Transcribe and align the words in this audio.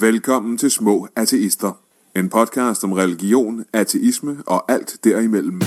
Velkommen 0.00 0.58
til 0.58 0.70
Små 0.70 1.08
Ateister. 1.16 1.72
En 2.16 2.28
podcast 2.28 2.84
om 2.84 2.92
religion, 2.92 3.64
ateisme 3.72 4.36
og 4.46 4.72
alt 4.72 4.96
derimellem. 5.04 5.60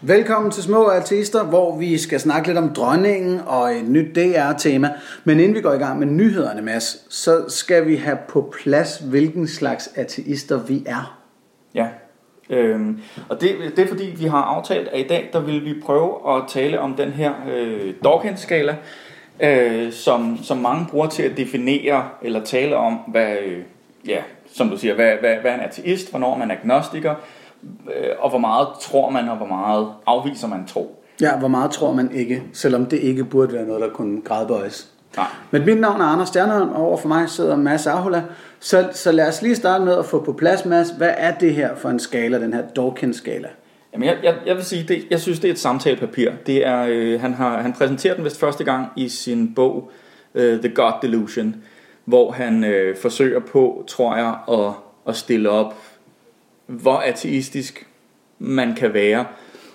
Velkommen 0.00 0.50
til 0.52 0.62
Små 0.62 0.88
Artister, 0.88 1.44
hvor 1.44 1.78
vi 1.78 1.98
skal 1.98 2.20
snakke 2.20 2.48
lidt 2.48 2.58
om 2.58 2.68
dronningen 2.68 3.40
og 3.46 3.72
et 3.72 3.88
nyt 3.88 4.16
DR-tema. 4.16 4.90
Men 5.24 5.40
inden 5.40 5.54
vi 5.54 5.60
går 5.60 5.72
i 5.72 5.78
gang 5.78 5.98
med 5.98 6.06
nyhederne, 6.06 6.62
Mads, 6.62 7.14
så 7.14 7.44
skal 7.48 7.86
vi 7.86 7.96
have 7.96 8.18
på 8.28 8.52
plads, 8.62 8.98
hvilken 8.98 9.48
slags 9.48 9.90
ateister 9.94 10.62
vi 10.62 10.82
er. 10.86 11.18
Ja, 11.74 11.88
øhm, 12.50 13.00
og 13.28 13.40
det, 13.40 13.56
det 13.76 13.84
er 13.84 13.88
fordi, 13.88 14.14
vi 14.18 14.24
har 14.24 14.42
aftalt, 14.42 14.88
at 14.88 15.00
i 15.00 15.06
dag 15.08 15.30
der 15.32 15.40
vil 15.40 15.64
vi 15.64 15.80
prøve 15.80 16.36
at 16.36 16.42
tale 16.48 16.80
om 16.80 16.94
den 16.94 17.10
her 17.10 17.32
øh, 17.52 17.94
Dawkins-skala, 18.04 18.76
øh, 19.40 19.92
som, 19.92 20.38
som 20.42 20.56
mange 20.56 20.86
bruger 20.90 21.06
til 21.06 21.22
at 21.22 21.36
definere 21.36 22.04
eller 22.22 22.44
tale 22.44 22.76
om, 22.76 22.94
hvad, 22.94 23.36
øh, 23.46 23.58
ja, 24.06 24.18
som 24.52 24.68
du 24.68 24.76
siger, 24.76 24.94
hvad, 24.94 25.12
hvad, 25.20 25.36
hvad 25.36 25.50
er 25.50 25.54
en 25.54 25.60
ateist, 25.60 26.10
hvornår 26.10 26.34
er 26.34 26.38
man 26.38 26.50
agnostiker, 26.50 27.14
øh, 27.96 28.10
og 28.18 28.30
hvor 28.30 28.38
meget 28.38 28.68
tror 28.80 29.10
man, 29.10 29.28
og 29.28 29.36
hvor 29.36 29.46
meget 29.46 29.88
afviser 30.06 30.48
man 30.48 30.66
tro. 30.66 31.04
Ja, 31.20 31.38
hvor 31.38 31.48
meget 31.48 31.70
tror 31.70 31.92
man 31.92 32.10
ikke, 32.14 32.42
selvom 32.52 32.86
det 32.86 32.98
ikke 32.98 33.24
burde 33.24 33.52
være 33.52 33.66
noget, 33.66 33.82
der 33.82 33.88
kunne 33.88 34.20
gradbøjes. 34.22 34.88
Nej. 35.16 35.26
Men 35.50 35.64
mit 35.64 35.80
navn 35.80 36.00
er 36.00 36.04
Anders 36.04 36.28
Stjernholm, 36.28 36.70
og 36.70 36.86
over 36.86 36.96
for 36.96 37.08
mig 37.08 37.28
sidder 37.28 37.56
Mads 37.56 37.86
Ahola. 37.86 38.22
Så, 38.60 38.88
så 38.92 39.12
lad 39.12 39.28
os 39.28 39.42
lige 39.42 39.56
starte 39.56 39.84
med 39.84 39.98
at 39.98 40.06
få 40.06 40.24
på 40.24 40.32
plads, 40.32 40.64
Mads. 40.64 40.90
Hvad 40.90 41.14
er 41.16 41.38
det 41.38 41.54
her 41.54 41.76
for 41.76 41.88
en 41.88 41.98
skala, 41.98 42.40
den 42.40 42.52
her 42.52 42.62
Dawkins-skala? 42.76 43.48
Jamen, 43.92 44.08
jeg, 44.08 44.18
jeg, 44.22 44.34
jeg 44.46 44.56
vil 44.56 44.64
sige, 44.64 44.84
det, 44.88 45.06
jeg 45.10 45.20
synes, 45.20 45.40
det 45.40 45.48
er 45.48 45.52
et 45.52 45.58
samtalepapir. 45.58 46.30
Det 46.46 46.66
er, 46.66 46.86
øh, 46.88 47.20
han, 47.20 47.34
har, 47.34 47.62
han 47.62 47.72
præsenterer 47.72 48.14
den 48.14 48.24
vist 48.24 48.40
første 48.40 48.64
gang 48.64 48.86
i 48.96 49.08
sin 49.08 49.54
bog 49.54 49.90
øh, 50.34 50.60
The 50.60 50.74
God 50.74 50.92
Delusion, 51.02 51.56
hvor 52.04 52.30
han 52.32 52.64
øh, 52.64 52.96
forsøger 52.96 53.40
på, 53.40 53.84
tror 53.86 54.16
jeg, 54.16 54.34
at, 54.58 54.72
at 55.08 55.16
stille 55.16 55.50
op, 55.50 55.74
hvor 56.66 56.96
ateistisk 56.96 57.86
man 58.38 58.74
kan 58.74 58.94
være, 58.94 59.26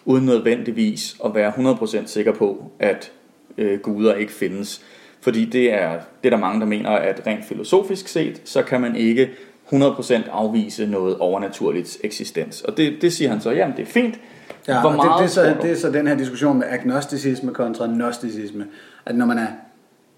uden 0.06 0.26
nødvendigvis 0.26 1.16
at 1.26 1.36
være 1.36 1.52
100% 1.52 2.06
sikker 2.06 2.34
på, 2.34 2.72
at 2.80 3.12
øh, 3.58 3.80
guder 3.80 4.16
ikke 4.16 4.34
findes. 4.34 4.86
Fordi 5.24 5.46
det 5.46 5.74
er, 5.74 5.92
det 6.24 6.26
er 6.26 6.30
der 6.30 6.38
mange, 6.38 6.60
der 6.60 6.66
mener, 6.66 6.90
at 6.90 7.22
rent 7.28 7.46
filosofisk 7.46 8.08
set, 8.08 8.42
så 8.46 8.62
kan 8.62 8.82
man 8.82 8.96
ikke 8.96 9.30
100% 9.74 10.30
afvise 10.32 10.86
noget 10.86 11.18
overnaturligt 11.18 11.98
eksistens. 12.04 12.62
Og 12.62 12.78
det, 12.78 13.02
det 13.02 13.14
siger 13.14 13.30
han 13.30 13.42
så, 13.42 13.52
jamen 13.52 13.78
det 13.78 13.82
er 13.82 13.92
fint. 13.92 14.20
Ja, 14.68 14.82
Hvor 14.82 14.90
og 14.90 14.96
det, 14.96 15.06
meget 15.06 15.20
det, 15.20 15.26
er 15.26 15.30
så, 15.30 15.56
det 15.62 15.72
er 15.72 15.76
så 15.76 15.92
den 15.92 16.08
her 16.08 16.16
diskussion 16.16 16.58
med 16.58 16.68
agnosticisme 16.70 17.54
kontra 17.54 17.86
gnosticisme. 17.86 18.66
At 19.06 19.16
når 19.16 19.26
man 19.26 19.38
er 19.38 19.48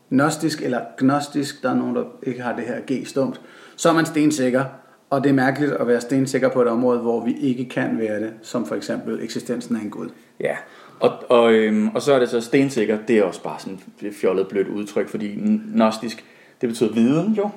gnostisk 0.09 0.61
eller 0.61 0.79
gnostisk, 0.97 1.63
der 1.63 1.69
er 1.69 1.75
nogen, 1.75 1.95
der 1.95 2.03
ikke 2.23 2.41
har 2.41 2.55
det 2.55 2.63
her 2.65 2.79
G 2.91 3.07
stumt, 3.07 3.41
så 3.75 3.89
er 3.89 3.93
man 3.93 4.05
stensikker. 4.05 4.63
Og 5.09 5.23
det 5.23 5.29
er 5.29 5.33
mærkeligt 5.33 5.71
at 5.71 5.87
være 5.87 6.01
stensikker 6.01 6.49
på 6.49 6.61
et 6.61 6.67
område, 6.67 6.99
hvor 6.99 7.25
vi 7.25 7.37
ikke 7.39 7.69
kan 7.69 7.99
være 7.99 8.19
det, 8.19 8.33
som 8.41 8.65
for 8.65 8.75
eksempel 8.75 9.23
eksistensen 9.23 9.75
af 9.75 9.81
en 9.81 9.89
gud. 9.89 10.09
Ja, 10.39 10.55
og, 10.99 11.11
og, 11.29 11.53
øhm, 11.53 11.87
og 11.87 12.01
så 12.01 12.13
er 12.13 12.19
det 12.19 12.29
så 12.29 12.41
stensikker, 12.41 12.97
det 13.07 13.17
er 13.17 13.23
også 13.23 13.43
bare 13.43 13.59
sådan 13.59 13.79
et 14.01 14.13
fjollet 14.21 14.47
blødt 14.47 14.67
udtryk, 14.67 15.09
fordi 15.09 15.27
gnostisk, 15.73 16.25
det 16.61 16.69
betyder 16.69 16.93
viden 16.93 17.33
jo. 17.33 17.49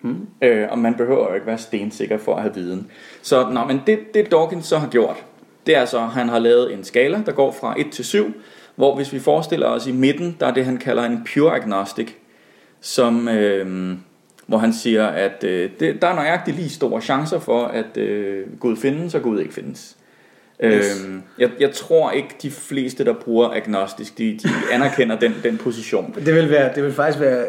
Hmm. 0.00 0.26
Øh, 0.42 0.68
og 0.70 0.78
man 0.78 0.94
behøver 0.94 1.28
jo 1.28 1.34
ikke 1.34 1.46
være 1.46 1.58
stensikker 1.58 2.18
for 2.18 2.34
at 2.34 2.42
have 2.42 2.54
viden. 2.54 2.86
Så 3.22 3.50
nå, 3.50 3.64
men 3.64 3.82
det, 3.86 4.14
det 4.14 4.30
Dawkins 4.30 4.66
så 4.66 4.78
har 4.78 4.88
gjort, 4.88 5.24
det 5.66 5.76
er 5.76 5.84
så, 5.84 5.98
at 5.98 6.08
han 6.08 6.28
har 6.28 6.38
lavet 6.38 6.74
en 6.74 6.84
skala, 6.84 7.22
der 7.26 7.32
går 7.32 7.52
fra 7.52 7.80
1 7.80 7.90
til 7.90 8.04
7, 8.04 8.32
hvor 8.76 8.96
hvis 8.96 9.12
vi 9.12 9.18
forestiller 9.18 9.66
os 9.66 9.86
i 9.86 9.92
midten, 9.92 10.36
der 10.40 10.46
er 10.46 10.54
det, 10.54 10.64
han 10.64 10.76
kalder 10.76 11.04
en 11.04 11.26
pure 11.34 11.54
agnostic, 11.54 12.12
som, 12.80 13.28
øh, 13.28 13.96
hvor 14.46 14.58
han 14.58 14.72
siger, 14.72 15.06
at 15.06 15.44
øh, 15.44 15.70
det, 15.80 16.02
der 16.02 16.08
er 16.08 16.14
nøjagtigt 16.14 16.56
lige 16.56 16.70
store 16.70 17.00
chancer 17.00 17.38
for, 17.38 17.64
at 17.64 17.96
øh, 17.96 18.58
Gud 18.60 18.76
findes, 18.76 19.14
og 19.14 19.22
Gud 19.22 19.40
ikke 19.40 19.54
findes. 19.54 19.96
Yes. 20.64 21.04
Øhm, 21.06 21.22
jeg, 21.38 21.50
jeg 21.60 21.70
tror 21.72 22.10
ikke, 22.10 22.28
de 22.42 22.50
fleste, 22.50 23.04
der 23.04 23.12
bruger 23.12 23.48
agnostisk, 23.50 24.18
de, 24.18 24.24
de 24.42 24.48
anerkender 24.72 25.18
den, 25.18 25.34
den 25.42 25.58
position. 25.58 26.14
Det 26.26 26.34
vil, 26.34 26.50
være, 26.50 26.74
det 26.74 26.82
vil 26.84 26.92
faktisk 26.92 27.20
være 27.20 27.44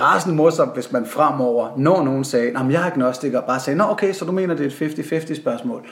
rasende 0.00 0.36
morsomt, 0.36 0.74
hvis 0.74 0.92
man 0.92 1.06
fremover, 1.06 1.68
når 1.78 2.04
nogen 2.04 2.24
sagde, 2.24 2.46
at 2.48 2.72
jeg 2.72 2.80
er 2.82 2.90
agnostiker, 2.90 3.40
bare 3.40 3.60
sagde, 3.60 3.76
nå 3.78 3.84
okay, 3.84 4.12
så 4.12 4.24
du 4.24 4.32
mener, 4.32 4.54
det 4.54 4.80
er 4.80 4.86
et 4.86 4.92
50-50 5.30 5.34
spørgsmål. 5.36 5.86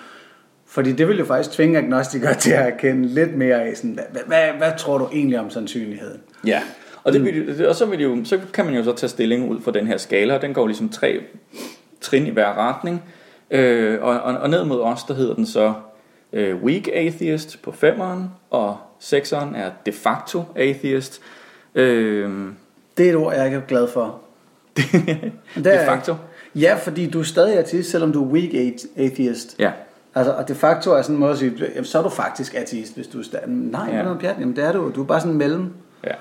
Fordi 0.67 0.93
det 0.93 1.09
vil 1.09 1.19
jo 1.19 1.25
faktisk 1.25 1.51
tvinge 1.57 1.79
agnostikere 1.79 2.35
til 2.45 2.51
at 2.53 2.67
erkende 2.73 3.09
lidt 3.09 3.37
mere 3.37 3.63
af, 3.63 3.77
sådan, 3.77 3.99
hvad, 4.13 4.21
hvad, 4.27 4.45
hvad 4.59 4.73
tror 4.79 4.99
du 4.99 5.09
egentlig 5.13 5.41
om 5.41 5.51
sandsynligheden? 5.51 6.21
Ja, 6.47 6.63
og, 7.05 7.13
det, 7.13 7.25
vil, 7.25 7.59
det- 7.59 7.67
og 7.69 7.75
så, 7.75 7.87
vil 7.87 8.01
jo, 8.03 8.25
så 8.25 8.39
kan 8.53 8.65
man 8.65 8.75
jo 8.75 8.85
så 8.85 8.93
tage 8.95 9.11
stilling 9.11 9.49
ud 9.51 9.61
fra 9.61 9.71
den 9.71 9.87
her 9.87 9.97
skala, 9.97 10.39
den 10.39 10.55
går 10.55 10.67
ligesom 10.67 10.89
tre 10.89 11.21
trin 12.01 12.27
i 12.27 12.31
hver 12.31 12.69
retning. 12.69 13.03
Øh, 13.51 13.99
og, 14.03 14.21
og, 14.21 14.35
og 14.35 14.51
ned 14.51 14.65
mod 14.65 14.81
os, 14.81 15.05
der 15.05 15.15
hedder 15.15 15.35
den 15.35 15.47
så 15.47 15.73
øh, 16.33 16.65
weak 16.65 16.89
atheist 16.93 17.63
på 17.63 17.73
femeren, 17.73 18.31
og 18.51 18.77
sekseren 18.99 19.55
er 19.55 19.71
de 19.87 19.93
facto 19.93 20.43
atheist. 20.57 21.21
Øh, 21.75 22.31
Det 22.97 23.07
er 23.07 23.11
et 23.11 23.17
ord, 23.17 23.35
jeg 23.35 23.45
ikke 23.45 23.57
er 23.57 23.61
glad 23.61 23.89
for. 23.89 24.21
De 25.65 25.81
facto? 25.87 26.15
Ja, 26.55 26.75
fordi 26.75 27.11
du 27.11 27.21
er 27.21 27.25
stadig 27.25 27.59
ateist, 27.59 27.91
selvom 27.91 28.13
du 28.13 28.25
er 28.25 28.29
weak 28.29 28.75
atheist. 28.97 29.57
Ja. 29.59 29.71
Altså, 30.15 30.33
og 30.33 30.49
de 30.49 30.55
facto 30.55 30.91
er 30.91 31.03
sådan 31.03 31.17
en 31.17 31.21
måde 31.21 31.33
at 31.33 31.39
sige, 31.39 31.55
jamen, 31.75 31.85
så 31.85 31.99
er 31.99 32.03
du 32.03 32.09
faktisk 32.09 32.55
ateist, 32.55 32.95
hvis 32.95 33.07
du 33.07 33.19
er 33.19 33.23
stadig. 33.23 33.49
Nej, 33.49 33.89
ja. 33.93 34.03
noget 34.03 34.19
pjat, 34.19 34.37
jamen 34.41 34.57
det 34.57 34.65
er 34.65 34.73
du. 34.73 34.93
Du 34.95 35.03
er 35.03 35.07
bare 35.07 35.21
sådan 35.21 35.37
mellem. 35.37 35.73
Ja. 36.05 36.13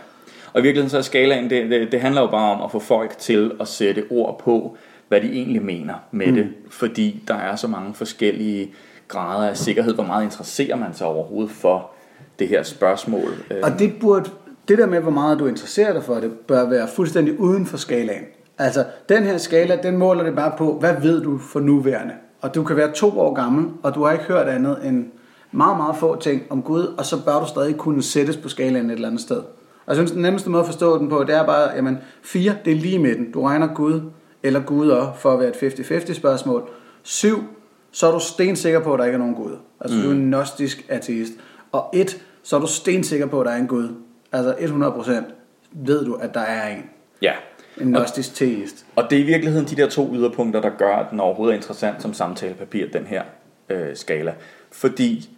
Og 0.53 0.59
i 0.59 0.63
virkeligheden 0.63 0.89
så 0.89 0.97
er 0.97 1.01
skalaen, 1.01 1.49
det, 1.49 1.69
det, 1.69 1.91
det 1.91 2.01
handler 2.01 2.21
jo 2.21 2.27
bare 2.27 2.51
om 2.51 2.61
at 2.61 2.71
få 2.71 2.79
folk 2.79 3.17
til 3.17 3.51
at 3.59 3.67
sætte 3.67 4.03
ord 4.09 4.39
på, 4.39 4.77
hvad 5.07 5.21
de 5.21 5.31
egentlig 5.31 5.61
mener 5.61 5.93
med 6.11 6.27
mm. 6.27 6.35
det. 6.35 6.49
Fordi 6.69 7.23
der 7.27 7.35
er 7.35 7.55
så 7.55 7.67
mange 7.67 7.93
forskellige 7.93 8.73
grader 9.11 9.49
af 9.49 9.57
sikkerhed. 9.57 9.93
Hvor 9.93 10.03
meget 10.03 10.23
interesserer 10.23 10.75
man 10.75 10.93
sig 10.93 11.07
overhovedet 11.07 11.51
for 11.51 11.91
det 12.39 12.47
her 12.47 12.63
spørgsmål? 12.63 13.31
Øh, 13.51 13.57
og 13.63 13.79
det 13.79 13.93
burde, 14.01 14.29
det 14.67 14.77
der 14.77 14.85
med, 14.85 14.99
hvor 14.99 15.11
meget 15.11 15.39
du 15.39 15.47
interesserer 15.47 15.93
dig 15.93 16.03
for 16.03 16.15
det, 16.15 16.31
bør 16.31 16.69
være 16.69 16.87
fuldstændig 16.87 17.39
uden 17.39 17.65
for 17.65 17.77
skalaen. 17.77 18.23
Altså, 18.57 18.85
den 19.09 19.23
her 19.23 19.37
skala, 19.37 19.79
den 19.83 19.97
måler 19.97 20.23
det 20.23 20.35
bare 20.35 20.51
på, 20.57 20.77
hvad 20.79 20.93
ved 21.01 21.21
du 21.21 21.37
for 21.37 21.59
nuværende? 21.59 22.13
Og 22.41 22.55
du 22.55 22.63
kan 22.63 22.75
være 22.75 22.91
to 22.91 23.19
år 23.19 23.33
gammel, 23.33 23.65
og 23.83 23.95
du 23.95 24.03
har 24.03 24.11
ikke 24.11 24.23
hørt 24.23 24.47
andet 24.47 24.77
end 24.83 25.05
meget, 25.51 25.77
meget 25.77 25.95
få 25.95 26.15
ting 26.15 26.41
om 26.49 26.61
Gud, 26.61 26.85
og 26.97 27.05
så 27.05 27.25
bør 27.25 27.39
du 27.39 27.45
stadig 27.47 27.77
kunne 27.77 28.03
sættes 28.03 28.37
på 28.37 28.49
skalaen 28.49 28.89
et 28.89 28.93
eller 28.93 29.07
andet 29.07 29.21
sted. 29.21 29.37
Og 29.37 29.87
jeg 29.87 29.95
synes, 29.95 30.11
den 30.11 30.21
nemmeste 30.21 30.49
måde 30.49 30.59
at 30.59 30.65
forstå 30.65 30.97
den 30.97 31.09
på, 31.09 31.23
det 31.23 31.35
er 31.35 31.45
bare, 31.45 31.71
jamen, 31.75 31.97
fire, 32.21 32.55
det 32.65 32.71
er 32.71 32.77
lige 32.77 32.95
i 32.95 32.97
midten. 32.97 33.31
Du 33.31 33.41
regner 33.41 33.67
Gud 33.73 34.01
eller 34.43 34.59
guder 34.59 35.13
for 35.13 35.33
at 35.33 35.39
være 35.39 35.49
et 35.49 35.79
50-50 36.09 36.13
spørgsmål. 36.13 36.69
Syv, 37.03 37.43
så 37.91 38.07
er 38.07 38.11
du 38.11 38.19
stensikker 38.19 38.79
på, 38.79 38.93
at 38.93 38.99
der 38.99 39.05
ikke 39.05 39.15
er 39.15 39.19
nogen 39.19 39.35
Gud. 39.35 39.57
Altså, 39.79 39.97
mm. 39.97 40.03
du 40.03 40.09
er 40.09 40.13
en 40.13 40.21
gnostisk 40.21 40.85
ateist. 40.89 41.33
Og 41.71 41.89
et, 41.93 42.23
så 42.43 42.55
er 42.55 42.59
du 42.59 42.67
stensikker 42.67 43.25
på, 43.25 43.41
at 43.41 43.45
der 43.45 43.51
er 43.51 43.57
en 43.57 43.67
Gud. 43.67 43.89
Altså 44.31 44.53
100% 44.53 45.11
ved 45.71 46.05
du, 46.05 46.13
at 46.13 46.33
der 46.33 46.39
er 46.39 46.75
en. 46.77 46.83
ja. 47.21 47.33
En 47.77 47.87
gnostisk 47.87 48.35
teist. 48.35 48.85
Og 48.95 49.03
det 49.09 49.17
er 49.17 49.23
i 49.23 49.25
virkeligheden 49.25 49.67
de 49.67 49.75
der 49.75 49.89
to 49.89 50.13
yderpunkter, 50.13 50.61
der 50.61 50.69
gør, 50.69 50.95
at 50.95 51.11
den 51.11 51.19
overhovedet 51.19 51.53
er 51.53 51.57
interessant 51.57 52.01
som 52.01 52.13
samtalepapir, 52.13 52.87
den 52.93 53.05
her 53.05 53.23
øh, 53.69 53.95
skala. 53.95 54.33
Fordi 54.71 55.29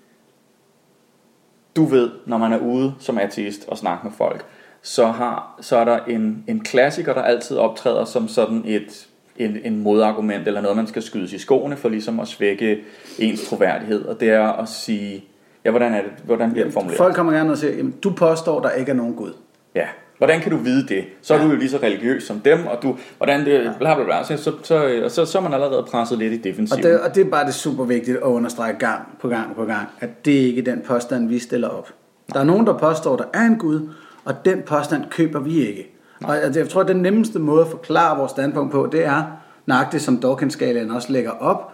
du 1.76 1.86
ved, 1.86 2.12
når 2.26 2.38
man 2.38 2.54
er 2.54 2.58
ude 2.58 2.94
som 3.00 3.18
ateist 3.18 3.66
og 3.68 3.78
snakker 3.78 4.04
med 4.04 4.12
folk, 4.18 4.46
så, 4.82 5.06
har, 5.06 5.58
så 5.62 5.78
er 5.78 5.86
der 5.86 6.00
en, 6.06 6.44
en 6.48 6.60
klassiker, 6.60 7.14
der 7.14 7.22
altid 7.22 7.58
optræder 7.58 8.06
som 8.06 8.28
sådan 8.28 8.62
et, 8.66 9.08
en, 9.38 9.58
en 9.64 9.84
modargument, 9.84 10.48
eller 10.48 10.62
noget, 10.62 10.78
man 10.78 10.88
skal 10.88 11.02
skydes 11.02 11.34
i 11.34 11.38
skoene 11.38 11.76
for 11.76 11.90
ligesom 11.90 12.20
at 12.20 12.28
svække 12.28 12.80
ens 13.20 13.48
troværdighed. 13.48 14.06
Og 14.06 14.20
det 14.20 14.30
er 14.30 14.48
at 14.48 14.70
sige, 14.70 15.26
ja, 15.66 15.70
hvordan, 15.70 15.94
er 15.94 16.02
det, 16.02 16.12
hvordan 16.26 16.52
bliver 16.52 16.66
det 16.66 16.74
formuleret? 16.74 16.98
Folk 16.98 17.16
kommer 17.16 17.34
gerne 17.34 17.52
og 17.52 17.58
siger, 17.58 17.74
jamen, 17.74 17.96
du 18.04 18.10
påstår, 18.10 18.60
der 18.60 18.72
ikke 18.72 18.92
er 18.92 18.96
nogen 18.96 19.14
Gud. 19.14 19.32
Ja, 19.76 19.88
hvordan 20.18 20.42
kan 20.42 20.52
du 20.52 20.58
vide 20.58 20.88
det? 20.88 21.04
Så 21.22 21.34
er 21.34 21.38
ja. 21.38 21.46
du 21.46 21.50
jo 21.50 21.56
lige 21.56 21.70
så 21.70 21.78
religiøs 21.78 22.24
som 22.24 22.40
dem, 22.40 22.68
og 22.68 22.84
du, 22.84 22.98
hvordan 23.18 23.46
det, 23.46 23.72
bla 23.80 23.96
bla 23.96 24.04
bla, 24.04 24.24
så, 24.24 24.38
så, 24.38 24.52
så, 24.64 25.04
så, 25.10 25.26
så 25.26 25.38
er 25.38 25.42
man 25.42 25.54
allerede 25.54 25.84
presset 25.92 26.18
lidt 26.18 26.34
i 26.34 26.38
defensiven. 26.38 26.86
Og 26.86 26.92
det, 26.92 27.00
og 27.00 27.16
det 27.16 27.26
er 27.26 27.30
bare 27.30 27.46
det 27.46 27.54
super 27.54 27.84
vigtigt 27.84 28.18
at 28.18 28.24
understrege 28.24 28.74
gang 28.74 29.18
på 29.22 29.28
gang 29.28 29.56
på 29.56 29.66
gang, 29.66 29.88
at 30.00 30.26
det 30.26 30.32
ikke 30.32 30.62
er 30.62 30.66
den 30.66 30.82
påstand, 30.86 31.28
vi 31.28 31.40
stiller 31.40 31.68
op. 31.68 31.90
Der 32.34 32.40
er 32.40 32.44
nogen, 32.44 32.68
der 32.68 32.78
påstår, 32.78 33.16
der 33.16 33.26
er 33.34 33.42
en 33.42 33.58
Gud, 33.58 33.90
og 34.26 34.46
den 34.46 34.62
påstand 34.62 35.04
køber 35.10 35.40
vi 35.40 35.68
ikke. 35.68 35.93
Og 36.24 36.38
altså, 36.38 36.60
jeg 36.60 36.70
tror, 36.70 36.82
at 36.82 36.88
den 36.88 36.98
nemmeste 36.98 37.40
måde 37.40 37.62
at 37.62 37.68
forklare 37.68 38.18
vores 38.18 38.32
standpunkt 38.32 38.72
på, 38.72 38.90
det 38.92 39.06
er 39.06 39.24
nøjagtigt, 39.66 40.04
som 40.04 40.18
Dawkins-skalaen 40.18 40.92
også 40.92 41.12
lægger 41.12 41.32
op. 41.32 41.74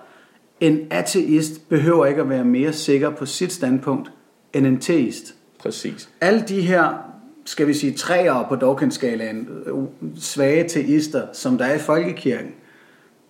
En 0.59 0.79
ateist 0.91 1.69
behøver 1.69 2.05
ikke 2.05 2.21
at 2.21 2.29
være 2.29 2.45
mere 2.45 2.73
sikker 2.73 3.09
på 3.09 3.25
sit 3.25 3.51
standpunkt 3.51 4.11
end 4.53 4.67
en 4.67 4.79
teist. 4.79 5.35
Præcis. 5.59 6.09
Alle 6.21 6.43
de 6.47 6.61
her, 6.61 6.89
skal 7.45 7.67
vi 7.67 7.73
sige, 7.73 7.93
træer 7.93 8.45
på 8.49 8.55
Dawkins-skalaen, 8.55 9.47
øh, 9.65 9.73
svage 10.19 10.69
teister, 10.69 11.27
som 11.33 11.57
der 11.57 11.65
er 11.65 11.75
i 11.75 11.79
folkekirken, 11.79 12.51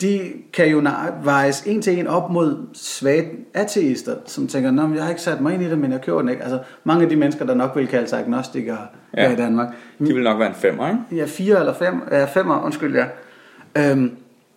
de 0.02 0.32
kan 0.54 0.70
jo 0.70 0.84
vejes 1.24 1.62
en 1.62 1.82
til 1.82 2.00
en 2.00 2.08
op 2.08 2.30
mod 2.30 2.68
svage 2.74 3.30
ateister, 3.54 4.16
som 4.26 4.48
tænker, 4.48 4.72
Nå, 4.72 4.94
jeg 4.94 5.04
har 5.04 5.10
ikke 5.10 5.22
sat 5.22 5.42
mig 5.42 5.54
ind 5.54 5.64
i 5.64 5.70
det, 5.70 5.78
men 5.78 5.92
jeg 5.92 6.02
køber 6.02 6.20
den 6.20 6.30
ikke. 6.30 6.44
Altså, 6.44 6.60
mange 6.84 7.04
af 7.04 7.10
de 7.10 7.16
mennesker, 7.16 7.46
der 7.46 7.54
nok 7.54 7.76
vil 7.76 7.88
kalde 7.88 8.08
sig 8.08 8.20
agnostikere 8.20 8.78
ja. 9.18 9.22
Ja. 9.22 9.28
her 9.28 9.36
i 9.36 9.40
Danmark. 9.40 9.68
De 10.00 10.14
vil 10.14 10.24
nok 10.24 10.40
være 10.40 10.50
en 10.50 10.56
femmer, 10.56 10.88
ikke? 10.88 11.22
Ja, 11.22 11.26
fire 11.26 11.60
eller 11.60 11.74
fem, 11.74 12.02
ja, 12.12 12.26
femmer, 12.26 12.64
undskyld, 12.66 12.96
ja. 12.96 13.06
Øhm, 13.78 14.12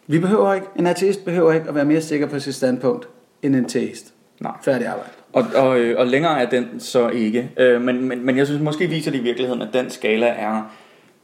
vi 0.07 0.19
behøver 0.19 0.55
ikke, 0.55 0.67
en 0.77 0.87
ateist 0.87 1.25
behøver 1.25 1.53
ikke 1.53 1.69
at 1.69 1.75
være 1.75 1.85
mere 1.85 2.01
sikker 2.01 2.27
på 2.27 2.39
sit 2.39 2.55
standpunkt, 2.55 3.09
end 3.43 3.57
en 3.57 3.65
teist. 3.65 4.15
Nej. 4.41 4.53
Færdig 4.65 4.87
arbejde. 4.87 5.11
Og, 5.33 5.45
og, 5.57 5.81
øh, 5.81 5.99
og 5.99 6.07
længere 6.07 6.43
er 6.43 6.51
den 6.51 6.81
så 6.81 7.09
ikke. 7.09 7.51
Øh, 7.57 7.83
men, 7.83 8.09
men, 8.09 8.27
men 8.27 8.37
jeg 8.37 8.47
synes 8.47 8.63
måske 8.63 8.87
viser 8.87 9.11
det 9.11 9.19
i 9.19 9.23
virkeligheden, 9.23 9.63
at 9.63 9.69
den 9.73 9.91
skala 9.91 10.27
er 10.27 10.73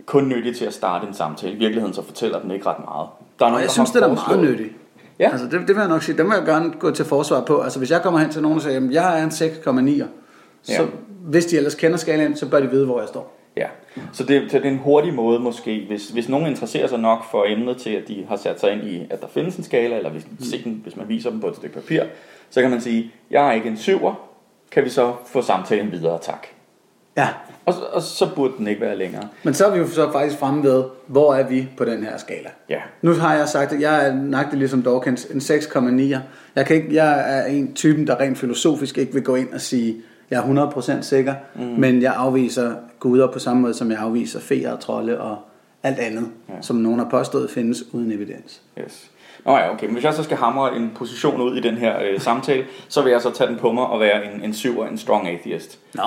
kun 0.06 0.28
nyttig 0.28 0.56
til 0.56 0.64
at 0.64 0.74
starte 0.74 1.06
en 1.06 1.14
samtale. 1.14 1.52
I 1.52 1.56
virkeligheden 1.56 1.94
så 1.94 2.02
fortæller 2.04 2.40
den 2.40 2.50
ikke 2.50 2.66
ret 2.66 2.78
meget. 2.84 3.08
Der 3.38 3.44
er 3.44 3.46
Og 3.46 3.50
nogen, 3.50 3.54
jeg 3.60 3.66
der 3.66 3.72
synes, 3.72 3.90
det 3.90 4.02
er 4.02 4.08
meget 4.08 4.40
nyttigt. 4.50 4.72
Ja. 5.18 5.30
Altså, 5.30 5.44
det, 5.46 5.52
det 5.52 5.68
vil 5.68 5.76
jeg 5.76 5.88
nok 5.88 6.02
sige, 6.02 6.16
det 6.18 6.26
må 6.26 6.34
jeg 6.34 6.44
gerne 6.44 6.72
gå 6.78 6.90
til 6.90 7.04
forsvar 7.04 7.40
på. 7.40 7.60
Altså, 7.60 7.78
hvis 7.78 7.90
jeg 7.90 8.02
kommer 8.02 8.20
hen 8.20 8.30
til 8.30 8.42
nogen 8.42 8.56
og 8.56 8.62
siger, 8.62 8.76
at 8.76 8.92
jeg 8.92 9.20
er 9.20 9.24
en 9.24 9.30
6,9, 9.30 10.04
så 10.62 10.72
Ja. 10.72 10.86
hvis 11.22 11.46
de 11.46 11.56
ellers 11.56 11.74
kender 11.74 11.96
skalaen, 11.96 12.36
så 12.36 12.48
bør 12.48 12.60
de 12.60 12.70
vide, 12.70 12.86
hvor 12.86 13.00
jeg 13.00 13.08
står. 13.08 13.34
Ja, 13.56 13.66
så 14.12 14.24
det, 14.24 14.50
så 14.50 14.58
det 14.58 14.66
er 14.66 14.70
en 14.70 14.78
hurtig 14.78 15.14
måde 15.14 15.40
måske, 15.40 15.84
hvis, 15.88 16.08
hvis 16.08 16.28
nogen 16.28 16.46
interesserer 16.46 16.86
sig 16.86 16.98
nok 16.98 17.30
for 17.30 17.44
emnet 17.48 17.76
til, 17.76 17.90
at 17.90 18.08
de 18.08 18.24
har 18.28 18.36
sat 18.36 18.60
sig 18.60 18.72
ind 18.72 18.82
i, 18.84 19.06
at 19.10 19.20
der 19.20 19.26
findes 19.28 19.56
en 19.56 19.64
skala, 19.64 19.96
eller 19.96 20.10
hvis, 20.10 20.26
mm. 20.64 20.72
hvis 20.72 20.96
man 20.96 21.08
viser 21.08 21.30
dem 21.30 21.40
på 21.40 21.46
et 21.48 21.56
stykke 21.56 21.74
papir, 21.74 22.02
så 22.50 22.60
kan 22.62 22.70
man 22.70 22.80
sige, 22.80 23.12
jeg 23.30 23.48
er 23.48 23.52
ikke 23.52 23.68
en 23.68 23.76
syver, 23.76 24.14
kan 24.70 24.84
vi 24.84 24.90
så 24.90 25.12
få 25.26 25.42
samtalen 25.42 25.92
videre, 25.92 26.18
tak. 26.22 26.46
Ja, 27.16 27.28
Og, 27.68 27.74
og 27.92 28.02
så 28.02 28.28
burde 28.34 28.52
den 28.58 28.66
ikke 28.66 28.80
være 28.80 28.96
længere. 28.96 29.28
men 29.42 29.54
så 29.54 29.66
er 29.66 29.70
vi 29.72 29.78
jo 29.78 29.86
så 29.86 30.12
faktisk 30.12 30.38
fremme 30.38 30.62
ved, 30.62 30.84
hvor 31.06 31.34
er 31.34 31.48
vi 31.48 31.68
på 31.76 31.84
den 31.84 32.04
her 32.04 32.16
skala. 32.16 32.48
Ja, 32.68 32.78
Nu 33.02 33.12
har 33.12 33.34
jeg 33.34 33.48
sagt, 33.48 33.72
at 33.72 33.80
jeg 33.80 34.08
er 34.08 34.14
nøjagtig 34.14 34.58
ligesom 34.58 34.82
Dawkins, 34.82 35.24
en 35.24 35.38
6,9. 35.38 36.16
Jeg, 36.56 36.66
kan 36.66 36.76
ikke, 36.76 36.94
jeg 36.94 37.38
er 37.38 37.44
en 37.44 37.74
typen, 37.74 38.06
der 38.06 38.20
rent 38.20 38.38
filosofisk 38.38 38.98
ikke 38.98 39.12
vil 39.12 39.22
gå 39.22 39.34
ind 39.34 39.52
og 39.52 39.60
sige, 39.60 39.96
jeg 40.30 40.38
er 40.38 40.70
100% 40.98 41.02
sikker, 41.02 41.34
mm. 41.54 41.62
men 41.62 42.02
jeg 42.02 42.14
afviser 42.16 42.74
guder 43.00 43.26
på 43.32 43.38
samme 43.38 43.62
måde, 43.62 43.74
som 43.74 43.90
jeg 43.90 43.98
afviser 43.98 44.40
feer 44.40 44.72
og 44.72 44.80
trolde 44.80 45.20
og 45.20 45.38
alt 45.82 45.98
andet, 45.98 46.28
ja. 46.48 46.54
som 46.60 46.76
nogen 46.76 46.98
har 46.98 47.08
påstået 47.10 47.50
findes 47.50 47.94
uden 47.94 48.12
evidens. 48.12 48.62
yes. 48.78 49.10
Nå 49.44 49.56
ja, 49.56 49.72
okay, 49.72 49.86
men 49.86 49.94
hvis 49.94 50.04
jeg 50.04 50.14
så 50.14 50.22
skal 50.22 50.36
hamre 50.36 50.76
en 50.76 50.92
position 50.96 51.40
ud 51.40 51.56
i 51.56 51.60
den 51.60 51.74
her 51.74 51.94
øh, 52.02 52.20
samtale, 52.20 52.64
så 52.88 53.02
vil 53.02 53.10
jeg 53.10 53.22
så 53.22 53.30
tage 53.30 53.50
den 53.50 53.58
på 53.58 53.72
mig 53.72 53.86
og 53.86 54.00
være 54.00 54.34
en, 54.34 54.44
en 54.44 54.54
syver, 54.54 54.86
en 54.86 54.98
strong 54.98 55.28
atheist. 55.28 55.78
Nå, 55.94 56.02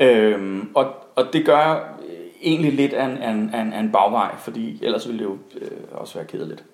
Øhm, 0.00 0.70
og, 0.74 0.94
og 1.16 1.32
det 1.32 1.46
gør 1.46 1.94
egentlig 2.42 2.72
lidt 2.72 2.92
af 2.92 3.04
en, 3.04 3.18
af 3.18 3.30
en, 3.30 3.50
af 3.54 3.60
en, 3.60 3.72
af 3.72 3.80
en 3.80 3.92
bagvej, 3.92 4.36
fordi 4.36 4.84
ellers 4.84 5.08
ville 5.08 5.18
det 5.18 5.24
jo 5.24 5.38
øh, 5.60 5.70
også 5.92 6.14
være 6.14 6.26
kedeligt. 6.26 6.64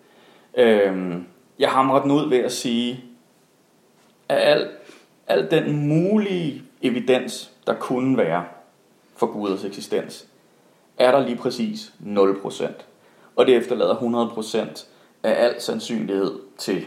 Øhm, 0.55 1.27
jeg 1.59 1.71
hamrer 1.71 2.03
den 2.03 2.11
ud 2.11 2.29
ved 2.29 2.39
at 2.39 2.53
sige, 2.53 3.05
at 4.29 4.39
al, 4.39 4.69
al 5.27 5.51
den 5.51 5.89
mulige 5.89 6.63
evidens, 6.83 7.51
der 7.67 7.75
kunne 7.75 8.17
være 8.17 8.45
for 9.17 9.27
Guders 9.27 9.65
eksistens, 9.65 10.27
er 10.99 11.11
der 11.11 11.27
lige 11.27 11.37
præcis 11.37 11.93
0%. 12.07 12.67
Og 13.37 13.47
det 13.47 13.57
efterlader 13.57 13.95
100% 13.97 14.87
af 15.23 15.45
al 15.45 15.61
sandsynlighed 15.61 16.39
til 16.59 16.85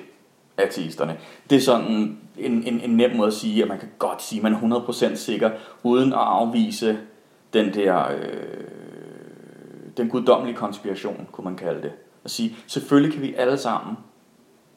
ateisterne. 0.57 1.17
Det 1.49 1.55
er 1.55 1.61
sådan 1.61 2.17
en, 2.37 2.63
en, 2.63 2.79
en 2.79 2.97
nem 2.97 3.15
måde 3.15 3.27
at 3.27 3.33
sige, 3.33 3.61
at 3.61 3.67
man 3.67 3.79
kan 3.79 3.89
godt 3.99 4.21
sige, 4.21 4.39
at 4.39 4.43
man 4.43 4.71
er 4.71 4.79
100% 4.79 5.15
sikker, 5.15 5.51
uden 5.83 6.13
at 6.13 6.19
afvise 6.19 6.97
den 7.53 7.73
der, 7.73 8.11
øh, 8.11 8.67
den 9.97 10.09
guddommelige 10.09 10.55
konspiration, 10.55 11.27
kunne 11.31 11.45
man 11.45 11.55
kalde 11.55 11.81
det. 11.81 11.91
At 12.23 12.31
sige, 12.31 12.55
selvfølgelig 12.67 13.13
kan 13.13 13.21
vi 13.21 13.33
alle 13.33 13.57
sammen 13.57 13.97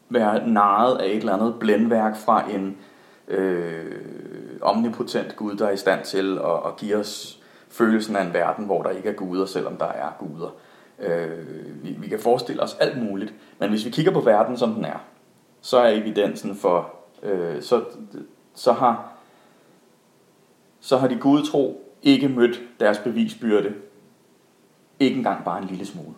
være 0.09 0.49
narret 0.49 0.99
af 0.99 1.07
et 1.07 1.17
eller 1.17 1.33
andet 1.33 1.55
blændværk 1.61 2.17
fra 2.17 2.51
en 2.51 2.77
øh, 3.29 3.93
omnipotent 4.63 5.37
Gud, 5.37 5.55
der 5.55 5.67
er 5.67 5.73
i 5.73 5.77
stand 5.77 6.05
til 6.05 6.39
at, 6.39 6.67
at 6.67 6.77
give 6.77 6.97
os 6.97 7.41
følelsen 7.69 8.17
af 8.17 8.25
en 8.25 8.33
verden, 8.33 8.65
hvor 8.65 8.83
der 8.83 8.91
ikke 8.91 9.09
er 9.09 9.13
guder, 9.13 9.47
selvom 9.47 9.77
der 9.77 9.87
er 9.87 10.17
guder. 10.19 10.55
Øh, 10.99 11.47
vi, 11.83 11.97
vi 11.99 12.09
kan 12.09 12.19
forestille 12.19 12.63
os 12.63 12.77
alt 12.81 13.03
muligt, 13.03 13.35
men 13.59 13.71
hvis 13.71 13.85
vi 13.85 13.91
kigger 13.91 14.13
på 14.13 14.21
verden, 14.21 14.57
som 14.57 14.75
den 14.75 14.85
er, 14.85 15.05
så 15.61 15.79
er 15.79 15.89
evidensen 15.89 16.57
for, 16.57 16.96
øh, 17.27 17.63
så, 17.63 17.85
så 18.55 18.73
har 18.73 19.13
så 20.81 20.97
har 20.97 21.09
de 21.09 21.17
gudtro 21.17 21.83
ikke 22.03 22.29
mødt 22.29 22.61
deres 22.81 22.99
bevisbyrde, 22.99 23.75
ikke 25.01 25.17
engang 25.17 25.45
bare 25.45 25.63
en 25.63 25.69
lille 25.69 25.87
smule. 25.87 26.15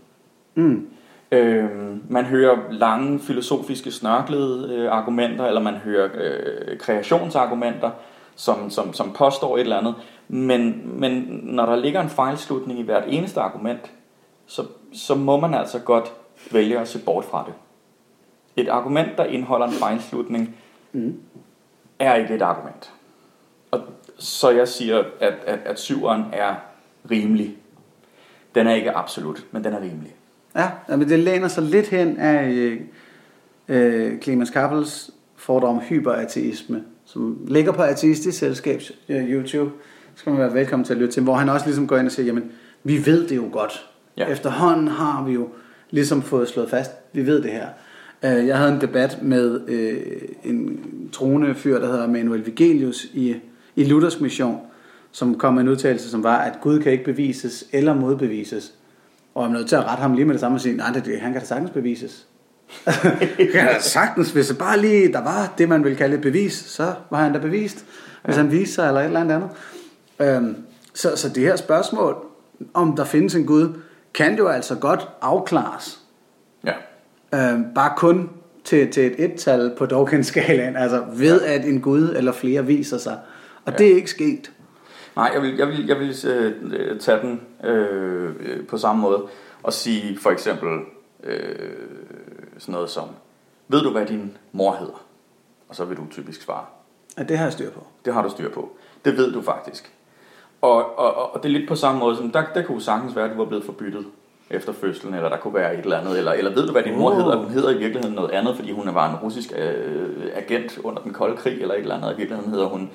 mm. 0.54 0.88
Øh, 1.32 1.70
man 2.10 2.24
hører 2.24 2.58
lange 2.70 3.18
filosofiske 3.18 3.90
snørklede 3.90 4.74
øh, 4.74 4.92
argumenter, 4.92 5.46
eller 5.46 5.60
man 5.60 5.74
hører 5.74 6.08
øh, 6.14 6.78
kreationsargumenter, 6.78 7.90
som, 8.36 8.70
som, 8.70 8.92
som 8.92 9.12
påstår 9.12 9.56
et 9.56 9.60
eller 9.60 9.78
andet. 9.78 9.94
Men, 10.28 10.82
men 11.00 11.40
når 11.42 11.66
der 11.66 11.76
ligger 11.76 12.00
en 12.00 12.08
fejlslutning 12.08 12.78
i 12.78 12.82
hvert 12.82 13.04
eneste 13.06 13.40
argument, 13.40 13.92
så, 14.46 14.64
så 14.92 15.14
må 15.14 15.40
man 15.40 15.54
altså 15.54 15.78
godt 15.78 16.12
vælge 16.52 16.78
at 16.78 16.88
se 16.88 16.98
bort 17.04 17.24
fra 17.24 17.44
det. 17.46 17.54
Et 18.56 18.68
argument, 18.68 19.18
der 19.18 19.24
indeholder 19.24 19.66
en 19.66 19.72
fejlslutning, 19.72 20.56
Mm. 20.92 21.20
er 21.98 22.14
ikke 22.14 22.34
et 22.34 22.42
argument. 22.42 22.92
Og 23.70 23.80
så 24.18 24.50
jeg 24.50 24.68
siger, 24.68 25.04
at, 25.20 25.34
at, 25.46 25.58
at 25.64 25.80
syveren 25.80 26.24
er 26.32 26.54
rimelig. 27.10 27.56
Den 28.54 28.66
er 28.66 28.74
ikke 28.74 28.90
absolut, 28.90 29.46
men 29.50 29.64
den 29.64 29.72
er 29.72 29.80
rimelig. 29.80 30.14
Ja, 30.56 30.70
men 30.88 31.08
det 31.08 31.18
læner 31.18 31.48
sig 31.48 31.62
lidt 31.62 31.88
hen 31.88 32.16
af 32.16 32.48
øh, 32.48 32.80
øh, 33.68 34.20
Clemens 34.20 34.50
Kappels 34.50 35.10
fordom 35.36 35.76
om 35.76 35.82
hyperateisme, 35.82 36.84
som 37.04 37.44
ligger 37.48 37.72
på 37.72 37.82
Ateistisk 37.82 38.38
Selskabs 38.38 38.92
øh, 39.08 39.30
YouTube. 39.30 39.70
Så 40.14 40.20
skal 40.20 40.32
man 40.32 40.40
være 40.40 40.54
velkommen 40.54 40.84
til 40.84 40.92
at 40.92 40.98
lytte 40.98 41.12
til, 41.12 41.22
hvor 41.22 41.34
han 41.34 41.48
også 41.48 41.66
ligesom 41.66 41.86
går 41.86 41.96
ind 41.96 42.06
og 42.06 42.12
siger, 42.12 42.26
jamen, 42.26 42.52
vi 42.84 43.06
ved 43.06 43.28
det 43.28 43.36
jo 43.36 43.48
godt. 43.52 43.88
Ja. 44.16 44.24
Ja. 44.24 44.32
Efterhånden 44.32 44.88
har 44.88 45.24
vi 45.24 45.32
jo 45.32 45.48
ligesom 45.90 46.22
fået 46.22 46.48
slået 46.48 46.70
fast, 46.70 46.90
vi 47.12 47.26
ved 47.26 47.42
det 47.42 47.50
her. 47.50 47.68
Øh, 48.22 48.46
Jeg 48.46 48.58
havde 48.58 48.72
en 48.72 48.80
debat 48.80 49.18
med 49.22 49.60
øh, 49.68 50.00
en 50.44 50.80
troende 51.12 51.54
fyr, 51.54 51.78
der 51.78 51.86
hedder 51.86 52.06
Manuel 52.06 52.46
Vigelius 52.46 53.04
i, 53.04 53.36
i 53.76 53.84
Luthers 53.84 54.20
mission, 54.20 54.60
som 55.12 55.38
kom 55.38 55.54
med 55.54 55.62
en 55.62 55.68
udtalelse, 55.68 56.10
som 56.10 56.22
var, 56.22 56.36
at 56.36 56.58
Gud 56.60 56.80
kan 56.80 56.92
ikke 56.92 57.04
bevises 57.04 57.64
eller 57.72 57.94
modbevises. 57.94 58.74
Og 59.34 59.42
jeg 59.42 59.50
er 59.50 59.52
nødt 59.52 59.68
til 59.68 59.76
at 59.76 59.84
rette 59.84 60.02
ham 60.02 60.12
lige 60.14 60.24
med 60.24 60.34
det 60.34 60.40
samme 60.40 60.56
og 60.56 60.60
sige, 60.60 60.76
nej, 60.76 60.90
det, 60.92 61.04
det, 61.04 61.20
han 61.20 61.32
kan 61.32 61.40
da 61.40 61.46
sagtens 61.46 61.70
bevises. 61.70 62.26
kan 63.52 63.66
da 63.66 63.80
sagtens, 63.80 64.30
hvis 64.30 64.48
det 64.48 64.58
bare 64.58 64.80
lige, 64.80 65.12
der 65.12 65.22
var 65.22 65.54
det, 65.58 65.68
man 65.68 65.84
vil 65.84 65.96
kalde 65.96 66.14
et 66.14 66.20
bevis, 66.20 66.52
så 66.52 66.94
var 67.10 67.22
han 67.22 67.32
da 67.32 67.38
bevist. 67.38 67.84
Hvis 68.24 68.36
han 68.36 68.50
viste 68.50 68.74
sig 68.74 68.88
eller 68.88 69.00
et 69.00 69.06
eller 69.06 69.20
andet. 69.20 69.48
Øhm, 70.20 70.56
så, 70.94 71.16
så 71.16 71.28
det 71.28 71.42
her 71.42 71.56
spørgsmål, 71.56 72.16
om 72.74 72.96
der 72.96 73.04
findes 73.04 73.34
en 73.34 73.46
Gud, 73.46 73.68
kan 74.14 74.38
jo 74.38 74.48
altså 74.48 74.74
godt 74.74 75.08
afklares. 75.20 75.98
Ja. 76.64 76.72
Øhm, 77.34 77.74
bare 77.74 77.92
kun 77.96 78.30
til, 78.64 78.92
til 78.92 79.06
et 79.06 79.24
et-tal 79.24 79.74
på 79.78 79.86
Dawkins-skalaen, 79.86 80.76
altså 80.76 81.04
ved 81.12 81.42
at 81.42 81.64
en 81.64 81.80
Gud 81.80 82.14
eller 82.16 82.32
flere 82.32 82.66
viser 82.66 82.98
sig. 82.98 83.18
Og 83.64 83.72
ja. 83.72 83.78
det 83.78 83.90
er 83.90 83.94
ikke 83.94 84.10
sket. 84.10 84.52
Nej, 85.16 85.30
jeg 85.34 85.42
vil, 85.42 85.56
jeg 85.56 85.68
vil, 85.68 85.86
jeg 85.86 85.98
vil 85.98 86.14
øh, 86.26 86.54
øh, 86.72 87.00
tage 87.00 87.20
den 87.20 87.40
øh, 87.64 88.34
øh, 88.40 88.66
på 88.66 88.78
samme 88.78 89.02
måde 89.02 89.22
og 89.62 89.72
sige 89.72 90.18
for 90.18 90.30
eksempel 90.30 90.68
øh, 91.24 91.58
sådan 92.58 92.72
noget 92.72 92.90
som, 92.90 93.04
ved 93.68 93.80
du 93.82 93.90
hvad 93.90 94.06
din 94.06 94.36
mor 94.52 94.76
hedder? 94.76 95.04
Og 95.68 95.76
så 95.76 95.84
vil 95.84 95.96
du 95.96 96.02
typisk 96.10 96.42
svare, 96.42 96.64
Ja, 97.18 97.22
det 97.22 97.38
har 97.38 97.44
jeg 97.44 97.52
styr 97.52 97.70
på. 97.70 97.86
det 98.04 98.14
har 98.14 98.22
du 98.22 98.30
styr 98.30 98.50
på. 98.50 98.76
Det 99.04 99.16
ved 99.16 99.32
du 99.32 99.42
faktisk. 99.42 99.92
Og, 100.60 100.98
og, 100.98 101.34
og 101.34 101.42
det 101.42 101.48
er 101.48 101.52
lidt 101.52 101.68
på 101.68 101.74
samme 101.74 102.00
måde, 102.00 102.16
som 102.16 102.30
der, 102.30 102.44
der 102.54 102.62
kunne 102.62 102.82
sagtens 102.82 103.16
være, 103.16 103.24
at 103.24 103.30
du 103.30 103.36
var 103.36 103.44
blevet 103.44 103.64
forbyttet 103.64 104.06
efter 104.50 104.72
fødslen, 104.72 105.14
eller 105.14 105.28
der 105.28 105.36
kunne 105.36 105.54
være 105.54 105.74
et 105.74 105.80
eller 105.80 105.98
andet, 105.98 106.18
eller, 106.18 106.32
eller 106.32 106.54
ved 106.54 106.66
du, 106.66 106.72
hvad 106.72 106.82
din 106.82 106.98
mor 106.98 107.14
hedder? 107.14 107.36
Hun 107.36 107.50
hedder 107.50 107.70
i 107.70 107.78
virkeligheden 107.78 108.14
noget 108.14 108.30
andet, 108.30 108.56
fordi 108.56 108.72
hun 108.72 108.94
var 108.94 109.10
en 109.10 109.16
russisk 109.16 109.52
øh, 109.58 110.30
agent 110.34 110.78
under 110.84 111.02
den 111.02 111.12
kolde 111.12 111.36
krig, 111.36 111.60
eller 111.60 111.74
et 111.74 111.80
eller 111.80 111.94
andet. 111.94 112.12
I 112.12 112.16
virkeligheden 112.16 112.52
hedder 112.52 112.66
hun 112.66 112.90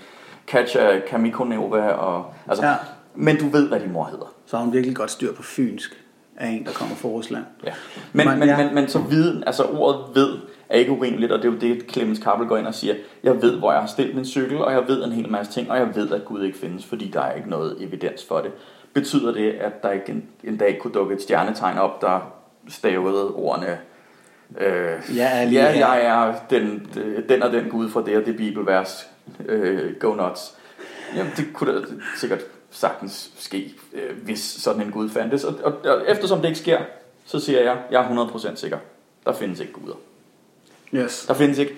Katja 0.48 1.00
Kamikonova, 1.00 1.88
og, 1.88 2.26
altså, 2.48 2.66
ja. 2.66 2.72
Ja. 2.72 2.78
men 3.16 3.38
du 3.40 3.48
ved, 3.48 3.68
hvad 3.68 3.80
din 3.80 3.92
mor 3.92 4.06
hedder. 4.06 4.34
Så 4.46 4.58
har 4.58 4.64
hun 4.64 4.74
virkelig 4.74 4.96
godt 4.96 5.12
styr 5.12 5.34
på 5.34 5.44
fynsk 5.44 6.04
af 6.38 6.48
en, 6.48 6.66
der 6.66 6.72
kommer 6.72 6.96
fra 6.96 7.10
Rusland. 7.10 7.44
Ja. 7.66 7.72
Men, 8.14 8.28
Men 8.28 8.40
men, 8.40 8.48
ja. 8.48 8.58
men, 8.58 8.76
men 8.76 8.88
så 8.88 9.00
viden, 9.00 9.44
altså 9.46 9.64
ordet 9.64 10.02
ved, 10.16 10.38
er 10.70 10.78
ikke 10.78 10.92
urimeligt, 10.92 11.32
og 11.32 11.40
det 11.40 11.48
er 11.48 11.52
jo 11.52 11.60
det, 11.60 11.92
Clemens 11.92 12.20
Kappel 12.20 12.48
går 12.48 12.58
ind 12.58 12.68
og 12.68 12.74
siger, 12.74 12.96
jeg 13.24 13.42
ved, 13.42 13.58
hvor 13.58 13.72
jeg 13.72 13.82
har 13.82 13.88
stillet 13.88 14.16
min 14.16 14.26
cykel, 14.26 14.58
og 14.58 14.72
jeg 14.72 14.84
ved 14.88 15.04
en 15.04 15.12
hel 15.12 15.30
masse 15.30 15.52
ting, 15.52 15.72
og 15.72 15.78
jeg 15.78 15.96
ved, 15.96 16.12
at 16.12 16.26
Gud 16.26 16.44
ikke 16.44 16.58
findes, 16.58 16.86
fordi 16.86 17.08
der 17.08 17.22
er 17.22 17.34
ikke 17.34 17.50
noget 17.50 17.78
evidens 17.80 18.26
for 18.26 18.40
det. 18.40 18.52
Betyder 18.94 19.32
det, 19.34 19.52
at 19.52 19.84
der 19.84 19.92
ikke 19.92 20.10
en, 20.10 20.26
en 20.44 20.58
dag 20.58 20.80
kunne 20.82 20.94
dukke 20.94 21.16
et 21.16 21.22
stjernetegn 21.22 21.78
op, 21.78 22.02
der 22.02 22.34
stavede 22.70 23.34
ordene, 23.34 23.80
øh, 24.58 25.18
ja, 25.18 25.46
her." 25.46 25.74
jeg 25.74 26.06
er 26.06 26.34
den, 26.50 26.88
den 27.30 27.44
og 27.44 27.52
den 27.52 27.70
Gud 27.70 27.90
fra 27.90 28.04
det 28.06 28.18
og 28.18 28.26
det 28.26 28.38
bibelvers, 28.38 29.10
øh, 29.46 29.96
go 30.00 30.14
nuts. 30.14 30.58
Jamen, 31.16 31.32
det 31.38 31.46
kunne 31.54 31.76
da 31.76 31.86
sikkert 32.18 32.42
sagtens 32.72 33.32
ske, 33.38 33.74
øh, 33.94 34.24
hvis 34.24 34.40
sådan 34.40 34.82
en 34.82 34.92
Gud 34.92 35.10
fandtes. 35.10 35.44
Og, 35.44 35.56
og, 35.64 35.74
og 35.86 36.02
eftersom 36.08 36.42
det 36.42 36.48
ikke 36.48 36.60
sker, 36.60 36.80
så 37.26 37.40
siger 37.40 37.62
jeg, 37.62 37.78
jeg 37.92 38.02
er 38.02 38.28
100% 38.28 38.56
sikker. 38.56 38.78
der 39.26 39.34
findes 39.34 39.60
ikke 39.60 39.74
guder. 39.74 39.96
Yes. 40.94 41.26
Der 41.28 41.34
findes 41.34 41.58
ikke 41.58 41.74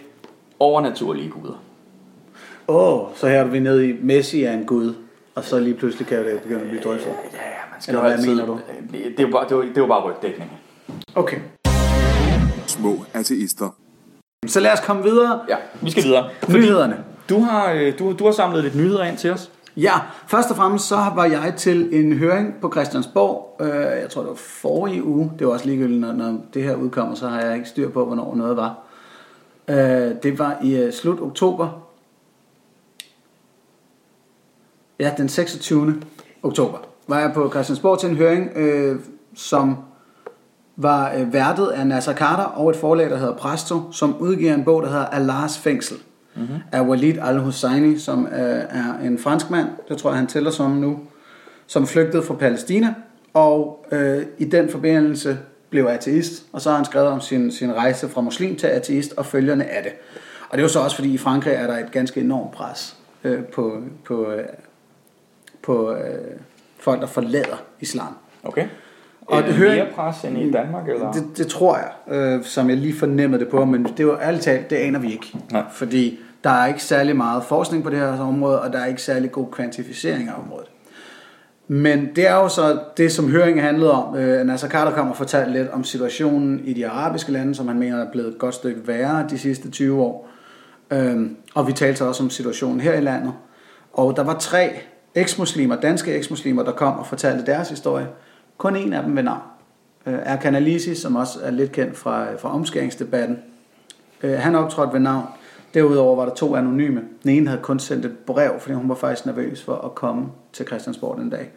overnaturlige 0.60 1.30
guder. 1.30 1.64
Åh, 2.68 2.94
oh, 2.94 3.16
så 3.16 3.28
her 3.28 3.40
er 3.40 3.44
vi 3.44 3.60
nede 3.60 3.90
i 3.90 3.96
Messi 4.02 4.44
er 4.44 4.54
en 4.54 4.66
gud, 4.66 4.94
og 5.36 5.44
så 5.44 5.60
lige 5.60 5.76
pludselig 5.76 6.08
kan 6.08 6.26
det 6.26 6.42
begynde 6.42 6.62
at 6.62 6.68
blive 6.68 6.82
drøftet. 6.82 7.08
Ja, 7.08 7.40
man 7.72 7.82
skal 7.82 7.92
Eller 7.92 8.02
jo 8.02 8.08
hvad 8.08 8.18
altid, 8.18 8.36
mener 8.36 8.46
du? 8.46 8.60
Det, 8.92 9.04
det, 9.18 9.20
er 9.20 9.28
jo 9.28 9.32
bare, 9.32 9.44
det, 9.44 9.52
er 9.52 9.56
jo, 9.56 9.62
det 9.62 9.78
er 9.78 9.82
jo 9.82 9.88
bare 9.88 10.02
rygdækning. 10.02 10.52
Okay. 11.16 11.38
Små 12.68 13.06
ateister. 13.14 13.76
Så 14.48 14.60
lad 14.60 14.72
os 14.72 14.80
komme 14.80 15.04
videre. 15.04 15.40
Ja, 15.50 15.56
vi 15.82 15.92
skal 15.92 16.04
videre. 16.04 16.30
Nyhederne. 16.50 17.04
Du 17.30 17.40
har, 17.40 17.72
øh, 17.72 18.00
du, 18.00 18.14
du 18.20 18.26
har 18.26 18.32
samlet 18.32 18.64
lidt 18.64 18.76
nyheder 18.76 19.04
ind 19.04 19.18
til 19.18 19.32
os. 19.32 19.52
Ja, 19.78 19.94
først 20.28 20.52
og 20.52 20.58
fremmest 20.58 20.88
så 20.88 20.96
var 21.16 21.26
jeg 21.26 21.54
til 21.58 21.90
en 21.92 22.14
høring 22.14 22.56
på 22.62 22.72
Christiansborg, 22.72 23.58
øh, 23.62 23.70
jeg 24.02 24.10
tror 24.10 24.22
det 24.22 24.30
var 24.30 24.36
forrige 24.36 25.04
uge, 25.04 25.32
det 25.40 25.48
var 25.48 25.54
også 25.54 25.66
ligegyldigt, 25.66 26.02
når, 26.02 26.12
når 26.12 26.40
det 26.54 26.64
her 26.64 26.76
udkommer, 26.76 27.16
så 27.16 27.28
har 27.28 27.42
jeg 27.42 27.56
ikke 27.56 27.70
styr 27.70 27.90
på, 27.90 28.06
hvornår 28.06 28.36
noget 28.36 28.58
var. 28.58 28.76
Øh, 29.68 30.16
det 30.24 30.40
var 30.40 30.58
i 30.64 30.76
øh, 30.76 30.94
slut 30.94 31.20
oktober, 31.22 31.85
ja, 35.00 35.12
den 35.18 35.30
26. 35.30 36.02
oktober, 36.44 36.78
var 37.08 37.20
jeg 37.20 37.32
på 37.34 37.50
Christiansborg 37.50 38.00
til 38.00 38.10
en 38.10 38.16
høring, 38.16 38.50
øh, 38.56 39.00
som 39.36 39.78
var 40.76 41.14
øh, 41.18 41.34
værtet 41.34 41.68
af 41.68 41.88
Nasser 41.88 42.14
Carter 42.14 42.44
og 42.44 42.70
et 42.70 42.76
forlag, 42.76 43.10
der 43.10 43.18
hedder 43.18 43.36
Presto, 43.36 43.92
som 43.92 44.18
udgiver 44.18 44.54
en 44.54 44.64
bog, 44.64 44.84
der 44.84 44.90
hedder 44.90 45.06
Allahs 45.06 45.58
Fængsel 45.58 45.98
mm-hmm. 46.36 46.56
af 46.72 46.82
Walid 46.82 47.18
al-Husseini, 47.22 48.00
som 48.00 48.28
øh, 48.28 48.64
er 48.70 49.00
en 49.04 49.20
fransk 49.20 49.50
mand, 49.50 49.68
det 49.90 49.98
tror 49.98 50.10
jeg, 50.10 50.18
han 50.18 50.28
tæller 50.28 50.52
som 50.52 50.72
nu, 50.72 51.00
som 51.68 51.88
flygtede 51.88 52.24
fra 52.24 52.34
Palæstina, 52.34 52.94
og 53.34 53.86
øh, 53.92 54.24
i 54.38 54.46
den 54.46 54.70
forbindelse 54.70 55.38
blev 55.70 55.86
ateist, 55.86 56.46
og 56.54 56.62
så 56.62 56.70
har 56.70 56.76
han 56.76 56.86
skrevet 56.86 57.08
om 57.08 57.22
sin, 57.22 57.52
sin 57.52 57.74
rejse 57.74 58.10
fra 58.10 58.22
muslim 58.22 58.56
til 58.56 58.68
ateist 58.68 59.14
og 59.18 59.26
følgerne 59.26 59.66
af 59.66 59.84
det. 59.84 59.92
Og 60.50 60.58
det 60.58 60.58
er 60.58 60.62
jo 60.64 60.70
så 60.70 60.80
også, 60.80 60.96
fordi 60.96 61.14
i 61.14 61.18
Frankrig 61.18 61.54
er 61.54 61.68
der 61.68 61.78
et 61.78 61.92
ganske 61.92 62.22
enormt 62.22 62.52
pres 62.52 62.96
øh, 63.24 63.44
på, 63.44 63.82
på, 64.06 64.32
øh, 64.32 64.44
på 65.66 65.92
øh, 65.92 66.00
folk, 66.80 67.02
der 67.02 67.08
forlader 67.08 67.64
islam. 67.80 68.16
Okay. 68.44 68.66
Og 69.22 69.44
det 69.44 69.54
hører- 69.54 69.76
mere 69.76 69.94
pres 69.96 70.24
end 70.24 70.38
i 70.38 70.52
Danmark, 70.52 70.90
eller? 70.90 71.12
Det, 71.12 71.24
det 71.38 71.48
tror 71.48 71.78
jeg, 71.78 72.16
øh, 72.16 72.44
som 72.44 72.70
jeg 72.70 72.78
lige 72.78 72.94
fornemmede 73.00 73.40
det 73.44 73.48
på, 73.52 73.66
men 73.66 73.84
det 73.84 74.00
er 74.00 74.04
jo 74.04 74.18
ærligt 74.22 74.44
talt, 74.44 74.70
det 74.70 74.76
aner 74.76 75.00
vi 75.00 75.12
ikke. 75.12 75.38
Nej. 75.52 75.64
Fordi 75.72 76.20
der 76.44 76.50
er 76.50 76.68
ikke 76.68 76.84
særlig 76.84 77.16
meget 77.16 77.44
forskning 77.44 77.84
på 77.84 77.90
det 77.90 78.00
her 78.00 78.20
område, 78.20 78.62
og 78.62 78.74
der 78.74 78.80
er 78.80 78.86
ikke 78.86 79.02
særlig 79.02 79.32
god 79.32 79.48
kvantificering 79.52 80.30
af 80.30 80.34
området. 80.46 80.68
Men 81.68 82.10
det 82.16 82.28
er 82.28 82.36
jo 82.36 82.48
så 82.50 82.80
det, 82.98 83.12
som 83.12 83.30
høringen 83.32 83.64
handlede 83.66 83.92
om. 83.92 84.16
Øh, 84.18 84.46
Nasser 84.48 84.70
Carter 84.70 84.92
kom 84.92 85.10
og 85.10 85.18
fortalte 85.18 85.52
lidt 85.52 85.70
om 85.70 85.84
situationen 85.84 86.60
i 86.66 86.74
de 86.74 86.88
arabiske 86.88 87.32
lande, 87.32 87.56
som 87.56 87.68
han 87.68 87.80
mener 87.80 88.06
er 88.06 88.12
blevet 88.12 88.28
et 88.30 88.38
godt 88.38 88.56
stykke 88.56 88.88
værre 88.88 89.26
de 89.30 89.38
sidste 89.40 89.72
20 89.72 90.02
år. 90.02 90.30
Øhm, 90.92 91.36
og 91.56 91.68
vi 91.68 91.74
talte 91.74 91.98
så 91.98 92.06
også 92.08 92.24
om 92.24 92.30
situationen 92.30 92.80
her 92.80 92.94
i 92.94 93.02
landet. 93.02 93.34
Og 93.94 94.16
der 94.16 94.24
var 94.24 94.38
tre 94.40 94.70
eksmuslimer, 95.16 95.76
danske 95.76 96.14
eksmuslimer, 96.14 96.64
der 96.64 96.72
kom 96.72 97.00
og 97.00 97.08
fortalte 97.08 97.46
deres 97.46 97.70
historie. 97.70 98.08
Kun 98.58 98.76
en 98.76 98.94
af 98.94 99.04
dem 99.04 99.16
ved 99.16 99.24
navn. 99.24 99.42
Øh, 100.06 100.14
Erkan 100.14 100.56
Alisi, 100.56 100.96
som 100.96 101.16
også 101.16 101.40
er 101.44 101.52
lidt 101.52 101.72
kendt 101.72 101.98
fra, 101.98 102.36
fra 102.36 102.54
omskæringsdebatten. 102.54 103.40
Øh, 104.24 104.40
han 104.40 104.56
optrådte 104.56 104.94
ved 104.94 105.00
navn. 105.00 105.26
Derudover 105.74 106.16
var 106.16 106.26
der 106.26 106.34
to 106.34 106.56
anonyme. 106.56 107.02
Den 107.24 107.32
ene 107.32 107.48
havde 107.48 107.62
kun 107.62 107.80
sendt 107.80 108.06
et 108.06 108.18
brev, 108.18 108.60
fordi 108.60 108.74
hun 108.76 108.90
var 108.90 108.96
faktisk 108.96 109.26
nervøs 109.26 109.64
for 109.64 109.76
at 109.76 109.96
komme 109.96 110.26
til 110.54 110.66
Christiansborg 110.68 111.18
den 111.18 111.30
dag. 111.30 111.52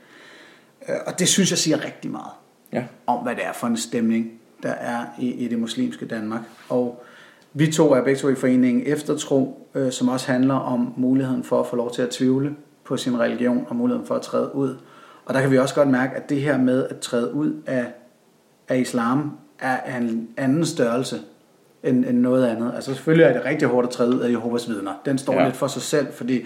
Øh, 0.89 0.95
og 1.07 1.19
det 1.19 1.29
synes 1.29 1.51
jeg 1.51 1.59
siger 1.59 1.85
rigtig 1.85 2.11
meget 2.11 2.31
Ja. 2.73 2.85
om, 3.07 3.19
hvad 3.23 3.35
det 3.35 3.45
er 3.47 3.53
for 3.53 3.67
en 3.67 3.77
stemning, 3.77 4.31
der 4.63 4.71
er 4.71 5.05
i, 5.19 5.33
i 5.33 5.49
det 5.49 5.59
muslimske 5.59 6.07
Danmark. 6.07 6.41
Og 6.69 7.05
vi 7.53 7.73
to 7.73 7.93
er 7.93 8.05
begge 8.05 8.21
to 8.21 8.29
i 8.29 8.35
foreningen 8.35 8.83
Eftertro, 8.87 9.69
øh, 9.75 9.93
som 9.93 10.09
også 10.09 10.33
handler 10.33 10.55
om 10.55 10.95
muligheden 10.97 11.45
for 11.45 11.61
at 11.61 11.67
få 11.67 11.77
lov 11.77 11.95
til 11.95 12.03
at 12.03 12.11
tvivle 12.11 12.57
på 12.89 12.97
sin 12.97 13.21
religion 13.21 13.67
og 13.69 13.77
muligheden 13.77 14.07
for 14.07 14.15
at 14.15 14.23
træde 14.23 14.55
ud. 14.55 14.77
Og 15.27 15.35
der 15.35 15.41
kan 15.41 15.51
vi 15.51 15.59
også 15.59 15.75
godt 15.75 15.89
mærke, 15.89 16.17
at 16.17 16.29
det 16.29 16.41
her 16.41 16.59
med 16.59 16.87
at 16.91 16.99
træde 16.99 17.35
ud 17.35 17.53
af, 17.67 17.85
af 18.69 18.77
islam 18.79 19.33
er 19.59 19.97
en 19.99 20.29
anden 20.37 20.65
størrelse 20.67 21.17
end, 21.83 22.05
end 22.05 22.19
noget 22.19 22.47
andet. 22.47 22.73
Altså 22.75 22.95
selvfølgelig 22.95 23.25
er 23.25 23.33
det 23.33 23.45
rigtig 23.45 23.69
hårdt 23.69 23.87
at 23.87 23.93
træde 23.93 24.15
ud 24.15 24.21
af 24.21 24.31
Jehovas 24.31 24.69
vidner. 24.69 24.93
Den 25.05 25.19
står 25.19 25.33
Ja. 25.33 25.45
lidt 25.45 25.57
for 25.57 25.67
sig 25.67 25.83
selv, 25.83 26.07
fordi 26.13 26.45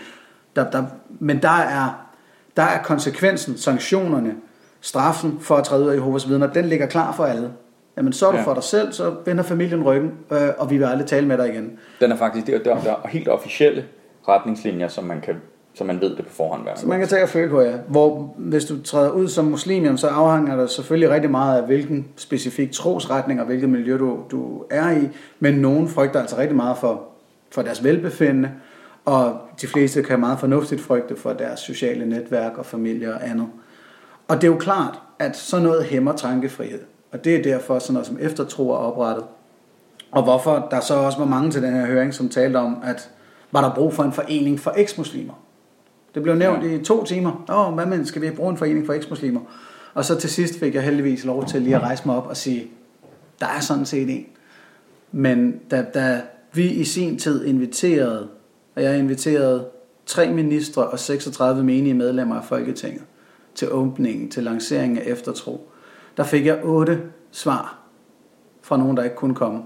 der, 0.56 0.70
der, 0.70 0.84
men 1.20 1.42
der 1.42 1.48
er, 1.48 2.06
der 2.56 2.62
er 2.62 2.82
konsekvensen, 2.82 3.56
sanktionerne, 3.58 4.34
straffen 4.80 5.38
for 5.40 5.56
at 5.56 5.64
træde 5.64 5.84
ud 5.84 5.88
af 5.88 5.94
Jehovas 5.94 6.28
vidner, 6.28 6.46
den 6.52 6.64
ligger 6.64 6.86
klar 6.86 7.12
for 7.12 7.24
alle. 7.24 7.50
Jamen 7.96 8.12
så 8.12 8.26
er 8.26 8.30
du 8.32 8.36
Ja. 8.38 8.42
for 8.44 8.54
dig 8.54 8.62
selv, 8.62 8.92
så 8.92 9.14
vender 9.24 9.42
familien 9.42 9.82
ryggen, 9.82 10.10
øh, 10.32 10.48
og 10.58 10.70
vi 10.70 10.76
vil 10.78 10.84
aldrig 10.84 11.06
tale 11.06 11.26
med 11.26 11.38
dig 11.38 11.48
igen. 11.48 11.78
Den 12.00 12.12
er 12.12 12.16
faktisk, 12.16 12.46
der, 12.46 12.58
der 12.62 12.74
er 12.74 13.08
helt 13.08 13.28
officielle 13.28 13.84
retningslinjer, 14.28 14.88
som 14.88 15.04
man, 15.04 15.20
kan, 15.20 15.34
som 15.74 15.86
man 15.86 16.00
ved 16.00 16.16
det 16.16 16.26
på 16.26 16.32
forhånd. 16.32 16.62
Hvad 16.62 16.72
Så 16.76 16.86
man 16.86 16.98
kan 16.98 17.08
tage 17.08 17.22
og 17.22 17.28
føle 17.28 17.50
på 17.50 17.60
jer. 17.60 17.78
Hvor 17.88 18.34
hvis 18.36 18.64
du 18.64 18.82
træder 18.82 19.10
ud 19.10 19.28
som 19.28 19.44
muslim, 19.44 19.96
så 19.96 20.06
afhænger 20.06 20.56
det 20.56 20.70
selvfølgelig 20.70 21.10
rigtig 21.10 21.30
meget 21.30 21.60
af, 21.60 21.66
hvilken 21.66 22.08
specifik 22.16 22.72
trosretning 22.72 23.40
og 23.40 23.46
hvilket 23.46 23.68
miljø 23.68 23.98
du, 23.98 24.18
du 24.30 24.64
er 24.70 24.90
i. 24.90 25.08
Men 25.40 25.54
nogen 25.54 25.88
frygter 25.88 26.20
altså 26.20 26.38
rigtig 26.38 26.56
meget 26.56 26.76
for, 26.78 27.02
for 27.50 27.62
deres 27.62 27.84
velbefindende, 27.84 28.50
og 29.04 29.36
de 29.60 29.66
fleste 29.66 30.02
kan 30.02 30.20
meget 30.20 30.38
fornuftigt 30.38 30.80
frygte 30.80 31.16
for 31.16 31.32
deres 31.32 31.60
sociale 31.60 32.06
netværk 32.06 32.58
og 32.58 32.66
familie 32.66 33.14
og 33.14 33.28
andet. 33.28 33.46
Og 34.28 34.36
det 34.36 34.44
er 34.44 34.52
jo 34.52 34.58
klart, 34.58 34.98
at 35.18 35.36
sådan 35.36 35.66
noget 35.66 35.84
hæmmer 35.84 36.12
tankefrihed. 36.12 36.80
Og 37.12 37.24
det 37.24 37.36
er 37.36 37.42
derfor 37.42 37.78
sådan 37.78 37.92
noget 37.92 38.06
som 38.06 38.18
eftertro 38.20 38.70
er 38.70 38.76
oprettet. 38.76 39.24
Og 40.12 40.22
hvorfor 40.22 40.68
der 40.70 40.80
så 40.80 40.94
også 40.94 41.18
var 41.18 41.24
mange 41.24 41.50
til 41.50 41.62
den 41.62 41.74
her 41.74 41.86
høring, 41.86 42.14
som 42.14 42.28
talte 42.28 42.56
om, 42.56 42.76
at 42.84 43.10
var 43.52 43.60
der 43.60 43.74
brug 43.74 43.94
for 43.94 44.02
en 44.02 44.12
forening 44.12 44.60
for 44.60 44.74
eksmuslimer. 44.76 45.34
Det 46.14 46.22
blev 46.22 46.34
nævnt 46.34 46.64
Ja. 46.64 46.68
i 46.68 46.84
to 46.84 47.04
timer. 47.04 47.44
Åh, 47.48 47.74
hvad 47.74 47.86
men, 47.86 48.06
skal 48.06 48.22
vi 48.22 48.30
bruge 48.30 48.50
en 48.50 48.56
forening 48.56 48.86
for 48.86 48.92
eksmuslimer? 48.92 49.40
Og 49.94 50.04
så 50.04 50.20
til 50.20 50.30
sidst 50.30 50.58
fik 50.58 50.74
jeg 50.74 50.82
heldigvis 50.82 51.24
lov 51.24 51.46
til 51.46 51.62
lige 51.62 51.76
at 51.76 51.82
rejse 51.82 52.02
mig 52.06 52.16
op 52.16 52.26
og 52.26 52.36
sige, 52.36 52.66
der 53.40 53.46
er 53.46 53.60
sådan 53.60 53.86
set 53.86 54.10
en. 54.10 54.26
Men 55.12 55.60
da, 55.70 55.86
da 55.94 56.20
vi 56.52 56.68
i 56.70 56.84
sin 56.84 57.18
tid 57.18 57.44
inviterede, 57.44 58.28
og 58.76 58.82
jeg 58.82 58.98
inviterede 58.98 59.66
tre 60.06 60.32
ministre 60.32 60.86
og 60.86 60.98
36 60.98 61.64
menige 61.64 61.94
medlemmer 61.94 62.36
af 62.36 62.44
Folketinget 62.44 63.02
til 63.54 63.72
åbningen, 63.72 64.30
til 64.30 64.42
lanceringen 64.42 64.98
af 64.98 65.02
eftertro, 65.06 65.68
der 66.16 66.24
fik 66.24 66.46
jeg 66.46 66.64
otte 66.64 67.00
svar 67.30 67.78
fra 68.62 68.76
nogen, 68.76 68.96
der 68.96 69.02
ikke 69.02 69.16
kunne 69.16 69.34
komme. 69.34 69.62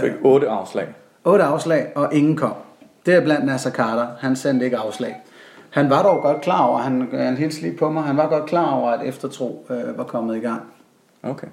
Fik 0.00 0.12
otte 0.22 0.48
afslag. 0.48 0.88
Otte 1.24 1.44
afslag, 1.44 1.92
og 1.94 2.14
ingen 2.14 2.36
kom. 2.36 2.54
Det 3.06 3.14
er 3.14 3.20
blandt 3.20 3.46
Nasser 3.46 3.70
Carter. 3.70 4.06
Han 4.18 4.36
sendte 4.36 4.64
ikke 4.64 4.76
afslag. 4.76 5.16
Han 5.70 5.90
var 5.90 6.02
dog 6.02 6.22
godt 6.22 6.40
klar 6.40 6.62
over, 6.62 6.78
han, 6.78 7.08
han 7.12 7.36
hilste 7.36 7.62
lige 7.62 7.76
på 7.76 7.90
mig, 7.90 8.02
han 8.02 8.16
var 8.16 8.28
godt 8.28 8.46
klar 8.46 8.70
over, 8.70 8.90
at 8.90 9.06
eftertro 9.08 9.66
øh, 9.70 9.98
var 9.98 10.04
kommet 10.04 10.36
i 10.36 10.40
gang. 10.40 10.62
Okay. 11.22 11.46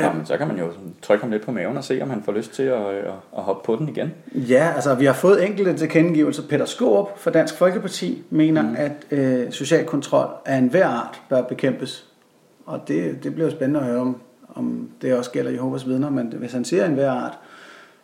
Ja, 0.00 0.12
men 0.12 0.26
så 0.26 0.36
kan 0.36 0.48
man 0.48 0.58
jo 0.58 0.72
trykke 1.02 1.22
ham 1.22 1.30
lidt 1.30 1.44
på 1.44 1.52
maven 1.52 1.76
og 1.76 1.84
se, 1.84 2.02
om 2.02 2.10
han 2.10 2.22
får 2.22 2.32
lyst 2.32 2.52
til 2.52 2.62
at, 2.62 2.86
at, 2.86 3.04
at 3.36 3.42
hoppe 3.42 3.66
på 3.66 3.76
den 3.76 3.88
igen. 3.88 4.12
Ja, 4.34 4.72
altså 4.74 4.94
vi 4.94 5.04
har 5.04 5.12
fået 5.12 5.46
enkelte 5.46 5.76
tilkendegivelser. 5.76 6.42
Peter 6.48 6.64
Skårup 6.64 7.18
fra 7.18 7.30
Dansk 7.30 7.56
Folkeparti 7.56 8.22
mener, 8.30 8.62
mm. 8.62 8.76
at 8.78 8.92
øh, 9.10 9.52
social 9.52 9.86
kontrol 9.86 10.28
af 10.46 10.56
enhver 10.56 10.86
art 10.86 11.20
bør 11.28 11.42
bekæmpes. 11.42 12.06
Og 12.66 12.80
det, 12.88 13.24
det 13.24 13.34
bliver 13.34 13.48
jo 13.50 13.56
spændende 13.56 13.80
at 13.80 13.86
høre 13.86 14.00
om, 14.00 14.16
om 14.54 14.90
det 15.02 15.14
også 15.14 15.30
gælder 15.30 15.50
Jehovas 15.50 15.86
vidner, 15.86 16.10
men 16.10 16.34
hvis 16.36 16.52
han 16.52 16.64
siger 16.64 16.86
enhver 16.86 17.10
art. 17.10 17.38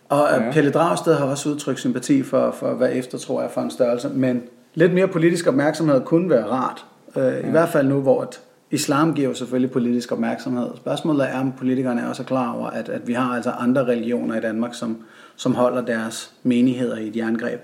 Og 0.08 0.28
Ja. 0.30 0.50
Pelle 0.52 0.70
Dragsted 0.70 1.14
har 1.14 1.26
også 1.26 1.48
udtrykt 1.48 1.78
sympati 1.78 2.22
for, 2.22 2.50
for, 2.50 2.74
hvad 2.74 2.92
eftertro 2.92 3.36
er 3.36 3.48
for 3.48 3.60
en 3.60 3.70
størrelse, 3.70 4.08
men 4.08 4.42
lidt 4.74 4.94
mere 4.94 5.08
politisk 5.08 5.46
opmærksomhed 5.46 6.00
kunne 6.00 6.30
være 6.30 6.46
rart. 6.46 6.84
Øh, 7.16 7.22
ja. 7.22 7.48
I 7.48 7.50
hvert 7.50 7.68
fald 7.68 7.86
nu, 7.88 8.00
hvor 8.00 8.22
at 8.22 8.40
islam 8.70 9.14
giver 9.14 9.28
jo 9.28 9.34
selvfølgelig 9.34 9.70
politisk 9.70 10.12
opmærksomhed. 10.12 10.68
Spørgsmålet 10.76 11.28
er, 11.30 11.40
om 11.40 11.52
politikerne 11.52 12.08
også 12.08 12.22
er 12.22 12.26
klar 12.26 12.52
over, 12.52 12.66
at, 12.66 12.88
at 12.88 13.08
vi 13.08 13.12
har 13.12 13.34
altså 13.34 13.50
andre 13.50 13.86
religioner 13.86 14.36
i 14.36 14.40
Danmark, 14.40 14.74
som, 14.74 14.98
som 15.36 15.54
holder 15.54 15.84
deres 15.84 16.32
menigheder 16.42 16.96
i 16.96 17.08
et 17.08 17.16
jerngreb. 17.16 17.60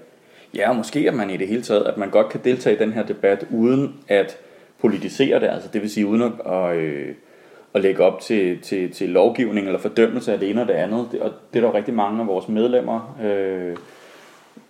Ja, 0.54 0.70
og 0.70 0.76
måske 0.76 1.08
at 1.08 1.14
man 1.14 1.30
i 1.30 1.36
det 1.36 1.48
hele 1.48 1.62
taget, 1.62 1.82
at 1.82 1.98
man 1.98 2.10
godt 2.10 2.28
kan 2.28 2.40
deltage 2.44 2.76
i 2.76 2.78
den 2.78 2.92
her 2.92 3.02
debat, 3.02 3.46
uden 3.50 3.94
at 4.08 4.36
politisere 4.80 5.40
det, 5.40 5.46
altså 5.46 5.68
det 5.72 5.82
vil 5.82 5.90
sige 5.90 6.06
uden 6.06 6.22
at, 6.22 6.52
at, 6.52 6.76
øh, 6.76 7.08
at 7.74 7.82
lægge 7.82 8.02
op 8.04 8.20
til, 8.20 8.60
til, 8.60 8.90
til 8.92 9.08
lovgivning 9.08 9.66
eller 9.66 9.80
fordømmelse 9.80 10.32
af 10.32 10.38
det 10.38 10.50
ene 10.50 10.60
og 10.60 10.68
det 10.68 10.74
andet. 10.74 11.08
Det- 11.12 11.20
Og 11.20 11.30
det 11.52 11.58
er 11.58 11.60
der 11.62 11.68
jo 11.68 11.76
rigtig 11.76 11.94
mange 11.94 12.20
af 12.20 12.26
vores 12.26 12.48
medlemmer, 12.48 13.16
øh, 13.22 13.76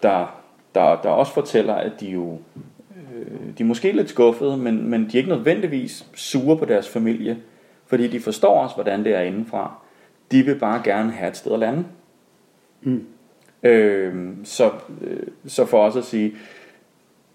der, 0.02 0.42
der, 0.74 0.96
der 1.02 1.08
også 1.08 1.32
fortæller, 1.32 1.74
at 1.74 1.92
de 2.00 2.06
jo 2.10 2.38
øh, 3.14 3.36
de 3.58 3.62
er 3.62 3.66
måske 3.66 3.92
lidt 3.92 4.08
skuffede, 4.10 4.56
men, 4.56 4.90
men 4.90 5.00
de 5.02 5.06
er 5.08 5.16
ikke 5.18 5.28
nødvendigvis 5.30 6.06
sure 6.14 6.56
på 6.56 6.64
deres 6.64 6.88
familie, 6.88 7.36
fordi 7.86 8.08
de 8.08 8.20
forstår 8.20 8.62
også, 8.62 8.74
hvordan 8.74 9.04
det 9.04 9.14
er 9.14 9.20
indenfra. 9.20 9.74
De 10.32 10.42
vil 10.42 10.54
bare 10.58 10.80
gerne 10.84 11.12
have 11.12 11.28
et 11.30 11.36
sted 11.36 11.52
at 11.52 11.58
lande. 11.58 11.84
Øh, 13.62 14.14
så, 14.44 14.70
øh, 15.00 15.22
så 15.46 15.64
for 15.66 15.84
os 15.86 15.96
at 15.96 16.04
sige, 16.04 16.32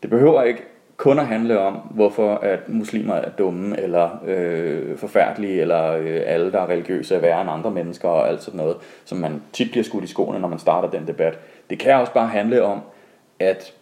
det 0.02 0.10
behøver 0.10 0.44
ikke 0.44 0.64
kun 0.98 1.20
at 1.20 1.28
handle 1.28 1.60
om, 1.60 1.74
hvorfor 1.74 2.36
at 2.36 2.70
muslimer 2.70 3.14
er 3.14 3.30
dumme, 3.30 3.80
eller 3.80 4.10
øh, 4.26 4.98
forfærdelige, 4.98 5.62
eller 5.62 5.92
øh, 5.92 6.22
alle, 6.26 6.52
der 6.52 6.60
er 6.60 6.70
religiøse, 6.70 7.16
er 7.16 7.20
værre 7.20 7.42
end 7.42 7.50
andre 7.50 7.72
mennesker, 7.72 8.10
og 8.10 8.30
alt 8.30 8.44
sådan 8.44 8.58
noget, 8.58 8.78
som 9.06 9.18
man 9.18 9.42
tit 9.54 9.72
bliver 9.72 9.84
skudt 9.84 10.04
i 10.04 10.08
skoene, 10.08 10.40
når 10.40 10.48
man 10.48 10.60
starter 10.60 10.90
den 10.90 11.08
debat. 11.08 11.40
Det 11.70 11.80
kan 11.80 11.96
også 11.96 12.14
bare 12.14 12.28
handle 12.28 12.64
om, 12.64 12.82
at 13.40 13.74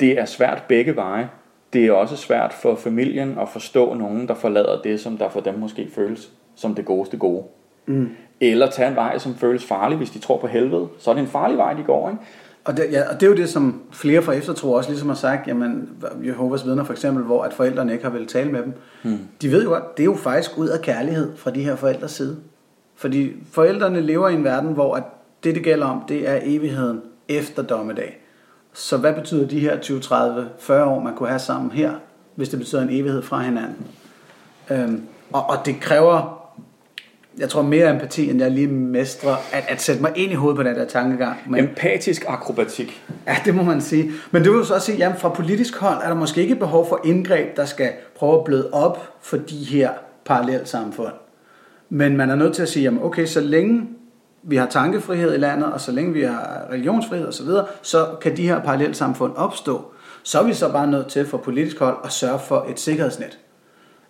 det 0.00 0.18
er 0.18 0.24
svært 0.24 0.62
begge 0.68 0.96
veje. 0.96 1.28
Det 1.72 1.86
er 1.86 1.92
også 1.92 2.16
svært 2.16 2.52
for 2.52 2.74
familien 2.74 3.38
at 3.40 3.48
forstå 3.48 3.94
nogen, 3.94 4.28
der 4.28 4.34
forlader 4.34 4.82
det, 4.82 5.00
som 5.00 5.16
der 5.16 5.28
for 5.28 5.40
dem 5.40 5.54
måske 5.54 5.88
føles 5.94 6.30
som 6.54 6.74
det 6.74 6.84
godeste 6.84 7.16
gode. 7.16 7.44
Mm. 7.86 8.10
Eller 8.40 8.70
tage 8.70 8.88
en 8.88 8.96
vej, 8.96 9.18
som 9.18 9.34
føles 9.34 9.64
farlig, 9.64 9.98
hvis 9.98 10.10
de 10.10 10.18
tror 10.18 10.36
på 10.36 10.46
helvede. 10.46 10.88
Så 10.98 11.10
er 11.10 11.14
det 11.14 11.20
en 11.20 11.28
farlig 11.28 11.58
vej, 11.58 11.74
de 11.74 11.82
går, 11.82 12.10
ikke? 12.10 12.22
Og 12.68 12.76
det, 12.76 12.86
ja, 12.92 13.08
og 13.08 13.20
det 13.20 13.26
er 13.26 13.30
jo 13.30 13.36
det, 13.36 13.48
som 13.48 13.82
flere 13.92 14.22
fra 14.22 14.32
eftertro 14.32 14.72
også 14.72 14.90
ligesom 14.90 15.08
har 15.08 15.16
sagt, 15.16 15.48
jamen 15.48 15.88
Jehovas 16.26 16.66
vidner 16.66 16.84
for 16.84 16.92
eksempel, 16.92 17.24
hvor 17.24 17.42
at 17.42 17.52
forældrene 17.52 17.92
ikke 17.92 18.04
har 18.04 18.10
vel 18.10 18.26
tale 18.26 18.52
med 18.52 18.62
dem. 18.62 18.72
Hmm. 19.02 19.18
De 19.42 19.50
ved 19.50 19.62
jo 19.62 19.68
godt, 19.68 19.96
det 19.96 20.02
er 20.02 20.04
jo 20.04 20.14
faktisk 20.14 20.58
ud 20.58 20.68
af 20.68 20.80
kærlighed 20.80 21.36
fra 21.36 21.50
de 21.50 21.62
her 21.62 21.76
forældres 21.76 22.10
side. 22.10 22.36
Fordi 22.96 23.32
forældrene 23.52 24.00
lever 24.00 24.28
i 24.28 24.34
en 24.34 24.44
verden, 24.44 24.72
hvor 24.72 24.94
at 24.94 25.02
det, 25.44 25.54
det 25.54 25.64
gælder 25.64 25.86
om, 25.86 26.02
det 26.08 26.28
er 26.28 26.38
evigheden 26.42 27.00
efter 27.28 27.62
dommedag. 27.62 28.20
Så 28.72 28.96
hvad 28.96 29.12
betyder 29.12 29.48
de 29.48 29.60
her 29.60 29.80
20, 29.80 30.00
30, 30.00 30.48
40 30.58 30.84
år, 30.84 31.00
man 31.00 31.14
kunne 31.14 31.28
have 31.28 31.38
sammen 31.38 31.70
her, 31.70 31.92
hvis 32.34 32.48
det 32.48 32.58
betyder 32.58 32.82
en 32.82 32.90
evighed 32.90 33.22
fra 33.22 33.40
hinanden? 33.40 33.86
Øhm, 34.70 35.02
og, 35.32 35.50
og 35.50 35.56
det 35.66 35.80
kræver 35.80 36.37
jeg 37.38 37.48
tror 37.48 37.62
mere 37.62 37.90
empati, 37.90 38.30
end 38.30 38.40
jeg 38.40 38.50
lige 38.50 38.66
mestrer, 38.66 39.36
at, 39.52 39.64
at 39.68 39.82
sætte 39.82 40.02
mig 40.02 40.12
ind 40.16 40.32
i 40.32 40.34
hovedet 40.34 40.56
på 40.56 40.62
den 40.62 40.74
der 40.74 40.84
tankegang. 40.84 41.36
Men, 41.46 41.64
Empatisk 41.64 42.24
akrobatik. 42.28 43.02
Ja, 43.26 43.36
det 43.44 43.54
må 43.54 43.62
man 43.62 43.80
sige. 43.80 44.10
Men 44.30 44.42
det 44.42 44.50
vil 44.50 44.58
jo 44.58 44.64
så 44.64 44.74
også 44.74 44.86
sige, 44.86 45.04
at 45.04 45.20
fra 45.20 45.28
politisk 45.28 45.76
hold 45.76 45.98
er 46.02 46.08
der 46.08 46.14
måske 46.14 46.40
ikke 46.40 46.56
behov 46.56 46.88
for 46.88 47.00
indgreb, 47.04 47.56
der 47.56 47.64
skal 47.64 47.90
prøve 48.16 48.38
at 48.38 48.44
bløde 48.44 48.70
op 48.72 49.12
for 49.20 49.36
de 49.36 49.64
her 49.64 49.90
parallelt 50.24 50.68
samfund. 50.68 51.12
Men 51.88 52.16
man 52.16 52.30
er 52.30 52.34
nødt 52.34 52.54
til 52.54 52.62
at 52.62 52.68
sige, 52.68 52.82
jamen 52.82 53.02
okay, 53.02 53.26
så 53.26 53.40
længe 53.40 53.88
vi 54.42 54.56
har 54.56 54.66
tankefrihed 54.66 55.34
i 55.34 55.38
landet, 55.38 55.72
og 55.72 55.80
så 55.80 55.92
længe 55.92 56.12
vi 56.12 56.22
har 56.22 56.66
religionsfrihed 56.70 57.26
osv., 57.26 57.46
så, 57.46 57.64
så 57.82 58.06
kan 58.20 58.36
de 58.36 58.48
her 58.48 58.60
parallelt 58.60 58.96
samfund 58.96 59.32
opstå. 59.36 59.84
Så 60.22 60.40
er 60.40 60.44
vi 60.44 60.54
så 60.54 60.72
bare 60.72 60.86
nødt 60.86 61.08
til 61.08 61.26
fra 61.26 61.36
politisk 61.36 61.78
hold 61.78 61.96
at 62.04 62.12
sørge 62.12 62.38
for 62.38 62.66
et 62.70 62.80
sikkerhedsnet. 62.80 63.38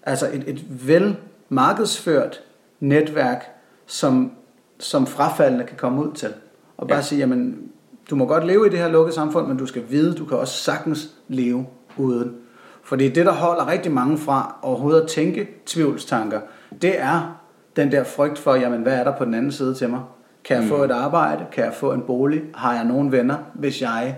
Altså 0.03 0.27
et, 0.33 0.45
et 0.47 0.65
vel 0.87 1.17
markedsført 1.49 2.41
netværk, 2.81 3.45
som, 3.87 4.33
som 4.79 5.07
frafaldende 5.07 5.65
kan 5.65 5.77
komme 5.77 6.03
ud 6.03 6.13
til. 6.13 6.29
Og 6.77 6.89
bare 6.89 6.99
ja. 6.99 7.03
sige, 7.03 7.19
jamen, 7.19 7.71
du 8.11 8.17
må 8.17 8.27
godt 8.27 8.47
leve 8.47 8.67
i 8.67 8.71
det 8.71 8.79
her 8.79 8.89
lukkede 8.89 9.15
samfund, 9.15 9.47
men 9.47 9.57
du 9.57 9.67
skal 9.67 9.83
vide, 9.89 10.15
du 10.15 10.25
kan 10.25 10.39
også 10.39 10.63
sagtens 10.63 11.09
leve 11.29 11.67
uden. 11.97 12.35
For 12.83 12.97
det 12.97 13.07
er 13.07 13.11
det, 13.11 13.27
der 13.27 13.33
holder 13.33 13.69
rigtig 13.69 13.93
mange 13.93 14.19
fra 14.19 14.59
overhovedet 14.63 15.01
at 15.01 15.09
tænke 15.09 15.49
tvivlstanker. 15.67 16.41
Det 16.83 17.01
er 17.01 17.41
den 17.77 17.93
der 17.93 18.05
frygt 18.05 18.39
for, 18.39 18.55
jamen, 18.55 18.83
hvad 18.83 18.95
er 18.95 19.05
der 19.05 19.17
på 19.17 19.25
den 19.25 19.35
anden 19.35 19.53
side 19.53 19.75
til 19.75 19.89
mig? 19.89 20.01
Kan 20.45 20.57
jeg 20.57 20.63
mm. 20.63 20.69
få 20.69 20.85
et 20.85 20.91
arbejde? 20.91 21.47
Kan 21.53 21.65
jeg 21.65 21.75
få 21.75 21.93
en 21.93 22.03
bolig? 22.03 22.43
Har 22.55 22.75
jeg 22.75 22.85
nogen 22.85 23.13
venner, 23.13 23.37
hvis 23.55 23.83
jeg 23.83 24.17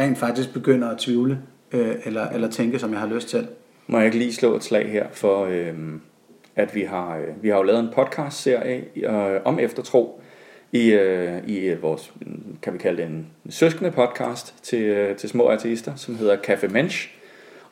rent 0.00 0.18
faktisk 0.18 0.52
begynder 0.52 0.88
at 0.88 0.98
tvivle 0.98 1.38
øh, 1.72 1.94
eller, 2.04 2.28
eller 2.28 2.48
tænke, 2.48 2.78
som 2.78 2.92
jeg 2.92 3.00
har 3.00 3.06
lyst 3.06 3.28
til? 3.28 3.48
Må 3.86 3.98
jeg 3.98 4.06
ikke 4.06 4.18
lige 4.18 4.34
slå 4.34 4.56
et 4.56 4.64
slag 4.64 4.92
her 4.92 5.06
for, 5.12 5.44
øh, 5.44 5.74
at 6.60 6.74
vi 6.74 6.82
har, 6.82 7.16
øh, 7.16 7.42
vi 7.42 7.48
har 7.48 7.56
jo 7.56 7.62
lavet 7.62 7.80
en 7.80 7.88
podcast-serie 7.94 8.84
øh, 8.96 9.40
om 9.44 9.58
eftertro 9.58 10.20
i, 10.72 10.90
øh, 10.90 11.48
i 11.48 11.58
øh, 11.58 11.82
vores, 11.82 12.12
kan 12.62 12.72
vi 12.72 12.78
kalde 12.78 13.02
det 13.02 13.06
en 13.06 13.26
søskende 13.50 13.90
podcast 13.90 14.54
til, 14.62 14.82
øh, 14.82 15.16
til 15.16 15.28
små 15.28 15.46
ateister, 15.46 15.96
som 15.96 16.16
hedder 16.16 16.36
Café 16.36 16.68
Mensch, 16.68 17.10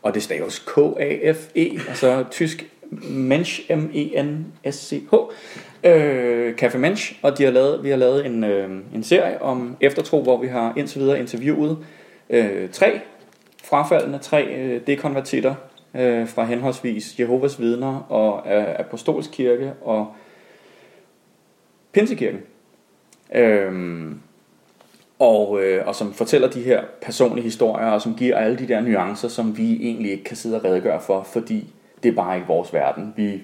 og 0.02 0.14
det 0.14 0.22
staves 0.22 0.58
K-A-F-E, 0.58 1.88
altså 1.88 2.24
tysk 2.30 2.66
Mensch, 3.10 3.70
M-E-N-S-C-H, 3.70 5.14
øh, 5.84 6.54
Café 6.62 6.76
Mensch, 6.76 7.18
og 7.22 7.38
de 7.38 7.44
har 7.44 7.50
lavet, 7.50 7.84
vi 7.84 7.90
har 7.90 7.96
lavet 7.96 8.26
en, 8.26 8.44
øh, 8.44 8.70
en 8.94 9.02
serie 9.02 9.42
om 9.42 9.76
eftertro, 9.80 10.22
hvor 10.22 10.40
vi 10.40 10.46
har 10.46 10.72
indtil 10.76 11.00
videre 11.00 11.20
interviewet 11.20 11.78
øh, 12.30 12.68
tre 12.70 13.00
frafaldende, 13.64 14.18
tre 14.18 14.44
øh, 14.44 14.80
dekonvertitter, 14.86 15.54
øh, 15.94 16.28
fra 16.28 16.44
henholdsvis 16.44 17.20
Jehovas 17.20 17.60
vidner 17.60 18.06
og 18.08 18.52
øh, 18.52 18.66
Apostolsk 18.78 19.30
Kirke 19.30 19.72
og 19.82 20.14
Pinsekirken. 21.92 22.40
Øhm, 23.34 24.20
og, 25.18 25.62
øh, 25.62 25.86
og 25.86 25.94
som 25.94 26.12
fortæller 26.12 26.48
de 26.48 26.62
her 26.62 26.82
personlige 27.02 27.44
historier, 27.44 27.86
og 27.86 28.02
som 28.02 28.14
giver 28.14 28.36
alle 28.36 28.58
de 28.58 28.68
der 28.68 28.80
nuancer, 28.80 29.28
som 29.28 29.56
vi 29.56 29.72
egentlig 29.72 30.10
ikke 30.10 30.24
kan 30.24 30.36
sidde 30.36 30.56
og 30.56 30.64
redegøre 30.64 31.00
for, 31.00 31.22
fordi 31.22 31.74
det 32.02 32.08
er 32.08 32.14
bare 32.14 32.36
ikke 32.36 32.46
vores 32.48 32.72
verden. 32.72 33.12
Vi 33.16 33.42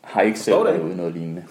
har 0.00 0.22
ikke 0.22 0.38
selv 0.38 0.64
været 0.64 0.80
ude 0.80 0.96
noget 0.96 1.12
lignende. 1.12 1.44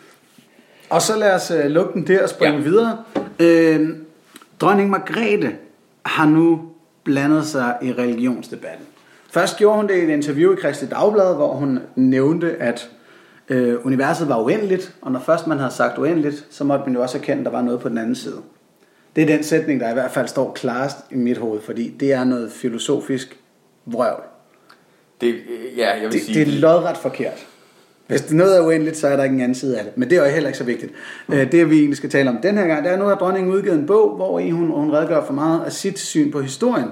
og 0.90 1.02
så 1.02 1.18
lad 1.18 1.34
os 1.34 1.50
øh, 1.50 1.64
lukke 1.64 1.92
den 1.92 2.06
der 2.06 2.22
og 2.22 2.28
springe 2.28 2.56
ja. 2.56 2.62
videre. 2.62 3.04
Øh, 3.38 3.88
dronning 4.60 4.90
Margrethe 4.90 5.56
har 6.02 6.26
nu 6.26 6.69
blandet 7.04 7.46
sig 7.46 7.76
i 7.82 7.92
religionsdebatten. 7.92 8.86
Først 9.30 9.56
gjorde 9.56 9.76
hun 9.76 9.88
det 9.88 9.94
i 9.94 10.02
et 10.02 10.08
interview 10.08 10.52
i 10.52 10.56
Kristi 10.56 10.86
Dagblad, 10.86 11.34
hvor 11.34 11.54
hun 11.54 11.78
nævnte, 11.96 12.56
at 12.56 12.90
øh, 13.48 13.86
universet 13.86 14.28
var 14.28 14.42
uendeligt, 14.42 14.94
og 15.02 15.12
når 15.12 15.20
først 15.20 15.46
man 15.46 15.58
havde 15.58 15.72
sagt 15.72 15.98
uendeligt, 15.98 16.46
så 16.50 16.64
måtte 16.64 16.84
man 16.86 16.94
jo 16.94 17.02
også 17.02 17.18
erkende, 17.18 17.40
at 17.40 17.44
der 17.44 17.50
var 17.50 17.62
noget 17.62 17.80
på 17.80 17.88
den 17.88 17.98
anden 17.98 18.14
side. 18.14 18.36
Det 19.16 19.22
er 19.22 19.26
den 19.26 19.44
sætning, 19.44 19.80
der 19.80 19.90
i 19.90 19.92
hvert 19.92 20.10
fald 20.10 20.28
står 20.28 20.52
klarest 20.52 20.96
i 21.10 21.14
mit 21.14 21.38
hoved, 21.38 21.60
fordi 21.60 21.88
det 21.88 22.12
er 22.12 22.24
noget 22.24 22.52
filosofisk 22.52 23.40
vrøvl. 23.86 24.22
Det, 25.20 25.34
ja, 25.76 25.94
jeg 25.94 26.02
vil 26.02 26.12
det, 26.12 26.22
sige... 26.22 26.44
det 26.44 26.54
er 26.54 26.60
lodret 26.60 26.96
forkert. 26.96 27.46
Hvis 28.10 28.22
det 28.22 28.36
noget 28.36 28.56
er 28.56 28.66
uendeligt, 28.66 28.96
så 28.96 29.08
er 29.08 29.16
der 29.16 29.24
ikke 29.24 29.34
en 29.34 29.40
anden 29.40 29.54
side 29.54 29.78
af 29.78 29.84
det. 29.84 29.96
Men 29.96 30.10
det 30.10 30.18
er 30.18 30.24
jo 30.24 30.30
heller 30.30 30.48
ikke 30.48 30.58
så 30.58 30.64
vigtigt. 30.64 30.92
Øh, 31.28 31.52
det 31.52 31.70
vi 31.70 31.78
egentlig 31.78 31.96
skal 31.96 32.10
tale 32.10 32.30
om 32.30 32.38
den 32.42 32.58
her 32.58 32.66
gang, 32.66 32.84
det 32.84 32.92
er 32.92 32.96
nu 32.96 33.04
har 33.04 33.14
dronningen 33.14 33.52
udgivet 33.52 33.78
en 33.78 33.86
bog, 33.86 34.16
hvor 34.16 34.38
i 34.38 34.50
hun, 34.50 34.70
hun 34.70 34.92
redegør 34.92 35.24
for 35.24 35.32
meget 35.32 35.64
af 35.64 35.72
sit 35.72 35.98
syn 35.98 36.32
på 36.32 36.40
historien 36.40 36.90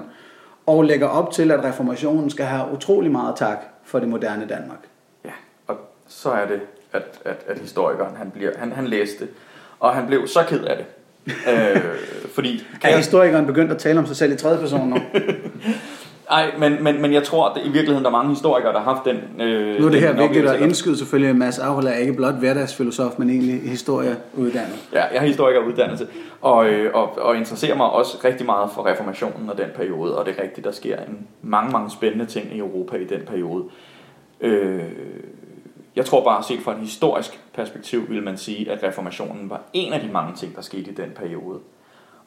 og 0.65 0.83
lægger 0.83 1.07
op 1.07 1.31
til, 1.31 1.51
at 1.51 1.63
reformationen 1.63 2.29
skal 2.29 2.45
have 2.45 2.71
utrolig 2.73 3.11
meget 3.11 3.35
tak 3.35 3.57
for 3.83 3.99
det 3.99 4.07
moderne 4.07 4.47
Danmark. 4.49 4.79
Ja, 5.25 5.31
og 5.67 5.75
så 6.07 6.29
er 6.29 6.47
det, 6.47 6.59
at, 6.93 7.03
at, 7.25 7.37
at 7.47 7.59
historikeren 7.59 8.15
han, 8.15 8.31
bliver, 8.31 8.51
han, 8.57 8.71
han 8.71 8.87
læste 8.87 9.27
og 9.79 9.95
han 9.95 10.07
blev 10.07 10.27
så 10.27 10.43
ked 10.47 10.63
af 10.63 10.77
det. 10.77 10.85
øh, 11.53 11.81
fordi, 12.33 12.67
er 12.81 12.97
historikeren 12.97 13.45
begyndt 13.45 13.71
at 13.71 13.77
tale 13.77 13.99
om 13.99 14.05
sig 14.05 14.15
selv 14.15 14.33
i 14.33 14.35
tredje 14.35 14.59
person 14.59 14.89
nu? 14.89 14.97
Nej, 16.29 16.51
men, 16.57 16.83
men, 16.83 17.01
men 17.01 17.13
jeg 17.13 17.23
tror, 17.23 17.49
at 17.49 17.57
i 17.57 17.69
virkeligheden 17.69 18.03
der 18.03 18.09
er 18.09 18.17
mange 18.17 18.29
historikere, 18.29 18.73
der 18.73 18.79
har 18.79 18.93
haft 18.93 19.05
den 19.05 19.41
øh, 19.41 19.79
Nu 19.79 19.85
er 19.85 19.91
det 19.91 20.01
her 20.01 20.13
vigtigt 20.13 20.45
at 20.45 20.61
indskyde 20.61 20.97
selvfølgelig, 20.97 21.29
at 21.29 21.35
Mads 21.35 21.59
Aula 21.59 21.91
er 21.91 21.97
ikke 21.97 22.13
blot 22.13 22.33
hverdagsfilosof, 22.33 23.11
men 23.17 23.29
egentlig 23.29 23.61
historieuddannet. 23.69 24.87
Ja, 24.93 25.03
jeg 25.03 25.15
er 25.15 25.25
historikeruddannelse, 25.25 26.07
og, 26.41 26.69
øh, 26.69 26.91
og, 26.93 27.17
og 27.21 27.37
interesserer 27.37 27.75
mig 27.75 27.89
også 27.89 28.17
rigtig 28.23 28.45
meget 28.45 28.71
for 28.71 28.85
reformationen 28.85 29.49
og 29.49 29.57
den 29.57 29.67
periode, 29.75 30.17
og 30.17 30.25
det 30.25 30.35
er 30.37 30.43
rigtigt, 30.43 30.65
der 30.65 30.71
sker 30.71 30.97
en, 30.97 31.27
mange, 31.41 31.71
mange 31.71 31.89
spændende 31.89 32.25
ting 32.25 32.55
i 32.55 32.59
Europa 32.59 32.97
i 32.97 33.05
den 33.05 33.21
periode. 33.27 33.63
Øh, 34.41 34.83
jeg 35.95 36.05
tror 36.05 36.23
bare, 36.23 36.43
set 36.43 36.59
fra 36.59 36.71
et 36.71 36.79
historisk 36.79 37.39
perspektiv, 37.53 38.09
vil 38.09 38.23
man 38.23 38.37
sige, 38.37 38.71
at 38.71 38.83
reformationen 38.83 39.49
var 39.49 39.61
en 39.73 39.93
af 39.93 39.99
de 39.99 40.07
mange 40.11 40.35
ting, 40.35 40.55
der 40.55 40.61
skete 40.61 40.91
i 40.91 40.93
den 40.93 41.11
periode. 41.15 41.59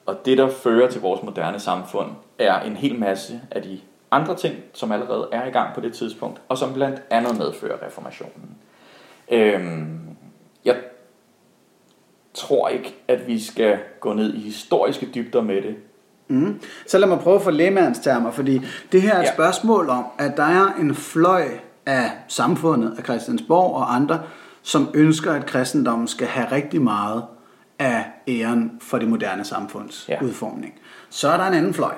Og 0.07 0.27
det, 0.27 0.39
der 0.39 0.49
fører 0.49 0.91
til 0.91 1.01
vores 1.01 1.23
moderne 1.23 1.59
samfund, 1.59 2.09
er 2.39 2.61
en 2.61 2.77
hel 2.77 2.99
masse 2.99 3.41
af 3.51 3.63
de 3.63 3.79
andre 4.13 4.37
ting, 4.37 4.55
som 4.73 4.93
allerede 4.93 5.29
er 5.33 5.47
i 5.47 5.51
gang 5.51 5.75
på 5.75 5.81
det 5.81 5.93
tidspunkt, 5.93 6.41
og 6.49 6.59
som 6.59 6.73
blandt 6.75 7.03
andet 7.11 7.39
medfører 7.39 7.87
reformationen. 7.87 8.57
Øhm, 9.31 10.01
jeg 10.65 10.77
tror 12.35 12.69
ikke, 12.69 12.95
at 13.09 13.27
vi 13.27 13.41
skal 13.41 13.79
gå 14.01 14.13
ned 14.13 14.35
i 14.35 14.39
historiske 14.39 15.09
dybder 15.15 15.43
med 15.43 15.63
det. 15.63 15.77
Mm. 16.29 16.61
Så 16.87 16.99
lad 16.99 17.09
mig 17.09 17.19
prøve 17.19 17.37
at 17.37 17.43
få 17.43 17.51
termer, 17.51 18.31
fordi 18.31 18.61
det 18.93 19.03
her 19.03 19.15
er 19.15 19.21
et 19.21 19.25
ja. 19.25 19.33
spørgsmål 19.35 19.89
om, 19.89 20.05
at 20.19 20.37
der 20.37 20.43
er 20.43 20.75
en 20.81 20.95
fløj 20.95 21.49
af 21.87 22.11
samfundet, 22.29 22.95
af 22.99 23.05
Christiansborg 23.05 23.75
og 23.75 23.95
andre, 23.95 24.23
som 24.63 24.91
ønsker, 24.95 25.33
at 25.33 25.47
kristendommen 25.47 26.09
skal 26.09 26.27
have 26.27 26.53
rigtig 26.53 26.83
meget 26.83 27.25
af 27.79 28.05
æren 28.29 28.79
for 28.81 28.99
det 28.99 29.09
moderne 29.09 29.45
samfunds 29.45 30.07
ja. 30.09 30.23
udformning. 30.23 30.75
Så 31.11 31.29
er 31.29 31.37
der 31.37 31.45
en 31.45 31.55
anden 31.55 31.75
fløj, 31.75 31.95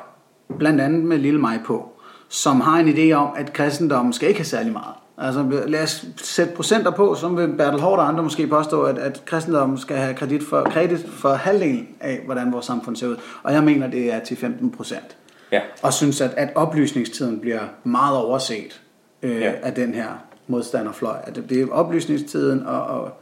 blandt 0.59 0.81
andet 0.81 1.05
med 1.05 1.19
lille 1.19 1.41
mig 1.41 1.61
på, 1.65 1.94
som 2.35 2.61
har 2.61 2.79
en 2.79 2.89
idé 2.89 3.13
om, 3.13 3.29
at 3.37 3.53
kristendommen 3.53 4.13
skal 4.13 4.29
ikke 4.29 4.41
have 4.41 4.45
særlig 4.47 4.73
meget. 4.73 4.95
Altså 5.19 5.63
lad 5.67 5.83
os 5.83 6.07
sætte 6.17 6.53
procenter 6.55 6.91
på, 6.91 7.15
som 7.15 7.37
vil 7.37 7.49
Bertel 7.49 7.81
Hård 7.81 7.99
og 7.99 8.09
andre 8.09 8.23
måske 8.23 8.47
påstå, 8.47 8.83
at, 8.83 8.99
at 8.99 9.23
kristendommen 9.25 9.79
skal 9.79 9.97
have 9.97 10.15
kredit 10.15 10.43
for, 10.43 10.63
kredit 10.63 11.07
for 11.09 11.33
halvdelen 11.35 11.89
af, 12.01 12.21
hvordan 12.25 12.53
vores 12.53 12.67
samfund 12.67 12.97
ser 12.97 13.07
ud. 13.07 13.17
Og 13.43 13.53
jeg 13.53 13.65
mener, 13.65 13.87
det 13.87 14.13
er 14.13 14.19
til 14.19 14.37
15 14.37 14.71
procent. 14.71 15.17
Ja. 15.53 15.61
Og 15.83 15.93
synes, 15.93 16.21
at, 16.21 16.31
at 16.37 16.49
oplysningstiden 16.55 17.41
bliver 17.41 17.63
meget 17.85 18.19
overset 18.19 18.83
øh, 19.23 19.41
ja. 19.41 19.53
af 19.63 19.73
den 19.73 19.95
her 19.95 20.09
modstanderfløj. 20.47 21.17
At 21.25 21.41
det 21.49 21.63
er 21.63 21.67
oplysningstiden 21.71 22.67
og, 22.67 22.83
og 22.83 23.13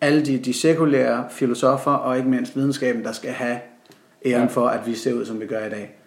alle 0.00 0.26
de, 0.26 0.38
de 0.38 0.52
sekulære 0.52 1.24
filosofer 1.30 1.92
og 1.92 2.16
ikke 2.16 2.28
mindst 2.28 2.56
videnskaben, 2.56 3.04
der 3.04 3.12
skal 3.12 3.30
have 3.30 3.58
æren 4.26 4.48
for, 4.48 4.66
at 4.66 4.86
vi 4.86 4.94
ser 4.94 5.12
ud, 5.12 5.26
som 5.26 5.40
vi 5.40 5.46
gør 5.46 5.66
i 5.66 5.70
dag. 5.70 6.01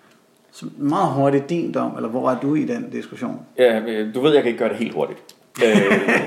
Så 0.56 0.66
meget 0.78 1.14
hurtigt 1.14 1.50
din 1.50 1.72
dom, 1.72 1.96
eller 1.96 2.10
hvor 2.10 2.30
er 2.30 2.40
du 2.40 2.56
i 2.56 2.66
den 2.66 2.90
diskussion? 2.90 3.46
Ja, 3.58 3.80
øh, 3.80 4.16
du 4.16 4.22
ved, 4.22 4.34
jeg 4.34 4.44
kan 4.44 4.50
ikke 4.50 4.60
gøre 4.60 4.70
det 4.70 4.78
helt 4.78 4.94
hurtigt. 4.94 5.36
øh, 5.66 5.78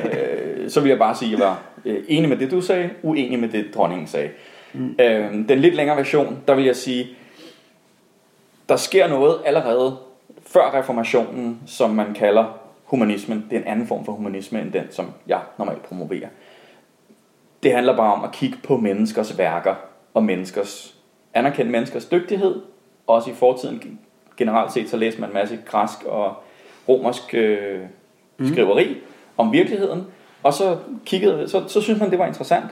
øh, 0.04 0.70
så 0.70 0.80
vil 0.80 0.88
jeg 0.88 0.98
bare 0.98 1.14
sige, 1.14 1.32
at 1.32 1.38
jeg 1.38 1.46
var 1.46 1.62
øh, 1.84 2.04
enig 2.08 2.28
med 2.28 2.36
det, 2.36 2.50
du 2.50 2.60
sagde, 2.60 2.90
uenig 3.02 3.38
med 3.38 3.48
det, 3.48 3.74
dronningen 3.74 4.06
sagde. 4.06 4.30
Mm. 4.72 4.96
Øh, 5.00 5.48
den 5.48 5.58
lidt 5.58 5.74
længere 5.74 5.96
version, 5.96 6.38
der 6.48 6.54
vil 6.54 6.64
jeg 6.64 6.76
sige, 6.76 7.06
der 8.68 8.76
sker 8.76 9.08
noget 9.08 9.36
allerede 9.44 9.96
før 10.46 10.78
reformationen, 10.78 11.60
som 11.66 11.90
man 11.90 12.14
kalder 12.14 12.58
humanismen. 12.84 13.46
Det 13.50 13.56
er 13.56 13.60
en 13.60 13.68
anden 13.68 13.86
form 13.86 14.04
for 14.04 14.12
humanisme, 14.12 14.60
end 14.60 14.72
den, 14.72 14.84
som 14.90 15.06
jeg 15.26 15.40
normalt 15.58 15.82
promoverer. 15.82 16.28
Det 17.62 17.72
handler 17.72 17.96
bare 17.96 18.12
om 18.12 18.24
at 18.24 18.32
kigge 18.32 18.58
på 18.62 18.76
menneskers 18.76 19.38
værker 19.38 19.74
og 20.14 20.24
menneskers, 20.24 20.94
anerkende 21.34 21.72
menneskers 21.72 22.04
dygtighed. 22.04 22.60
Også 23.06 23.30
i 23.30 23.34
fortiden 23.34 23.98
generelt 24.38 24.72
set, 24.72 24.90
så 24.90 24.96
læste 24.96 25.20
man 25.20 25.30
en 25.30 25.34
masse 25.34 25.58
græsk 25.66 26.04
og 26.04 26.34
romersk 26.88 27.34
øh, 27.34 27.80
skriveri 28.52 28.88
mm. 28.88 29.00
om 29.36 29.52
virkeligheden. 29.52 30.04
Og 30.42 30.52
så, 30.52 30.76
kiggede, 31.04 31.48
så, 31.48 31.64
så 31.68 31.80
synes 31.80 32.00
man, 32.00 32.10
det 32.10 32.18
var 32.18 32.26
interessant. 32.26 32.66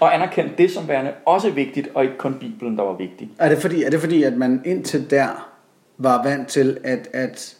Og 0.00 0.14
anerkendte 0.14 0.54
det 0.58 0.70
som 0.70 0.88
værende 0.88 1.12
også 1.24 1.50
vigtigt, 1.50 1.88
og 1.94 2.04
ikke 2.04 2.16
kun 2.18 2.34
Bibelen, 2.34 2.76
der 2.76 2.82
var 2.82 2.92
vigtig. 2.92 3.30
Er 3.38 3.48
det 3.48 3.58
fordi, 3.58 3.82
er 3.82 3.90
det 3.90 4.00
fordi 4.00 4.22
at 4.22 4.32
man 4.32 4.62
indtil 4.64 5.10
der 5.10 5.48
var 5.98 6.22
vant 6.22 6.48
til, 6.48 6.78
at, 6.84 7.08
at 7.12 7.56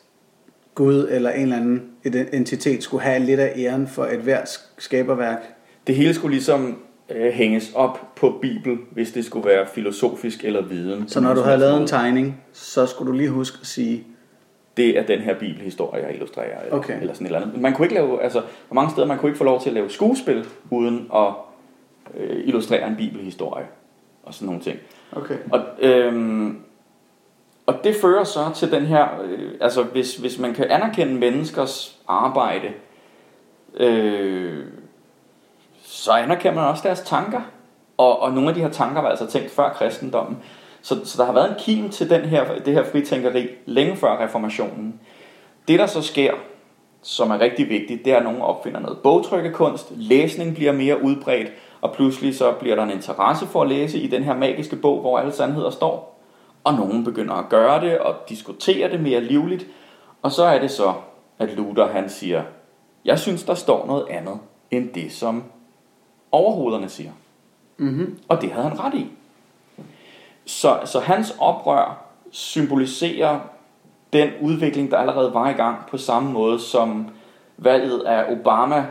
Gud 0.74 1.08
eller 1.10 1.30
en 1.30 1.42
eller 1.42 1.56
anden 1.56 1.82
entitet 2.32 2.82
skulle 2.82 3.02
have 3.02 3.18
lidt 3.18 3.40
af 3.40 3.52
æren 3.56 3.88
for 3.88 4.04
et 4.04 4.18
hvert 4.18 4.60
skaberværk? 4.78 5.38
Det 5.86 5.94
hele 5.94 6.14
skulle 6.14 6.34
ligesom 6.34 6.78
øh, 7.10 7.32
hænges 7.32 7.72
op 7.74 8.00
på 8.16 8.38
Bibel, 8.42 8.78
hvis 8.90 9.12
det 9.12 9.24
skulle 9.24 9.48
være 9.48 9.66
filosofisk 9.66 10.44
eller 10.44 10.62
viden. 10.62 11.08
Så 11.08 11.20
når 11.20 11.34
du 11.34 11.40
havde 11.40 11.58
lavet 11.58 11.80
en 11.80 11.86
tegning, 11.86 12.42
så 12.52 12.86
skulle 12.86 13.12
du 13.12 13.16
lige 13.16 13.30
huske 13.30 13.58
at 13.60 13.66
sige... 13.66 14.04
Det 14.76 14.98
er 14.98 15.02
den 15.02 15.18
her 15.20 15.38
bibelhistorie, 15.38 16.04
jeg 16.06 16.14
illustrerer. 16.14 16.62
Eller, 16.62 16.76
Okay. 16.76 17.00
eller 17.00 17.14
sådan 17.14 17.26
et 17.26 17.28
eller 17.28 17.46
andet. 17.46 17.60
Man 17.60 17.72
kunne 17.72 17.84
ikke 17.84 17.94
lave, 17.94 18.22
altså, 18.22 18.42
på 18.68 18.74
mange 18.74 18.90
steder, 18.90 19.06
man 19.06 19.18
kunne 19.18 19.28
ikke 19.30 19.38
få 19.38 19.44
lov 19.44 19.60
til 19.62 19.68
at 19.70 19.74
lave 19.74 19.90
skuespil, 19.90 20.46
uden 20.70 21.10
at 21.14 21.32
øh, 22.16 22.48
illustrere 22.48 22.86
en 22.88 22.96
bibelhistorie. 22.96 23.66
Og 24.22 24.34
sådan 24.34 24.46
nogle 24.46 24.60
ting. 24.62 24.78
Okay. 25.12 25.34
Og, 25.52 25.60
øhm, 25.78 26.58
og 27.66 27.74
det 27.84 27.96
fører 27.96 28.24
så 28.24 28.40
til 28.54 28.70
den 28.70 28.82
her, 28.86 29.20
øh, 29.24 29.50
altså 29.60 29.82
hvis, 29.82 30.16
hvis 30.16 30.38
man 30.38 30.54
kan 30.54 30.64
anerkende 30.64 31.14
menneskers 31.14 31.98
arbejde, 32.08 32.68
øh, 33.76 34.64
så 35.96 36.12
anerkender 36.12 36.54
man 36.54 36.70
også 36.70 36.82
deres 36.88 37.00
tanker. 37.00 37.40
Og, 37.96 38.22
og 38.22 38.32
nogle 38.32 38.48
af 38.48 38.54
de 38.54 38.61
her 38.61 38.68
tanker 38.68 39.00
var 39.00 39.09
altså 39.09 39.26
tænkt 39.26 39.50
før 39.50 39.72
kristendommen. 39.72 40.38
Så, 40.82 41.04
så 41.04 41.18
der 41.18 41.24
har 41.24 41.32
været 41.32 41.50
en 41.50 41.56
kim 41.59 41.90
til 41.90 42.11
den 42.11 42.20
her, 42.20 42.59
det 42.59 42.74
her 42.74 42.85
fritænkeri 42.85 43.48
længe 43.66 43.96
før 43.96 44.24
reformationen. 44.24 45.00
Det 45.68 45.78
der 45.78 45.87
så 45.87 46.02
sker, 46.02 46.32
som 47.02 47.30
er 47.30 47.40
rigtig 47.40 47.68
vigtigt, 47.68 48.04
det 48.04 48.12
er, 48.12 48.16
at 48.16 48.22
nogen 48.22 48.42
opfinder 48.42 48.80
noget 48.80 48.98
bogtrykkekunst, 48.98 49.92
læsning 49.96 50.54
bliver 50.54 50.72
mere 50.72 51.02
udbredt, 51.02 51.52
og 51.80 51.92
pludselig 51.92 52.37
så 52.37 52.52
bliver 52.52 52.76
der 52.76 52.82
en 52.82 52.90
interesse 52.90 53.46
for 53.46 53.62
at 53.62 53.68
læse 53.68 53.98
i 53.98 54.06
den 54.06 54.22
her 54.22 54.37
magiske 54.37 54.76
bog, 54.76 55.00
hvor 55.00 55.18
alle 55.18 55.32
sandheder 55.32 55.70
står. 55.70 56.20
Og 56.64 56.74
nogen 56.74 57.04
begynder 57.04 57.35
at 57.35 57.48
gøre 57.48 57.80
det 57.80 57.98
og 57.98 58.14
diskutere 58.28 58.90
det 58.90 59.00
mere 59.00 59.20
livligt. 59.20 59.66
Og 60.22 60.32
så 60.32 60.44
er 60.44 60.59
det 60.59 60.70
så, 60.70 60.92
at 61.38 61.56
Luther 61.56 61.87
han 61.87 62.09
siger, 62.09 62.42
jeg 63.04 63.18
synes, 63.18 63.42
der 63.44 63.54
står 63.54 63.87
noget 63.87 64.06
andet 64.11 64.38
end 64.70 64.88
det, 64.94 65.12
som 65.12 65.44
overhovederne 66.37 66.88
siger. 66.88 67.11
Mm-hmm. 67.77 68.18
Og 68.29 68.42
det 68.42 68.53
havde 68.53 68.68
han 68.68 68.81
ret 68.81 68.94
i. 68.94 69.07
Så, 70.44 70.79
så 70.85 71.01
hans 71.01 71.37
oprør 71.38 72.05
symboliserer 72.31 73.40
den 74.12 74.31
udvikling, 74.40 74.90
der 74.90 74.99
allerede 74.99 75.35
var 75.35 75.51
i 75.51 75.53
gang, 75.53 75.77
på 75.90 75.99
samme 75.99 76.33
måde 76.33 76.61
som 76.61 77.09
valget 77.59 78.01
af 78.01 78.33
Obama 78.33 78.87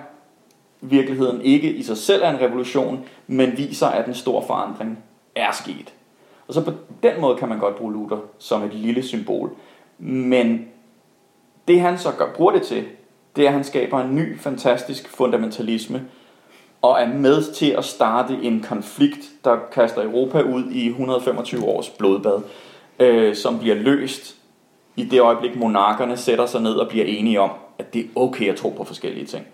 virkeligheden 0.90 1.42
ikke 1.42 1.74
i 1.74 1.84
sig 1.84 1.98
selv 1.98 2.24
er 2.24 2.30
en 2.30 2.42
revolution, 2.42 3.06
men 3.28 3.58
viser, 3.58 3.88
at 3.88 4.08
en 4.08 4.14
stor 4.14 4.42
forandring 4.42 5.00
er 5.36 5.52
sket. 5.52 5.94
Og 6.48 6.54
så 6.54 6.62
på 6.62 6.72
den 7.04 7.22
måde 7.22 7.38
kan 7.38 7.50
man 7.50 7.60
godt 7.60 7.76
bruge 7.76 7.94
Luther 7.94 8.18
som 8.38 8.64
et 8.64 8.74
lille 8.74 9.04
symbol. 9.04 9.52
Men 10.00 10.68
det 11.68 11.82
han 11.82 11.98
så 11.98 12.12
gør, 12.18 12.34
bruger 12.34 12.52
det 12.52 12.62
til, 12.62 12.86
det 13.36 13.44
er, 13.44 13.48
at 13.48 13.54
han 13.54 13.64
skaber 13.64 14.00
en 14.00 14.16
ny, 14.16 14.40
fantastisk 14.40 15.10
fundamentalisme, 15.10 16.06
og 16.86 17.02
er 17.02 17.08
med 17.08 17.54
til 17.54 17.70
at 17.70 17.86
starte 17.86 18.34
en 18.42 18.66
konflikt, 18.70 19.30
der 19.44 19.58
kaster 19.74 20.04
Europa 20.04 20.42
ud 20.42 20.64
i 20.72 20.88
125 20.88 21.64
års 21.64 21.90
blodbad, 21.90 22.42
øh, 23.00 23.36
som 23.36 23.60
bliver 23.60 23.76
løst 23.76 24.36
i 24.96 25.04
det 25.04 25.22
øjeblik, 25.22 25.56
monarkerne 25.56 26.18
sætter 26.18 26.46
sig 26.46 26.62
ned 26.62 26.74
og 26.74 26.90
bliver 26.90 27.06
enige 27.06 27.42
om, 27.42 27.52
at 27.80 27.94
det 27.94 28.02
er 28.02 28.06
okay 28.16 28.50
at 28.50 28.56
tro 28.56 28.70
på 28.70 28.84
forskellige 28.84 29.26
ting. 29.26 29.46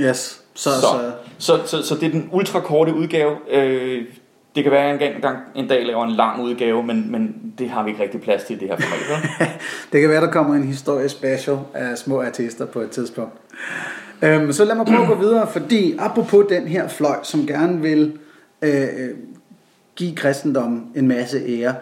Yes. 0.00 0.42
Så, 0.54 0.70
Så, 0.70 0.80
så, 0.80 1.12
så, 1.38 1.66
så, 1.66 1.82
så 1.82 1.94
det 1.94 2.06
er 2.06 2.10
den 2.10 2.28
ultrakorte 2.32 2.94
udgave. 2.94 3.36
Øh, 3.50 4.04
det 4.54 4.62
kan 4.62 4.72
være, 4.72 4.90
at 4.90 5.00
jeg 5.00 5.14
en 5.14 5.20
gang 5.20 5.38
en 5.54 5.68
dag 5.68 5.86
laver 5.86 6.04
en 6.04 6.12
lang 6.12 6.42
udgave, 6.42 6.82
men, 6.82 7.12
men 7.12 7.52
det 7.58 7.70
har 7.70 7.82
vi 7.82 7.90
ikke 7.90 8.02
rigtig 8.02 8.20
plads 8.20 8.44
til 8.44 8.56
i 8.56 8.58
det 8.58 8.68
her 8.68 8.76
format. 8.76 9.48
det 9.92 10.00
kan 10.00 10.10
være, 10.10 10.20
der 10.20 10.30
kommer 10.30 10.54
en 10.54 10.64
historie 10.64 11.08
special 11.08 11.58
af 11.74 11.98
små 11.98 12.22
artister 12.22 12.66
på 12.66 12.80
et 12.80 12.90
tidspunkt. 12.90 13.32
Øhm, 14.22 14.52
så 14.52 14.64
lad 14.64 14.74
mig 14.74 14.86
prøve 14.86 15.02
at 15.02 15.08
gå 15.08 15.14
videre, 15.14 15.46
fordi 15.46 15.96
apropos 15.98 16.44
den 16.48 16.66
her 16.66 16.88
fløj, 16.88 17.16
som 17.22 17.46
gerne 17.46 17.80
vil 17.82 18.18
øh, 18.62 18.88
give 19.96 20.16
kristendommen 20.16 20.86
en 20.94 21.08
masse 21.08 21.38
ære, 21.48 21.74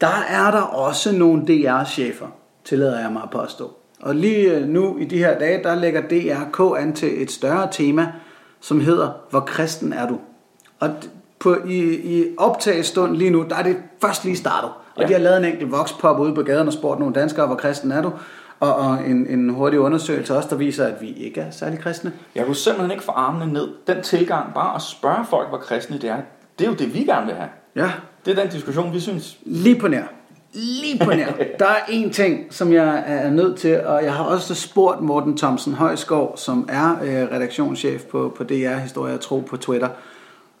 der 0.00 0.24
er 0.28 0.50
der 0.50 0.60
også 0.60 1.12
nogle 1.12 1.42
DR-chefer, 1.46 2.26
tillader 2.64 3.00
jeg 3.00 3.12
mig 3.12 3.22
at 3.22 3.30
påstå. 3.30 3.70
Og 4.00 4.14
lige 4.14 4.56
øh, 4.56 4.68
nu 4.68 4.98
i 4.98 5.04
de 5.04 5.18
her 5.18 5.38
dage, 5.38 5.62
der 5.62 5.74
lægger 5.74 6.00
DRK 6.00 6.80
an 6.82 6.92
til 6.92 7.22
et 7.22 7.30
større 7.30 7.68
tema, 7.72 8.08
som 8.60 8.80
hedder, 8.80 9.10
hvor 9.30 9.40
kristen 9.40 9.92
er 9.92 10.08
du? 10.08 10.18
Og 10.80 10.90
på, 11.38 11.56
i, 11.68 11.78
i 12.18 12.24
optagestund 12.38 13.16
lige 13.16 13.30
nu, 13.30 13.46
der 13.50 13.56
er 13.56 13.62
det 13.62 13.76
først 14.00 14.24
lige 14.24 14.36
startet. 14.36 14.70
Og 14.94 15.02
Ja. 15.02 15.06
de 15.06 15.12
har 15.12 15.20
lavet 15.20 15.36
en 15.38 15.44
enkelt 15.44 15.72
voxpop 15.72 16.20
ude 16.20 16.34
på 16.34 16.42
gaden 16.42 16.66
og 16.66 16.72
spurgt 16.72 16.98
nogle 17.00 17.14
danskere, 17.14 17.46
hvor 17.46 17.56
kristen 17.56 17.92
er 17.92 18.02
du? 18.02 18.12
Og, 18.60 18.74
og 18.74 18.98
en, 19.06 19.26
en 19.26 19.50
hurtig 19.50 19.80
undersøgelse 19.80 20.36
også, 20.36 20.48
der 20.48 20.56
viser, 20.56 20.86
at 20.86 21.00
vi 21.00 21.12
ikke 21.12 21.40
er 21.40 21.50
særlig 21.50 21.78
kristne. 21.78 22.12
Jeg 22.34 22.46
kunne 22.46 22.56
simpelthen 22.56 22.90
ikke 22.90 23.04
få 23.04 23.12
armene 23.12 23.52
ned. 23.52 23.68
Den 23.86 24.02
tilgang, 24.02 24.54
bare 24.54 24.74
at 24.74 24.82
spørge 24.82 25.24
folk, 25.30 25.48
hvor 25.48 25.58
kristne 25.58 25.98
det 25.98 26.10
er, 26.10 26.16
det 26.58 26.64
er 26.64 26.70
jo 26.70 26.76
det, 26.76 26.94
vi 26.94 27.04
gerne 27.04 27.26
vil 27.26 27.34
have. 27.34 27.48
Ja, 27.76 27.92
Det 28.24 28.38
er 28.38 28.42
den 28.42 28.52
diskussion, 28.52 28.92
vi 28.92 29.00
synes. 29.00 29.38
Lige 29.42 29.80
på 29.80 29.88
nær. 29.88 30.02
Lige 30.52 31.04
på 31.04 31.10
nær. 31.10 31.26
Der 31.58 31.66
er 31.66 31.84
en 31.88 32.10
ting, 32.10 32.54
som 32.54 32.72
jeg 32.72 33.04
er 33.06 33.30
nødt 33.30 33.58
til, 33.58 33.80
og 33.80 34.04
jeg 34.04 34.14
har 34.14 34.24
også 34.24 34.54
spurgt 34.54 35.00
Morten 35.00 35.36
Thomsen 35.36 35.74
Højskov, 35.74 36.36
som 36.36 36.68
er 36.72 36.96
øh, 37.02 37.32
redaktionschef 37.32 38.02
på, 38.02 38.34
på 38.36 38.44
DR 38.44 38.76
Historie 38.76 39.14
og 39.14 39.20
Tro 39.20 39.40
på 39.40 39.56
Twitter. 39.56 39.88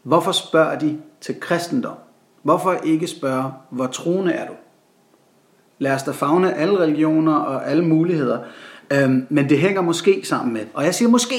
Hvorfor 0.02 0.32
spørger 0.32 0.78
de 0.78 0.98
til 1.20 1.40
kristendom? 1.40 1.96
Hvorfor 2.42 2.72
ikke 2.84 3.06
spørge, 3.06 3.44
hvor 3.70 3.86
troende 3.86 4.32
er 4.32 4.46
du? 4.46 4.52
Lad 5.84 5.94
os 5.94 6.02
da 6.02 6.10
fagne 6.10 6.54
alle 6.54 6.78
religioner 6.78 7.34
og 7.34 7.70
alle 7.70 7.84
muligheder. 7.84 8.38
Øhm, 8.90 9.26
men 9.30 9.48
det 9.48 9.58
hænger 9.58 9.80
måske 9.80 10.20
sammen 10.24 10.52
med, 10.54 10.60
og 10.74 10.84
jeg 10.84 10.94
siger 10.94 11.08
måske, 11.08 11.34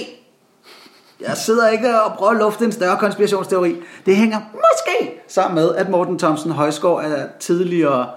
jeg 1.21 1.37
sidder 1.37 1.69
ikke 1.69 2.01
og 2.01 2.13
prøver 2.17 2.31
at 2.31 2.37
lufte 2.37 2.65
en 2.65 2.71
større 2.71 2.97
konspirationsteori. 2.97 3.75
Det 4.05 4.15
hænger 4.15 4.37
måske 4.53 5.21
sammen 5.27 5.55
med, 5.55 5.75
at 5.75 5.89
Morten 5.89 6.19
Thomsen 6.19 6.51
Højskov 6.51 6.97
er 6.97 7.27
tidligere 7.39 8.07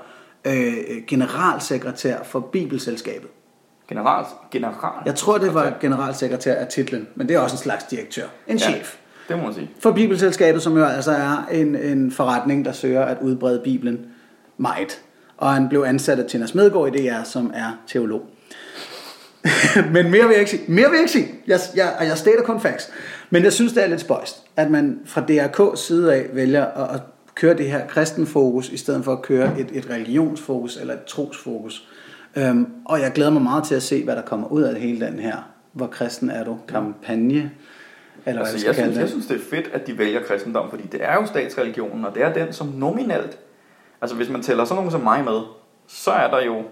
øh, 0.45 0.73
generalsekretær 1.07 2.17
for 2.25 2.41
Bibelselskabet. 2.41 3.29
General, 3.89 4.25
general. 4.51 4.93
Jeg 5.07 5.15
tror, 5.15 5.39
det 5.39 5.55
var 5.55 5.73
generalsekretær 5.81 6.55
af 6.55 6.67
titlen, 6.67 7.09
men 7.15 7.29
det 7.29 7.37
er 7.37 7.41
også 7.41 7.55
en 7.55 7.59
slags 7.59 7.85
direktør. 7.85 8.25
En 8.47 8.57
Ja. 8.57 8.63
chef. 8.73 8.97
Det 9.29 9.39
må 9.39 9.45
man 9.45 9.55
sige. 9.55 9.71
For 9.81 9.91
Bibelselskabet, 9.93 10.63
som 10.63 10.77
jo 10.77 10.85
altså 10.85 11.11
er 11.11 11.49
en, 11.53 11.77
en 11.77 12.11
forretning, 12.13 12.65
der 12.65 12.73
søger 12.73 13.03
at 13.05 13.17
udbrede 13.21 13.61
Bibelen 13.65 14.07
meget. 14.59 15.01
Og 15.39 15.55
han 15.55 15.69
blev 15.69 15.85
ansat 15.87 16.19
af 16.19 16.25
Tina 16.25 16.47
Smedgaard 16.47 16.95
i 16.95 17.09
DR, 17.09 17.23
som 17.25 17.53
er 17.55 17.79
teolog. 17.87 18.23
Men 19.93 20.11
mere 20.11 20.23
vil 20.23 20.31
jeg 20.31 20.39
ikke 20.39 20.51
sige. 20.51 20.63
Mere 20.69 20.91
vil 20.91 20.97
jeg 20.97 21.01
ikke 21.01 21.13
sige. 21.13 21.29
Jeg, 21.47 21.61
jeg, 21.77 21.97
jeg 22.01 22.19
stater 22.19 22.43
kun 22.43 22.61
facts. 22.61 22.91
Men 23.31 23.45
jeg 23.45 23.53
synes, 23.53 23.73
det 23.73 23.85
er 23.85 23.87
lidt 23.87 24.01
spøjst, 24.01 24.43
at 24.57 24.71
man 24.71 25.01
fra 25.05 25.21
DRK's 25.31 25.77
side 25.77 26.15
af 26.15 26.27
vælger 26.33 26.65
at, 26.65 26.95
at 26.95 27.01
køre 27.35 27.57
det 27.57 27.71
her 27.71 27.87
kristenfokus, 27.87 28.69
i 28.69 28.77
stedet 28.77 29.05
for 29.05 29.13
at 29.13 29.23
køre 29.23 29.61
et, 29.61 29.71
et 29.73 29.91
religionsfokus 29.91 30.77
eller 30.77 30.95
et 30.95 31.05
trosfokus. 31.05 31.89
Øhm, 32.37 32.67
og 32.85 33.01
jeg 33.01 33.13
glæder 33.13 33.31
mig 33.31 33.43
meget 33.43 33.65
til 33.65 33.75
at 33.75 33.83
se, 33.83 34.05
hvad 34.05 34.17
der 34.17 34.23
kommer 34.23 34.49
ud 34.49 34.63
af 34.63 34.73
det 34.75 34.83
hele 34.83 35.07
den 35.07 35.19
her. 35.19 35.37
Hvor 35.73 35.87
kristen 35.87 36.31
er 36.31 36.45
du? 36.45 36.59
Kampagne? 36.69 37.35
Eller 37.35 37.51
hvad 38.25 38.37
Altså, 38.37 38.57
vi 38.57 38.67
jeg, 38.67 38.75
skal 38.75 38.85
kalde 38.85 38.95
synes, 38.95 38.95
det. 38.95 39.01
jeg 39.01 39.09
synes, 39.09 39.27
det 39.27 39.37
er 39.37 39.57
fedt, 39.57 39.75
at 39.75 39.87
de 39.87 39.99
vælger 39.99 40.23
kristendom, 40.23 40.71
fordi 40.71 40.83
det 40.93 41.01
er 41.05 41.15
jo 41.15 41.27
statsreligionen, 41.27 42.05
og 42.05 42.15
det 42.15 42.23
er 42.23 42.33
den, 42.33 42.53
som 42.53 42.67
nominelt, 42.67 43.39
altså 44.01 44.17
hvis 44.17 44.29
man 44.29 44.43
tæller 44.43 44.65
sådan 44.65 44.77
nogen 44.77 44.91
som 44.91 45.01
mig 45.01 45.25
med, 45.25 45.41
så 45.87 46.11
er 46.11 46.31
der 46.31 46.41
jo 46.45 46.59
et 46.59 46.65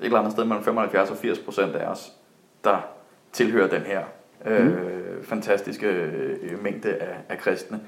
eller 0.00 0.18
andet 0.18 0.32
sted 0.32 0.44
mellem 0.44 0.64
75 0.64 1.10
og 1.10 1.16
80 1.16 1.38
procent 1.38 1.74
af 1.76 1.86
os, 1.86 2.12
der 2.64 2.78
tilhører 3.32 3.68
den 3.68 3.82
her 3.82 4.00
øh, 4.46 4.66
Mm. 4.66 5.24
fantastiske 5.24 5.86
øh, 5.86 6.62
mængde 6.62 6.94
af, 6.94 7.14
af 7.28 7.38
kristne. 7.38 7.80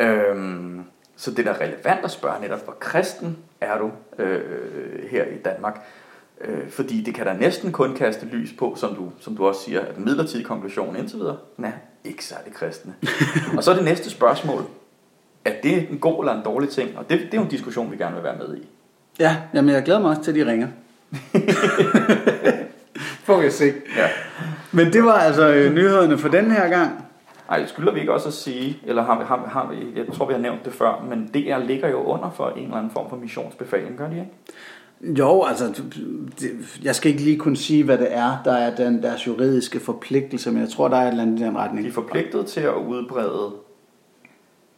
Øhm, 0.00 0.84
så 1.16 1.30
det 1.30 1.46
er 1.46 1.52
da 1.52 1.64
relevant 1.64 2.04
at 2.04 2.10
spørge 2.10 2.40
netop, 2.40 2.64
hvor 2.64 2.76
kristen 2.80 3.38
er 3.60 3.78
du 3.78 3.90
øh, 4.18 5.10
her 5.10 5.24
i 5.24 5.38
Danmark? 5.44 5.80
Øh, 6.40 6.70
fordi 6.70 7.02
det 7.02 7.14
kan 7.14 7.26
da 7.26 7.32
næsten 7.32 7.72
kun 7.72 7.94
kaste 7.94 8.26
lys 8.26 8.52
på, 8.58 8.74
som 8.76 8.94
du, 8.94 9.12
som 9.20 9.36
du 9.36 9.46
også 9.46 9.60
siger, 9.60 9.80
at 9.80 9.96
den 9.96 10.04
midlertidige 10.04 10.44
konklusion 10.46 10.96
indtil 10.96 11.18
videre, 11.18 11.36
nej, 11.56 11.72
ikke 12.04 12.24
særlig 12.24 12.52
kristne. 12.54 12.94
og 13.56 13.64
så 13.64 13.70
er 13.70 13.74
det 13.74 13.84
næste 13.84 14.10
spørgsmål, 14.10 14.62
er 15.46 15.52
det 15.62 15.86
en 15.90 15.98
god 15.98 16.22
eller 16.24 16.34
en 16.34 16.44
dårlig 16.44 16.68
ting? 16.68 16.90
Og 16.98 17.10
det, 17.10 17.18
det 17.18 17.34
er 17.34 17.38
jo 17.38 17.42
en 17.42 17.48
diskussion, 17.48 17.90
vi 17.92 17.96
gerne 17.96 18.14
vil 18.14 18.24
være 18.24 18.36
med 18.48 18.56
i. 18.56 18.66
Ja, 19.20 19.36
jamen 19.54 19.74
jeg 19.74 19.82
glæder 19.82 20.00
mig 20.00 20.10
også 20.10 20.22
til, 20.22 20.30
at 20.30 20.34
de 20.46 20.50
ringer. 20.50 20.68
Får 23.24 23.40
vi 23.40 23.50
se. 23.50 23.64
Ja. 23.96 24.06
Men 24.72 24.92
det 24.92 25.04
var 25.04 25.12
altså 25.12 25.48
øh, 25.54 25.74
nyhederne 25.74 26.18
for 26.18 26.28
den 26.28 26.50
her 26.50 26.68
gang. 26.68 26.90
Ej, 27.50 27.66
skylder 27.66 27.92
vi 27.92 28.00
ikke 28.00 28.12
også 28.12 28.28
at 28.28 28.34
sige, 28.34 28.78
eller 28.86 29.02
har, 29.04 29.18
vi- 29.18 29.24
har, 29.24 29.36
vi- 29.36 29.50
har 29.50 29.72
vi, 29.74 29.98
jeg 30.00 30.06
tror 30.14 30.26
vi 30.26 30.32
har 30.32 30.40
nævnt 30.40 30.64
det 30.64 30.72
før, 30.72 31.04
men 31.10 31.26
DR 31.34 31.58
ligger 31.58 31.88
jo 31.88 32.02
under 32.02 32.30
for 32.36 32.48
en 32.56 32.62
eller 32.62 32.76
anden 32.76 32.90
form 32.90 33.08
for 33.10 33.16
missionsbefaling, 33.16 33.98
gør 33.98 34.08
de 34.08 34.14
ikke? 34.14 35.18
Jo, 35.18 35.42
altså, 35.44 35.82
det, 36.40 36.50
jeg 36.82 36.94
skal 36.94 37.10
ikke 37.10 37.22
lige 37.22 37.38
kunne 37.38 37.56
sige, 37.56 37.84
hvad 37.84 37.98
det 37.98 38.08
er, 38.10 38.36
der 38.44 38.52
er 38.52 38.76
den, 38.76 39.02
deres 39.02 39.26
juridiske 39.26 39.80
forpligtelse, 39.80 40.50
men 40.50 40.60
jeg 40.60 40.68
tror, 40.68 40.88
der 40.88 40.96
er 40.96 41.02
et 41.02 41.08
eller 41.08 41.22
andet 41.22 41.40
i 41.40 41.42
den 41.42 41.56
retning. 41.56 41.84
De 41.84 41.88
er 41.90 41.94
forpligtet 41.94 42.46
til 42.46 42.60
at 42.60 42.74
udbrede 42.74 43.52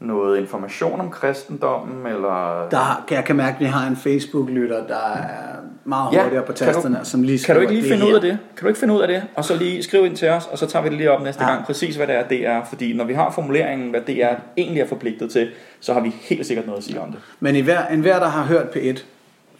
noget 0.00 0.38
information 0.40 1.00
om 1.00 1.10
kristendommen, 1.10 2.06
eller... 2.06 2.68
Der, 2.70 3.04
kan 3.08 3.16
jeg 3.16 3.24
kan 3.24 3.36
mærke, 3.36 3.54
at 3.54 3.60
vi 3.60 3.64
har 3.64 3.86
en 3.86 3.96
Facebook-lytter, 3.96 4.86
der 4.86 5.12
er 5.14 5.56
meget 5.84 6.12
Ja, 6.12 6.22
hurtigere 6.22 6.44
på 6.46 6.52
kan 6.52 6.66
du- 6.66 6.72
tasterne, 6.72 7.00
som 7.02 7.22
lige 7.22 7.38
Kan 7.46 7.54
du 7.54 7.60
ikke 7.60 7.72
lige 7.72 7.88
finde 7.88 8.02
her. 8.02 8.08
ud 8.10 8.14
af 8.14 8.20
det? 8.20 8.30
Kan 8.56 8.62
du 8.62 8.68
ikke 8.68 8.80
finde 8.80 8.94
ud 8.94 9.00
af 9.00 9.08
det? 9.08 9.22
Og 9.34 9.44
så 9.44 9.56
lige 9.56 9.82
skrive 9.82 10.06
ind 10.06 10.16
til 10.16 10.28
os, 10.28 10.46
og 10.52 10.58
så 10.58 10.66
tager 10.66 10.82
vi 10.82 10.88
det 10.88 10.98
lige 10.98 11.10
op 11.10 11.22
næste 11.22 11.44
Ja. 11.44 11.50
gang, 11.50 11.64
præcis 11.64 11.96
hvad 11.96 12.06
det 12.06 12.14
er, 12.14 12.28
det 12.28 12.46
er. 12.46 12.64
Fordi 12.64 12.92
når 12.92 13.04
vi 13.04 13.14
har 13.14 13.30
formuleringen, 13.30 13.90
hvad 13.90 14.00
det 14.00 14.24
er 14.24 14.36
egentlig 14.56 14.80
er 14.82 14.86
forpligtet 14.88 15.30
til, 15.30 15.50
så 15.80 15.92
har 15.92 16.00
vi 16.00 16.14
helt 16.20 16.46
sikkert 16.46 16.66
noget 16.66 16.78
at 16.78 16.84
sige 16.84 17.00
om 17.00 17.10
det. 17.12 17.20
Men 17.40 17.56
i 17.56 17.60
hver, 17.60 17.86
enhver, 17.86 18.18
der 18.18 18.28
har 18.28 18.44
hørt 18.44 18.66
P1, 18.76 19.02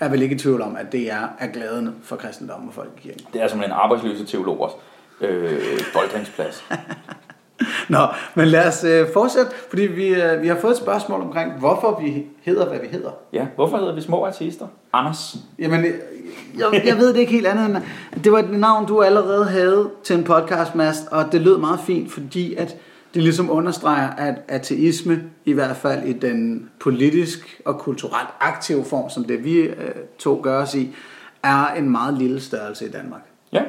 er 0.01 0.09
vel 0.09 0.22
ikke 0.22 0.35
i 0.35 0.38
tvivl 0.38 0.62
om, 0.62 0.77
at 0.77 0.92
det 0.92 1.12
er, 1.12 1.29
er 1.38 1.46
glæden 1.46 1.94
for 2.03 2.16
kristendom 2.16 2.68
og 2.68 2.74
folkekirken. 2.74 3.20
Det 3.33 3.42
er 3.42 3.48
simpelthen 3.48 3.79
arbejdsløse 3.83 4.24
teologers 4.27 4.72
øh, 5.20 5.59
boldringsplads. 5.94 6.64
Nå, 7.88 7.98
men 8.35 8.48
lad 8.48 8.68
os 8.68 8.85
øh, 8.85 9.07
fortsætte, 9.12 9.53
fordi 9.68 9.83
vi, 9.83 10.09
øh, 10.09 10.42
vi 10.42 10.48
har 10.48 10.57
fået 10.61 10.70
et 10.70 10.77
spørgsmål 10.79 11.20
omkring, 11.20 11.53
hvorfor 11.53 12.01
vi 12.03 12.27
hedder, 12.42 12.68
hvad 12.68 12.79
vi 12.79 12.87
hedder. 12.87 13.11
Ja, 13.33 13.46
hvorfor 13.55 13.77
hedder 13.77 13.94
vi 13.94 14.01
små 14.01 14.27
artister? 14.27 14.66
Anders. 14.92 15.37
Jamen, 15.59 15.85
øh, 15.85 15.94
jeg, 16.59 16.83
jeg 16.87 16.96
ved 16.96 17.09
det 17.09 17.20
ikke 17.20 17.33
helt 17.33 17.46
andet 17.46 17.66
end, 17.66 17.77
det 18.24 18.33
var 18.33 18.38
et 18.38 18.51
navn, 18.51 18.87
du 18.87 19.03
allerede 19.03 19.44
havde 19.44 19.90
til 20.05 20.16
en 20.16 20.24
podcast, 20.24 20.74
Mads, 20.74 20.96
og 21.11 21.33
det 21.33 21.40
lød 21.40 21.59
meget 21.59 21.81
fint, 21.81 22.12
fordi 22.12 22.55
at 22.55 22.77
det 23.14 23.22
ligesom 23.22 23.51
understreger, 23.51 24.11
at 24.11 24.35
ateisme, 24.48 25.22
i 25.44 25.53
hvert 25.53 25.77
fald 25.77 26.05
i 26.05 26.12
den 26.12 26.70
politisk 26.81 27.61
og 27.64 27.79
kulturelt 27.79 28.29
aktive 28.40 28.85
form, 28.85 29.11
som 29.11 29.24
det 29.24 29.44
vi 29.44 29.59
øh, 29.59 29.94
to 30.18 30.40
gør 30.42 30.62
os 30.62 30.74
i, 30.74 30.94
er 31.42 31.74
en 31.74 31.90
meget 31.90 32.14
lille 32.14 32.40
størrelse 32.40 32.87
i 32.87 32.90
Danmark. 32.90 33.20
Ja, 33.53 33.62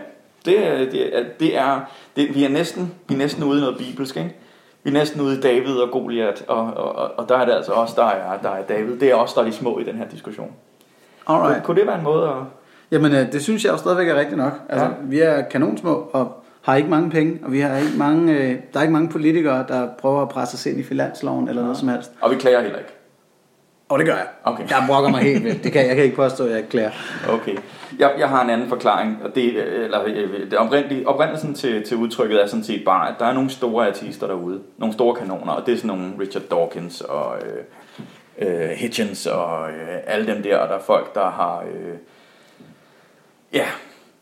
det 0.45 0.67
er, 0.67 0.77
det 0.77 1.25
det 1.39 1.57
er 1.57 1.79
det, 2.15 2.35
vi 2.35 2.43
er 2.43 2.49
næsten, 2.49 2.93
vi 3.07 3.13
er 3.13 3.17
næsten 3.17 3.43
ude 3.43 3.57
i 3.57 3.61
noget 3.61 3.77
bibelsk, 3.77 4.17
ikke? 4.17 4.35
Vi 4.83 4.89
er 4.89 4.93
næsten 4.93 5.21
ude 5.21 5.37
i 5.37 5.41
David 5.41 5.75
og 5.75 5.91
Goliat, 5.91 6.43
og, 6.47 6.57
og, 6.57 6.95
og, 6.95 7.11
og 7.17 7.29
der 7.29 7.37
er 7.37 7.45
det 7.45 7.53
altså 7.53 7.71
også, 7.71 7.93
der 7.97 8.05
er, 8.05 8.37
der 8.43 8.49
er 8.49 8.61
David. 8.63 8.99
Det 8.99 9.11
er 9.11 9.15
også 9.15 9.33
der 9.35 9.41
er 9.41 9.45
de 9.45 9.53
små 9.53 9.79
i 9.79 9.83
den 9.83 9.95
her 9.95 10.07
diskussion. 10.07 10.51
Kunne, 11.25 11.37
Alright. 11.37 11.63
kunne 11.63 11.79
det 11.79 11.87
være 11.87 11.97
en 11.97 12.03
måde 12.03 12.27
at... 12.29 12.35
Jamen, 12.91 13.11
øh, 13.11 13.31
det 13.31 13.41
synes 13.43 13.65
jeg 13.65 13.71
jo 13.71 13.77
stadigvæk 13.77 14.07
er 14.07 14.15
rigtigt 14.19 14.37
nok. 14.37 14.53
Altså, 14.69 14.85
Ja. 14.85 14.91
ja. 14.91 14.95
vi 15.03 15.19
er 15.19 15.41
kanonsmå 15.41 16.09
og 16.13 16.43
har 16.61 16.75
ikke 16.75 16.89
mange 16.89 17.09
penge, 17.09 17.39
og 17.45 17.51
vi 17.51 17.59
har 17.59 17.77
ikke 17.77 17.97
mange, 17.97 18.33
øh, 18.33 18.55
der 18.73 18.79
er 18.79 18.81
ikke 18.81 18.93
mange 18.93 19.09
politikere, 19.09 19.65
der 19.67 19.87
prøver 19.99 20.21
at 20.21 20.29
presse 20.29 20.55
os 20.55 20.65
ind 20.65 20.79
i 20.79 20.83
finansloven 20.83 21.47
eller 21.49 21.61
noget 21.61 21.77
som 21.77 21.87
helst. 21.87 22.11
Og 22.21 22.31
vi 22.31 22.35
klager 22.35 22.61
heller 22.61 22.77
ikke. 22.79 22.91
Og 23.89 23.99
det 23.99 24.07
gør 24.07 24.15
jeg. 24.15 24.27
Okay. 24.43 24.69
Jeg 24.69 24.83
brokker 24.87 25.09
mig 25.09 25.21
helt 25.21 25.43
vildt. 25.43 25.63
Det 25.63 25.71
kan, 25.71 25.87
jeg 25.87 25.95
kan 25.95 26.03
ikke 26.03 26.15
påstå, 26.15 26.45
at 26.45 26.51
jeg 26.51 26.69
klæder. 26.69 26.91
Okay. 27.29 27.57
Jeg, 27.99 28.13
jeg 28.19 28.29
har 28.29 28.43
en 28.43 28.49
anden 28.49 28.69
forklaring, 28.69 29.17
og 29.23 29.35
det, 29.35 29.57
eller, 29.57 30.03
øh, 30.05 30.51
det 30.51 30.57
oprindelige, 30.57 31.07
oprindelsen 31.07 31.53
til, 31.53 31.83
til 31.83 31.97
udtrykket 31.97 32.43
er 32.43 32.47
sådan 32.47 32.63
set 32.63 32.85
bare, 32.85 33.09
at 33.09 33.15
der 33.19 33.25
er 33.25 33.33
nogle 33.33 33.49
store 33.49 33.87
artister 33.87 34.27
derude. 34.27 34.61
Nogle 34.77 34.93
store 34.93 35.15
kanoner, 35.15 35.51
og 35.53 35.65
det 35.65 35.73
er 35.73 35.77
sådan 35.77 35.87
nogle 35.87 36.11
Richard 36.19 36.43
Dawkins 36.43 37.01
og 37.01 37.37
øh, 37.37 37.63
øh, 38.47 38.69
Hitchens 38.69 39.25
og 39.25 39.69
øh, 39.69 39.97
alle 40.07 40.33
dem 40.33 40.43
der, 40.43 40.57
og 40.57 40.69
der 40.69 40.75
er 40.75 40.81
folk, 40.81 41.15
der 41.15 41.29
har... 41.29 41.63
Øh, 41.73 41.95
ja, 43.53 43.65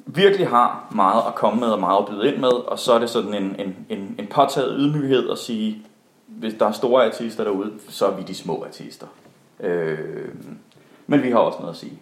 virkelig 0.05 0.47
har 0.47 0.87
meget 0.95 1.23
at 1.27 1.35
komme 1.35 1.59
med 1.59 1.67
og 1.67 1.79
meget 1.79 1.99
at 1.99 2.05
byde 2.05 2.27
ind 2.27 2.37
med, 2.37 2.49
og 2.49 2.79
så 2.79 2.93
er 2.93 2.99
det 2.99 3.09
sådan 3.09 3.33
en, 3.33 3.55
en, 3.59 3.75
en, 3.89 4.15
en 4.19 4.27
påtaget 4.27 4.75
ydmyghed 4.79 5.29
at 5.29 5.37
sige, 5.37 5.85
hvis 6.27 6.53
der 6.59 6.67
er 6.67 6.71
store 6.71 7.05
artister 7.05 7.43
derude, 7.43 7.71
så 7.89 8.05
er 8.05 8.11
vi 8.11 8.23
de 8.23 8.35
små 8.35 8.63
artister. 8.67 9.07
Øh, 9.59 10.29
men 11.07 11.23
vi 11.23 11.29
har 11.29 11.37
også 11.37 11.59
noget 11.59 11.73
at 11.73 11.79
sige. 11.79 11.99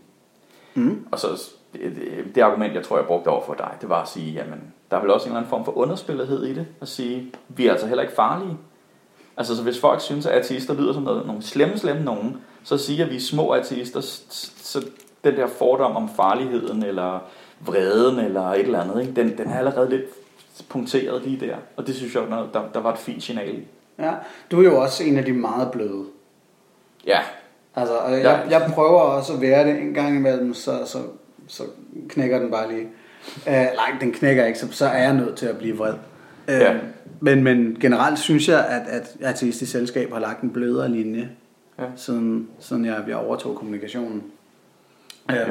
Mm. 0.73 1.07
Og 1.11 1.19
så 1.19 1.51
det, 1.73 2.35
det, 2.35 2.41
argument, 2.41 2.75
jeg 2.75 2.83
tror, 2.83 2.97
jeg 2.97 3.05
brugte 3.05 3.27
over 3.27 3.45
for 3.45 3.53
dig, 3.53 3.71
det 3.81 3.89
var 3.89 4.01
at 4.01 4.09
sige, 4.09 4.31
jamen, 4.31 4.73
der 4.91 4.97
er 4.97 5.01
vel 5.01 5.11
også 5.11 5.25
en 5.25 5.29
eller 5.29 5.37
anden 5.37 5.49
form 5.49 5.65
for 5.65 5.77
underspillethed 5.77 6.43
i 6.43 6.53
det, 6.53 6.67
at 6.81 6.87
sige, 6.87 7.31
vi 7.47 7.67
er 7.67 7.71
altså 7.71 7.87
heller 7.87 8.01
ikke 8.01 8.15
farlige. 8.15 8.57
Altså, 9.37 9.55
så 9.55 9.63
hvis 9.63 9.79
folk 9.79 10.01
synes, 10.01 10.25
at 10.25 10.37
artister 10.37 10.73
lyder 10.73 10.93
som 10.93 11.03
noget, 11.03 11.27
nogle 11.27 11.41
slemme, 11.41 11.77
slemme 11.77 12.03
nogen, 12.03 12.37
så 12.63 12.77
siger 12.77 13.05
vi 13.05 13.19
små 13.19 13.53
artister, 13.53 14.01
så 14.01 14.85
den 15.23 15.35
der 15.35 15.47
fordom 15.47 15.95
om 15.95 16.09
farligheden, 16.15 16.83
eller 16.83 17.19
vreden, 17.59 18.19
eller 18.19 18.41
et 18.41 18.59
eller 18.59 18.81
andet, 18.81 19.01
ikke? 19.01 19.13
Den, 19.13 19.37
den 19.37 19.47
er 19.47 19.57
allerede 19.57 19.89
lidt 19.89 20.05
punkteret 20.69 21.21
lige 21.23 21.47
der. 21.47 21.55
Og 21.75 21.87
det 21.87 21.95
synes 21.95 22.15
jeg, 22.15 22.23
der, 22.29 22.47
der, 22.53 22.61
der 22.73 22.79
var 22.79 22.93
et 22.93 22.99
fint 22.99 23.23
signal 23.23 23.55
i. 23.55 23.63
Ja, 23.99 24.13
du 24.51 24.59
er 24.59 24.63
jo 24.63 24.81
også 24.81 25.03
en 25.03 25.17
af 25.17 25.25
de 25.25 25.33
meget 25.33 25.71
bløde. 25.71 26.05
Ja, 27.07 27.19
Altså, 27.75 27.93
og 27.95 28.11
Ja. 28.11 28.29
jeg, 28.31 28.47
jeg 28.51 28.71
prøver 28.73 28.99
også 28.99 29.33
at 29.33 29.41
være 29.41 29.67
det 29.67 29.81
en 29.81 29.93
gang 29.93 30.15
imellem, 30.15 30.53
så, 30.53 30.71
så, 30.85 30.97
så 31.47 31.63
knækker 32.09 32.39
den 32.39 32.51
bare 32.51 32.71
lige. 32.73 32.87
Uh, 33.47 33.51
nej, 33.53 33.91
den 34.01 34.11
knækker 34.11 34.45
ikke, 34.45 34.59
så, 34.59 34.67
så 34.71 34.85
er 34.85 35.03
jeg 35.03 35.13
nødt 35.13 35.35
til 35.35 35.45
at 35.45 35.57
blive 35.57 35.77
vred. 35.77 35.93
Uh, 36.47 36.53
Ja. 36.53 36.75
men, 37.19 37.43
men 37.43 37.77
generelt 37.81 38.19
synes 38.19 38.49
jeg, 38.49 38.65
at, 38.65 38.81
at 38.87 39.15
Ateistisk 39.21 39.71
Selskab 39.71 40.11
har 40.13 40.19
lagt 40.19 40.41
en 40.41 40.49
blødere 40.49 40.89
linje, 40.89 41.29
Ja. 41.79 41.83
siden, 41.95 42.47
siden 42.59 42.85
jeg, 42.85 43.03
jeg 43.07 43.15
overtog 43.15 43.55
kommunikationen. 43.55 44.23
Uh, 45.29 45.35
ja. 45.35 45.39
det 45.41 45.49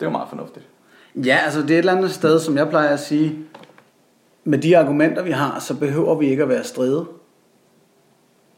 er 0.00 0.06
jo 0.06 0.10
meget 0.10 0.28
fornuftigt. 0.28 0.66
Ja, 1.14 1.38
altså 1.44 1.62
det 1.62 1.70
er 1.70 1.74
et 1.74 1.78
eller 1.78 1.92
andet 1.96 2.10
sted, 2.10 2.40
som 2.40 2.56
jeg 2.56 2.68
plejer 2.68 2.88
at 2.88 3.00
sige, 3.00 3.38
med 4.44 4.58
de 4.58 4.78
argumenter, 4.78 5.22
vi 5.22 5.30
har, 5.30 5.58
så 5.60 5.76
behøver 5.76 6.14
vi 6.14 6.26
ikke 6.28 6.42
at 6.42 6.48
være 6.48 6.64
stride. 6.64 7.06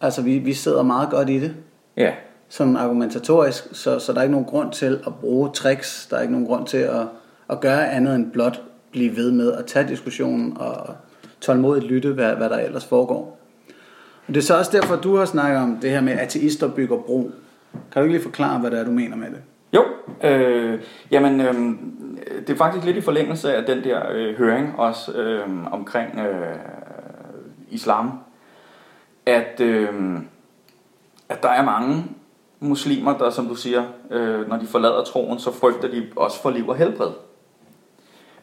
Altså 0.00 0.22
vi, 0.22 0.38
vi 0.38 0.54
sidder 0.54 0.82
meget 0.82 1.10
godt 1.10 1.30
i 1.30 1.38
det, 1.40 1.54
Ja, 1.96 2.12
sådan 2.48 2.76
argumentatorisk, 2.76 3.64
så, 3.72 3.98
så 3.98 4.12
der 4.12 4.18
er 4.18 4.22
ikke 4.22 4.32
nogen 4.32 4.46
grund 4.46 4.72
til 4.72 5.00
at 5.06 5.14
bruge 5.20 5.50
tricks, 5.52 6.06
der 6.10 6.16
er 6.16 6.20
ikke 6.20 6.32
nogen 6.32 6.46
grund 6.46 6.66
til 6.66 6.78
at, 6.78 7.06
at 7.50 7.60
gøre 7.60 7.90
andet 7.90 8.14
end 8.14 8.32
blot 8.32 8.62
blive 8.90 9.16
ved 9.16 9.32
med 9.32 9.52
at 9.52 9.66
tage 9.66 9.88
diskussionen 9.88 10.56
og 10.56 10.94
tålmodigt 11.40 11.86
lytte, 11.86 12.12
hvad, 12.12 12.34
hvad 12.34 12.50
der 12.50 12.58
ellers 12.58 12.84
foregår. 12.84 13.38
Og 14.28 14.34
det 14.34 14.36
er 14.36 14.44
så 14.44 14.58
også 14.58 14.70
derfor, 14.80 14.96
du 14.96 15.16
har 15.16 15.24
snakket 15.24 15.60
om 15.60 15.78
det 15.82 15.90
her 15.90 16.00
med, 16.00 16.12
ateister 16.12 16.68
bygger 16.68 16.96
bro. 16.96 17.30
Kan 17.72 17.80
du 17.94 18.00
ikke 18.00 18.12
lige 18.12 18.22
forklare, 18.22 18.60
hvad 18.60 18.70
det 18.70 18.80
er, 18.80 18.84
du 18.84 18.90
mener 18.90 19.16
med 19.16 19.26
det? 19.26 19.42
Jo, 19.72 19.84
øh, 20.28 20.80
jamen 21.10 21.40
øh, 21.40 21.54
det 22.40 22.50
er 22.50 22.56
faktisk 22.56 22.84
lidt 22.84 22.96
i 22.96 23.00
forlængelse 23.00 23.54
af 23.54 23.66
den 23.66 23.84
der 23.84 24.02
øh, 24.12 24.36
høring 24.38 24.78
også 24.78 25.12
øh, 25.12 25.72
omkring 25.72 26.18
øh, 26.18 26.56
islam, 27.70 28.18
at, 29.26 29.60
øh, 29.60 29.88
at 31.28 31.42
der 31.42 31.48
er 31.48 31.64
mange 31.64 32.04
muslimer, 32.60 33.18
der 33.18 33.30
som 33.30 33.46
du 33.46 33.54
siger, 33.54 33.84
øh, 34.10 34.48
når 34.48 34.56
de 34.56 34.66
forlader 34.66 35.04
troen, 35.04 35.38
så 35.38 35.52
frygter 35.52 35.88
de 35.88 36.06
også 36.16 36.42
for 36.42 36.50
liv 36.50 36.68
og 36.68 36.76
helbred. 36.76 37.10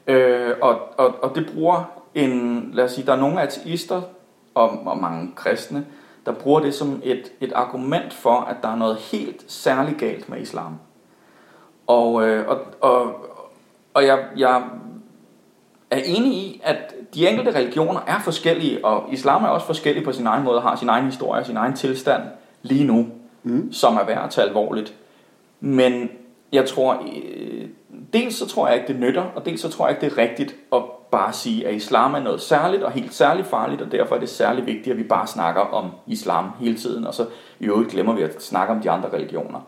Øh, 0.08 0.51
og, 0.62 0.80
og, 0.97 1.15
og 1.21 1.36
det 1.36 1.51
bruger 1.54 2.01
en, 2.15 2.69
lad 2.73 2.84
os 2.84 2.91
sige, 2.91 3.06
der 3.06 3.13
er 3.13 3.19
nogle 3.19 3.41
ateister 3.41 4.01
og, 4.56 4.69
og 4.86 4.97
mange 4.97 5.32
kristne, 5.36 5.86
der 6.25 6.32
bruger 6.32 6.60
det 6.60 6.73
som 6.73 7.01
et, 7.04 7.32
et 7.41 7.54
argument 7.54 8.13
for, 8.13 8.36
at 8.36 8.56
der 8.62 8.69
er 8.69 8.75
noget 8.75 8.97
helt 8.97 9.45
særligt 9.47 9.99
galt 9.99 10.30
med 10.30 10.41
islam. 10.41 10.80
Og, 11.88 12.28
øh, 12.28 12.47
og, 12.47 12.60
og, 12.82 13.15
og 13.93 14.06
jeg, 14.06 14.25
jeg 14.38 14.63
er 15.91 15.97
enig 16.06 16.34
i, 16.34 16.62
at 16.63 16.93
de 17.13 17.30
enkelte 17.30 17.56
religioner 17.56 17.99
er 18.08 18.19
forskellige, 18.19 18.86
og 18.86 19.13
islam 19.13 19.43
er 19.43 19.47
også 19.47 19.65
forskellig 19.65 20.04
på 20.04 20.12
sin 20.12 20.28
egen 20.28 20.43
måde, 20.43 20.62
har 20.62 20.75
sin 20.75 20.89
egen 20.89 21.06
historie 21.06 21.41
og 21.41 21.45
sin 21.45 21.58
egen 21.58 21.73
tilstand 21.73 22.23
lige 22.62 22.84
nu, 22.84 23.08
mm. 23.46 23.74
som 23.74 23.96
er 23.96 24.06
værd 24.06 24.24
at 24.24 24.30
tage 24.30 24.48
alvorligt. 24.48 24.94
Men 25.60 26.10
jeg 26.52 26.66
tror, 26.66 26.94
øh, 26.94 27.66
dels 28.14 28.36
så 28.36 28.48
tror 28.48 28.68
jeg 28.68 28.76
ikke, 28.76 28.88
det 28.88 29.00
nytter, 29.00 29.24
og 29.36 29.46
dels 29.46 29.62
så 29.62 29.70
tror 29.70 29.88
jeg 29.88 29.96
ikke, 29.96 30.06
det 30.06 30.18
er 30.18 30.22
rigtigt 30.22 30.56
at 30.74 30.82
bare 31.12 31.34
sige, 31.34 31.68
at 31.68 31.76
islam 31.76 32.14
er 32.14 32.20
noget 32.20 32.42
særligt 32.42 32.84
og 32.84 32.92
helt 32.92 33.14
særligt 33.14 33.48
farligt, 33.48 33.82
og 33.82 33.92
derfor 33.92 34.16
er 34.16 34.20
det 34.20 34.30
særligt 34.30 34.68
vigtigt, 34.68 34.88
at 34.88 34.98
vi 34.98 35.04
bare 35.04 35.28
snakker 35.28 35.62
om 35.62 35.92
islam 36.08 36.50
hele 36.60 36.76
tiden, 36.78 37.08
og 37.08 37.14
så 37.14 37.26
i 37.60 37.66
øvrigt 37.66 37.92
glemmer 37.92 38.16
vi 38.16 38.22
at 38.22 38.44
snakke 38.44 38.74
om 38.74 38.80
de 38.82 38.92
andre 38.92 39.10
religioner. 39.14 39.60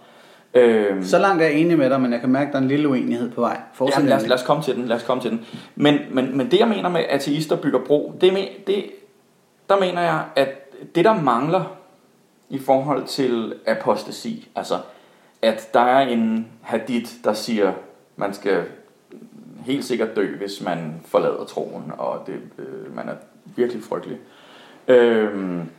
Øhm, 0.53 1.03
Så 1.03 1.19
langt 1.19 1.41
er 1.41 1.45
jeg 1.45 1.55
enig 1.55 1.77
med 1.77 1.89
dig, 1.89 2.01
men 2.01 2.11
jeg 2.11 2.19
kan 2.19 2.29
mærke, 2.29 2.47
at 2.47 2.53
der 2.53 2.59
er 2.59 2.63
en 2.63 2.67
lille 2.67 2.89
uenighed 2.89 3.31
på 3.31 3.41
vej. 3.41 3.61
Fortsæt 3.73 4.03
lad, 4.03 4.17
os, 4.17 4.27
lad 4.27 4.37
os 4.37 4.43
komme 4.43 4.63
til 4.63 4.75
den, 4.75 4.85
lad 4.85 4.95
os 4.95 5.03
komme 5.03 5.21
til 5.21 5.31
den. 5.31 5.45
Men, 5.75 5.99
men, 6.11 6.37
men 6.37 6.51
det 6.51 6.59
jeg 6.59 6.67
mener 6.67 6.89
med 6.89 7.01
ateister 7.09 7.55
bygger 7.55 7.79
bro, 7.79 8.13
det, 8.21 8.33
det, 8.67 8.85
der 9.69 9.79
mener 9.79 10.01
jeg, 10.01 10.23
at 10.35 10.49
det 10.95 11.05
der 11.05 11.21
mangler 11.21 11.77
i 12.49 12.59
forhold 12.59 13.07
til 13.07 13.55
apostasi. 13.65 14.49
Altså, 14.55 14.81
at 15.41 15.69
der 15.73 15.79
er 15.79 16.07
en 16.07 16.47
hadith, 16.61 17.11
der 17.23 17.33
siger, 17.33 17.73
man 18.15 18.33
skal 18.33 18.65
helt 19.65 19.85
sikkert 19.85 20.15
dø, 20.15 20.35
hvis 20.35 20.61
man 20.61 21.01
forlader 21.05 21.45
troen, 21.45 21.91
og 21.97 22.23
det, 22.27 22.41
øh, 22.57 22.95
man 22.95 23.09
er 23.09 23.15
virkelig 23.55 23.83
frygtelig. 23.83 24.17
Øhm, 24.87 25.69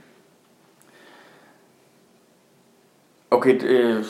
okay, 3.30 3.60
øh, 3.64 4.04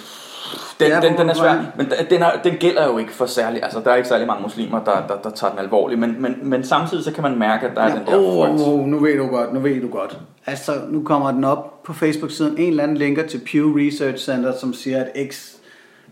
den, 0.80 0.88
Ja, 0.88 1.00
den, 1.00 1.18
den 1.18 1.30
er 1.30 1.34
svær, 1.34 1.54
men 1.76 1.92
den, 2.10 2.22
er, 2.22 2.30
den 2.44 2.54
gælder 2.54 2.86
jo 2.86 2.98
ikke 2.98 3.12
for 3.12 3.26
særlig, 3.26 3.62
altså 3.62 3.80
der 3.80 3.90
er 3.90 3.96
ikke 3.96 4.08
særlig 4.08 4.26
mange 4.26 4.42
muslimer, 4.42 4.84
der, 4.84 5.06
der, 5.06 5.16
der 5.22 5.30
tager 5.30 5.50
den 5.50 5.58
alvorligt, 5.58 6.00
men, 6.00 6.22
men, 6.22 6.38
men 6.42 6.64
samtidig 6.64 7.04
så 7.04 7.12
kan 7.12 7.22
man 7.22 7.38
mærke, 7.38 7.66
at 7.66 7.76
der 7.76 7.82
er 7.82 7.98
den 7.98 8.06
der 8.06 8.16
oh, 8.16 8.48
frygt. 8.48 8.68
oh, 8.68 8.86
nu 8.86 8.98
ved 8.98 9.18
du 9.18 9.26
godt, 9.26 9.52
nu 9.52 9.60
ved 9.60 9.80
du 9.80 9.88
godt. 9.88 10.18
Altså, 10.46 10.72
nu 10.88 11.02
kommer 11.02 11.32
den 11.32 11.44
op 11.44 11.82
på 11.82 11.92
Facebook-siden. 11.92 12.58
En 12.58 12.68
eller 12.68 12.82
anden 12.82 12.96
linker 12.96 13.26
til 13.26 13.40
Pew 13.52 13.78
Research 13.78 14.24
Center, 14.24 14.52
som 14.52 14.74
siger, 14.74 15.04
at 15.04 15.32
x 15.32 15.58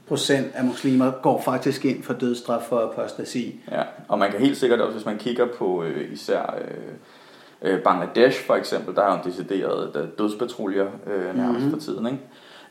procent 0.08 0.46
af 0.54 0.64
muslimer 0.64 1.10
går 1.22 1.42
faktisk 1.42 1.84
ind 1.84 2.02
for 2.02 2.12
dødsstraf 2.12 2.62
for 2.68 2.92
apostasi. 2.92 3.60
Ja, 3.70 3.82
og 4.08 4.18
man 4.18 4.30
kan 4.30 4.40
helt 4.40 4.56
sikkert 4.56 4.80
også, 4.80 4.92
hvis 4.92 5.06
man 5.06 5.18
kigger 5.18 5.46
på 5.58 5.82
øh, 5.82 6.12
især 6.12 6.54
øh, 6.60 7.72
øh, 7.72 7.82
Bangladesh 7.82 8.46
for 8.46 8.54
eksempel, 8.54 8.94
der 8.94 9.02
er 9.02 9.12
jo 9.12 9.18
en 9.18 9.30
decideret 9.30 9.94
der 9.94 10.06
dødspatruljer 10.18 10.86
øh, 11.06 11.36
nærmest 11.36 11.64
mm-hmm. 11.64 11.70
for 11.70 11.78
tiden. 11.78 12.06
Ikke? 12.06 12.18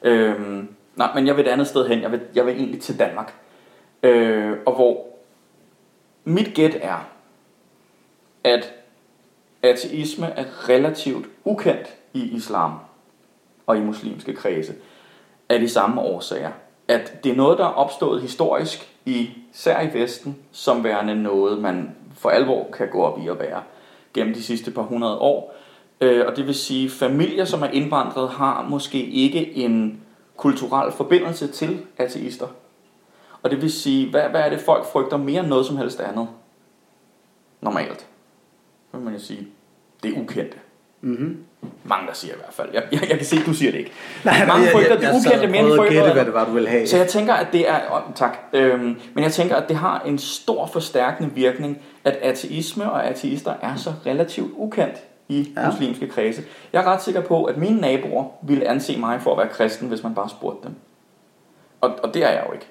Øhm, 0.04 0.68
nej, 0.96 1.12
men 1.16 1.28
jeg 1.28 1.38
vil 1.38 1.46
et 1.46 1.52
andet 1.52 1.68
sted 1.68 1.88
hen. 1.88 2.02
Jeg 2.02 2.12
vil, 2.12 2.22
jeg 2.36 2.46
vil 2.46 2.56
egentlig 2.56 2.82
til 2.82 3.00
Danmark. 3.00 3.34
Øh, 4.04 4.58
og 4.66 4.76
hvor 4.76 5.06
mit 6.24 6.54
gæt 6.54 6.78
er, 6.82 7.08
at 8.44 8.74
ateisme 9.64 10.26
er 10.26 10.70
relativt 10.70 11.26
ukendt 11.44 11.94
i 12.14 12.36
islam 12.36 12.74
og 13.68 13.78
i 13.78 13.82
muslimske 13.82 14.34
kredse 14.34 14.74
af 15.50 15.60
de 15.60 15.70
samme 15.70 16.02
årsager. 16.02 16.52
At 16.88 17.24
det 17.24 17.32
er 17.32 17.36
noget, 17.36 17.58
der 17.58 17.66
er 17.66 17.74
opstået 17.74 18.22
historisk, 18.22 18.90
især 19.06 19.82
i 19.82 19.94
Vesten, 19.94 20.38
som 20.52 20.84
værende 20.84 21.24
noget, 21.24 21.62
man 21.62 21.96
for 22.14 22.30
alvor 22.30 22.68
kan 22.74 22.90
gå 22.90 23.04
op 23.04 23.20
i 23.26 23.28
at 23.28 23.40
være 23.40 23.64
gennem 24.14 24.34
de 24.34 24.44
sidste 24.44 24.72
par 24.72 24.82
hundrede 24.82 25.18
år. 25.18 25.56
Øh, 26.02 26.26
og 26.28 26.36
det 26.36 26.48
vil 26.48 26.56
sige, 26.56 26.90
familier, 26.90 27.46
som 27.46 27.62
er 27.62 27.68
indvandret, 27.68 28.30
har 28.30 28.66
måske 28.70 29.06
ikke 29.06 29.56
en 29.56 30.02
kulturel 30.38 30.92
forbindelse 30.92 31.48
til 31.48 31.86
ateister. 31.98 32.48
Og 33.44 33.52
det 33.52 33.62
vil 33.62 33.72
sige, 33.72 34.10
hvad, 34.10 34.22
hvad 34.22 34.42
er 34.42 34.50
det, 34.50 34.60
folk 34.60 34.86
frygter 34.86 35.18
mere 35.18 35.40
end 35.40 35.48
noget 35.48 35.66
som 35.66 35.78
helst 35.78 36.00
andet? 36.00 36.28
Normalt. 37.62 38.00
Så 38.92 38.98
vil 38.98 39.02
man 39.02 39.14
jo 39.14 39.20
sige, 39.20 39.48
det 40.04 40.14
er 40.14 40.22
ukendte. 40.22 40.58
Mm-hmm. 41.02 41.44
Mange, 41.84 42.08
der 42.08 42.14
siger 42.14 42.34
i 42.34 42.38
hvert 42.38 42.54
fald. 42.54 42.70
Jeg, 42.74 42.84
jeg, 42.92 43.10
jeg 43.10 43.18
kan 43.18 43.26
se, 43.26 43.38
at 43.38 43.46
du 43.46 43.54
siger 43.54 43.72
det 43.72 43.80
ikke. 43.80 43.92
Nej, 44.26 44.46
Mange 44.46 44.68
frygter 44.72 44.90
jeg, 44.90 44.98
det 44.98 45.04
jeg, 45.04 45.16
ukendte 45.16 45.42
jeg 45.42 45.50
mere 45.50 45.60
end 45.62 45.76
frygter 45.76 45.94
gætte, 45.94 46.14
hvad 46.14 46.26
det 46.26 46.34
var, 46.34 46.46
du 46.46 46.52
ville 46.52 46.70
have. 46.70 46.88
Så 46.88 46.98
jeg 46.98 47.08
tænker, 47.08 47.34
at 47.34 47.48
det 47.52 47.70
er... 47.70 47.80
Oh, 47.92 48.02
tak. 48.16 48.38
Øhm, 48.54 48.98
men 49.14 49.24
jeg 49.24 49.32
tænker, 49.32 49.56
at 49.56 49.70
det 49.70 49.78
har 49.78 50.02
en 50.02 50.18
stor 50.18 50.66
forstærkende 50.66 51.32
virkning, 51.34 51.82
at 52.04 52.14
ateisme 52.22 52.92
og 52.92 53.08
ateister 53.08 53.54
er 53.62 53.76
så 53.76 53.94
relativt 54.06 54.52
ukendt 54.56 54.96
i 55.30 55.54
Ja. 55.58 55.66
muslimske 55.70 56.08
kredse. 56.08 56.42
Jeg 56.74 56.82
er 56.84 56.88
ret 56.92 57.04
sikker 57.04 57.22
på, 57.22 57.44
at 57.44 57.58
mine 57.58 57.82
naboer 57.82 58.24
ville 58.44 58.68
anse 58.68 58.98
mig 59.00 59.22
for 59.22 59.32
at 59.32 59.38
være 59.38 59.48
kristen, 59.48 59.88
hvis 59.88 60.04
man 60.04 60.16
bare 60.16 60.30
spurgte 60.30 60.68
dem. 60.68 60.76
Og, 61.82 61.92
og 62.04 62.14
det 62.14 62.24
er 62.24 62.30
jeg 62.30 62.44
jo 62.48 62.54
ikke. 62.54 62.68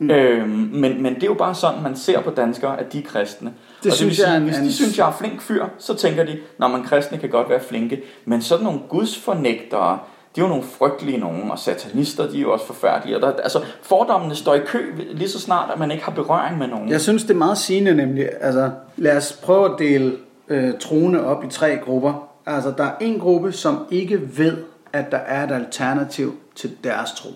Mm. 0.00 0.10
Øhm, 0.10 0.48
men, 0.72 1.02
men 1.02 1.14
det 1.14 1.22
er 1.22 1.26
jo 1.26 1.34
bare 1.34 1.54
sådan, 1.54 1.82
man 1.82 1.96
ser 1.96 2.20
på 2.20 2.30
danskere, 2.30 2.80
at 2.80 2.92
de 2.92 2.98
er 2.98 3.02
kristne. 3.02 3.52
Det 3.82 3.90
og 3.92 3.96
synes 3.96 4.18
vil 4.18 4.24
jeg 4.24 4.32
er 4.32 4.36
en- 4.36 4.42
hvis 4.44 4.56
de 4.56 4.72
synes, 4.72 4.98
jeg 4.98 5.08
er 5.08 5.12
flink 5.12 5.40
fyr, 5.40 5.64
så 5.78 5.94
tænker 5.94 6.24
de, 6.24 6.38
når 6.58 6.68
man 6.68 6.82
kristne 6.84 7.18
kan 7.18 7.28
godt 7.30 7.48
være 7.50 7.60
flinke, 7.60 8.02
men 8.24 8.42
sådan 8.42 8.64
nogle 8.64 8.80
gudsfornægtere, 8.88 9.98
de 10.36 10.40
er 10.40 10.44
jo 10.44 10.48
nogle 10.48 10.62
frygtelige 10.64 11.18
nogen, 11.18 11.50
og 11.50 11.58
satanister, 11.58 12.30
de 12.30 12.38
er 12.38 12.42
jo 12.42 12.52
også 12.52 12.66
forfærdelige. 12.66 13.16
Og 13.16 13.22
der, 13.22 13.32
altså, 13.42 13.60
fordommene 13.82 14.34
står 14.34 14.54
i 14.54 14.58
kø 14.66 14.92
lige 15.12 15.28
så 15.28 15.40
snart, 15.40 15.70
at 15.72 15.78
man 15.78 15.90
ikke 15.90 16.04
har 16.04 16.12
berøring 16.12 16.58
med 16.58 16.66
nogen. 16.66 16.88
Jeg 16.88 17.00
synes, 17.00 17.22
det 17.22 17.30
er 17.30 17.34
meget 17.38 17.58
sigende 17.58 17.94
nemlig. 17.94 18.28
Altså, 18.40 18.70
lad 18.96 19.16
os 19.16 19.32
prøve 19.44 19.64
at 19.64 19.78
dele 19.78 20.16
øh, 20.48 20.72
troende 20.80 21.26
op 21.26 21.44
i 21.44 21.48
tre 21.48 21.78
grupper. 21.84 22.28
Altså, 22.46 22.72
der 22.78 22.84
er 22.84 22.92
en 23.00 23.18
gruppe, 23.18 23.52
som 23.52 23.86
ikke 23.90 24.38
ved, 24.38 24.56
at 24.92 25.10
der 25.10 25.16
er 25.16 25.44
et 25.44 25.52
alternativ 25.52 26.34
til 26.54 26.70
deres 26.84 27.12
tro. 27.12 27.28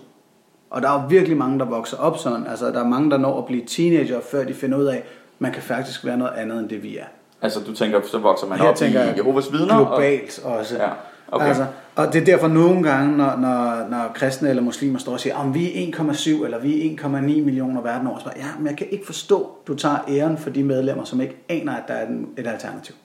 Og 0.69 0.81
der 0.81 0.89
er 0.89 1.01
jo 1.01 1.07
virkelig 1.07 1.37
mange, 1.37 1.59
der 1.59 1.65
vokser 1.65 1.97
op 1.97 2.17
sådan. 2.17 2.47
Altså, 2.47 2.65
der 2.71 2.79
er 2.79 2.87
mange, 2.87 3.11
der 3.11 3.17
når 3.17 3.37
at 3.37 3.45
blive 3.45 3.65
teenager, 3.65 4.19
før 4.31 4.43
de 4.43 4.53
finder 4.53 4.77
ud 4.77 4.85
af, 4.85 4.95
at 4.95 5.03
man 5.39 5.51
kan 5.51 5.61
faktisk 5.61 6.05
være 6.05 6.17
noget 6.17 6.31
andet, 6.37 6.59
end 6.59 6.69
det 6.69 6.83
vi 6.83 6.97
er. 6.97 7.05
Altså, 7.41 7.59
du 7.59 7.73
tænker, 7.73 8.01
så 8.11 8.17
vokser 8.17 8.47
man 8.47 8.59
Her 8.59 8.67
op 8.67 8.75
tænker 8.75 9.03
i 9.03 9.17
Jehovas 9.17 9.51
vidner. 9.51 9.75
Og, 9.75 9.87
Globalt 9.87 10.39
også. 10.43 10.77
Ja, 10.77 10.89
okay. 11.31 11.47
Altså, 11.47 11.65
og 11.95 12.13
det 12.13 12.21
er 12.21 12.25
derfor 12.25 12.47
nogle 12.47 12.83
gange, 12.83 13.17
når, 13.17 13.35
når, 13.37 13.87
når 13.89 14.11
kristne 14.13 14.49
eller 14.49 14.63
muslimer 14.63 14.99
står 14.99 15.11
og 15.11 15.19
siger, 15.19 15.35
om 15.35 15.53
vi 15.53 15.89
er 15.89 15.97
1,7 15.97 16.45
eller 16.45 16.59
vi 16.59 16.87
er 16.87 16.97
1,9 16.97 17.09
millioner 17.19 17.81
verden 17.81 18.07
over, 18.07 18.19
så 18.19 18.25
bare, 18.25 18.33
ja, 18.37 18.47
men 18.57 18.67
jeg 18.67 18.77
kan 18.77 18.87
ikke 18.91 19.05
forstå, 19.05 19.51
du 19.67 19.75
tager 19.75 19.97
æren 20.09 20.37
for 20.37 20.49
de 20.49 20.63
medlemmer, 20.63 21.03
som 21.03 21.21
ikke 21.21 21.35
aner, 21.49 21.73
at 21.75 21.83
der 21.87 21.93
er 21.93 22.07
et 22.37 22.47
alternativ. 22.47 22.95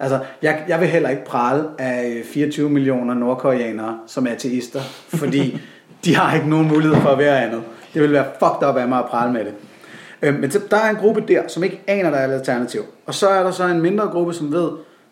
Altså, 0.00 0.18
jeg, 0.42 0.64
jeg 0.68 0.80
vil 0.80 0.88
heller 0.88 1.08
ikke 1.08 1.24
prale 1.24 1.64
af 1.78 2.14
øh, 2.18 2.24
24 2.24 2.70
millioner 2.70 3.14
nordkoreanere, 3.14 3.98
som 4.06 4.26
er 4.26 4.30
ateister, 4.30 4.80
fordi 5.08 5.60
de 6.04 6.16
har 6.16 6.34
ikke 6.34 6.48
nogen 6.48 6.68
mulighed 6.68 6.96
for 6.96 7.08
at 7.08 7.18
være 7.18 7.42
andet. 7.42 7.62
Det 7.94 8.02
vil 8.02 8.12
være 8.12 8.24
fucked 8.38 8.68
up 8.68 8.76
af 8.76 8.88
mig 8.88 8.98
at 8.98 9.04
prale 9.04 9.32
med 9.32 9.44
det. 9.44 9.54
Øh, 10.22 10.40
Men 10.40 10.50
der 10.50 10.76
er 10.76 10.90
en 10.90 10.96
gruppe 10.96 11.24
der, 11.28 11.48
som 11.48 11.64
ikke 11.64 11.80
aner, 11.86 12.10
der 12.10 12.18
er 12.18 12.28
et 12.28 12.32
alternativ. 12.32 12.82
Og 13.06 13.14
så 13.14 13.28
er 13.28 13.42
der 13.42 13.50
så 13.50 13.64
en 13.64 13.80
mindre 13.80 14.06
gruppe, 14.06 14.34
som 14.34 14.52
ved, 14.52 14.70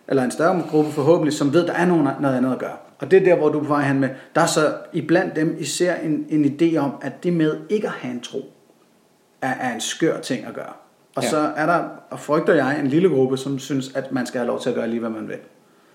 eller 0.08 0.22
en 0.22 0.30
større 0.30 0.62
gruppe 0.70 0.90
forhåbentlig, 0.90 1.34
som 1.34 1.52
ved, 1.52 1.66
der 1.66 1.72
er 1.72 1.86
nogen, 1.86 2.08
noget 2.20 2.36
andet 2.36 2.52
at 2.52 2.58
gøre. 2.58 2.76
Og 2.98 3.10
det 3.10 3.18
er 3.20 3.24
der, 3.24 3.36
hvor 3.36 3.48
du 3.48 3.58
er 3.58 3.62
på 3.62 3.68
vej 3.68 3.82
hen 3.82 4.00
med. 4.00 4.08
Der 4.34 4.40
er 4.40 4.46
så 4.46 4.74
iblandt 4.92 5.36
dem 5.36 5.56
især 5.58 5.94
en, 5.94 6.26
en 6.28 6.44
idé 6.44 6.76
om, 6.76 6.90
at 7.02 7.24
det 7.24 7.32
med 7.32 7.56
ikke 7.70 7.86
at 7.86 7.92
have 7.92 8.14
en 8.14 8.20
tro, 8.20 8.52
er, 9.42 9.54
er 9.60 9.74
en 9.74 9.80
skør 9.80 10.20
ting 10.20 10.46
at 10.46 10.54
gøre. 10.54 10.72
Og 11.16 11.22
ja. 11.22 11.28
Så 11.28 11.50
er 11.56 11.66
der, 11.66 11.84
og 12.10 12.20
frygter 12.20 12.54
jeg, 12.54 12.80
en 12.80 12.86
lille 12.86 13.08
gruppe, 13.08 13.36
som 13.36 13.58
synes, 13.58 13.94
at 13.94 14.12
man 14.12 14.26
skal 14.26 14.38
have 14.38 14.46
lov 14.46 14.60
til 14.60 14.68
at 14.68 14.74
gøre 14.74 14.88
lige, 14.88 15.00
hvad 15.00 15.10
man 15.10 15.28
vil. 15.28 15.36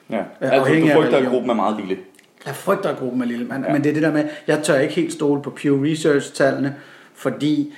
ja. 0.10 0.16
Ja, 0.16 0.24
Altså, 0.42 0.74
du 0.74 1.02
frygter, 1.02 1.18
at 1.18 1.28
gruppen 1.28 1.50
er 1.50 1.56
meget 1.56 1.78
lille. 1.78 1.98
Jeg 2.46 2.56
frygter, 2.56 2.90
at 2.90 2.98
gruppen 2.98 3.22
er 3.22 3.26
lille, 3.26 3.46
men, 3.46 3.64
ja. 3.64 3.74
Men 3.74 3.84
det 3.84 3.90
er 3.90 3.94
det 3.94 4.04
der 4.04 4.12
med, 4.12 4.24
jeg 4.48 4.64
tør 4.64 4.80
ikke 4.80 4.94
helt 4.94 5.14
stole 5.14 5.42
på 5.42 5.50
Pew 5.50 5.84
Research-tallene, 5.84 6.76
fordi 7.16 7.74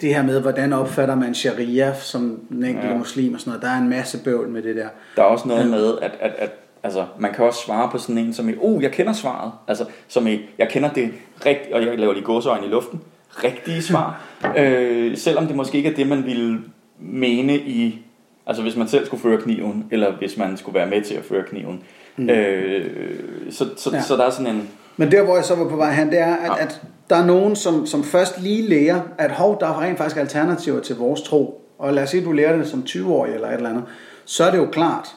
det 0.00 0.14
her 0.14 0.22
med, 0.22 0.40
hvordan 0.40 0.72
opfatter 0.72 1.14
man 1.14 1.34
sharia 1.34 1.94
som 1.94 2.40
den 2.48 2.64
enkelte 2.64 2.86
ja. 2.86 2.92
Ja. 2.92 2.98
muslim 2.98 3.34
og 3.34 3.40
sådan 3.40 3.50
noget, 3.50 3.62
der 3.62 3.68
er 3.70 3.78
en 3.78 3.88
masse 3.88 4.24
bøvl 4.24 4.48
med 4.48 4.62
det 4.62 4.76
der. 4.76 4.88
Der 5.16 5.22
er 5.22 5.26
også 5.26 5.48
noget 5.48 5.66
med, 5.70 5.98
at, 6.02 6.12
at, 6.20 6.32
at 6.38 6.50
altså, 6.82 7.06
man 7.18 7.32
kan 7.34 7.44
også 7.44 7.62
svare 7.66 7.88
på 7.90 7.98
sådan 7.98 8.18
en 8.18 8.34
som 8.34 8.48
i, 8.48 8.54
oh, 8.60 8.82
jeg 8.82 8.92
kender 8.92 9.12
svaret. 9.12 9.52
Altså, 9.68 9.84
som 10.08 10.26
i, 10.26 10.40
jeg 10.58 10.68
kender 10.68 10.90
det 10.90 11.12
rigtigt, 11.46 11.74
og 11.74 11.86
jeg 11.86 11.98
laver 11.98 12.12
lige 12.12 12.24
gåseøjne 12.24 12.66
i 12.66 12.68
luften, 12.68 13.00
rigtige 13.44 13.82
svar. 13.82 14.20
øh, 14.58 15.16
selvom 15.16 15.46
det 15.46 15.56
måske 15.56 15.78
ikke 15.78 15.90
er 15.90 15.94
det, 15.94 16.08
man 16.08 16.26
ville 16.26 16.60
mene 17.00 17.56
i, 17.56 18.06
altså 18.46 18.62
hvis 18.62 18.76
man 18.76 18.88
selv 18.88 19.06
skulle 19.06 19.22
føre 19.22 19.40
kniven, 19.40 19.86
eller 19.90 20.12
hvis 20.18 20.36
man 20.36 20.56
skulle 20.56 20.74
være 20.74 20.86
med 20.90 21.02
til 21.02 21.14
at 21.14 21.24
føre 21.24 21.42
kniven. 21.42 21.82
Mm. 22.16 22.30
Øh, 22.30 23.50
så, 23.50 23.64
så, 23.76 23.90
Ja. 23.92 24.02
så 24.02 24.16
der 24.16 24.24
er 24.26 24.30
sådan 24.30 24.54
en, 24.54 24.68
Men 24.96 25.10
der, 25.10 25.22
hvor 25.24 25.34
jeg 25.36 25.44
så 25.44 25.54
var 25.54 25.68
på 25.68 25.76
vej 25.76 25.92
hen, 25.92 26.10
det 26.10 26.18
er, 26.18 26.34
at, 26.36 26.50
Ja. 26.58 26.62
at 26.64 26.82
der 27.10 27.16
er 27.16 27.26
nogen, 27.26 27.56
som, 27.56 27.86
som 27.86 28.04
først 28.04 28.40
lige 28.42 28.62
lærer, 28.68 29.00
at 29.18 29.30
hov, 29.30 29.60
der 29.60 29.66
er 29.66 29.80
rent 29.82 29.98
faktisk 29.98 30.16
alternativer 30.20 30.80
til 30.80 30.96
vores 30.96 31.22
tro. 31.22 31.66
Og 31.78 31.92
lad 31.94 32.02
os 32.02 32.10
sige, 32.10 32.20
at 32.20 32.26
du 32.26 32.32
lærer 32.32 32.56
det 32.56 32.66
som 32.68 32.82
20-årig 32.88 33.34
eller 33.34 33.48
et 33.48 33.54
eller 33.54 33.68
andet. 33.70 33.84
Så 34.24 34.44
er 34.44 34.50
det 34.50 34.58
jo 34.58 34.66
klart, 34.66 35.08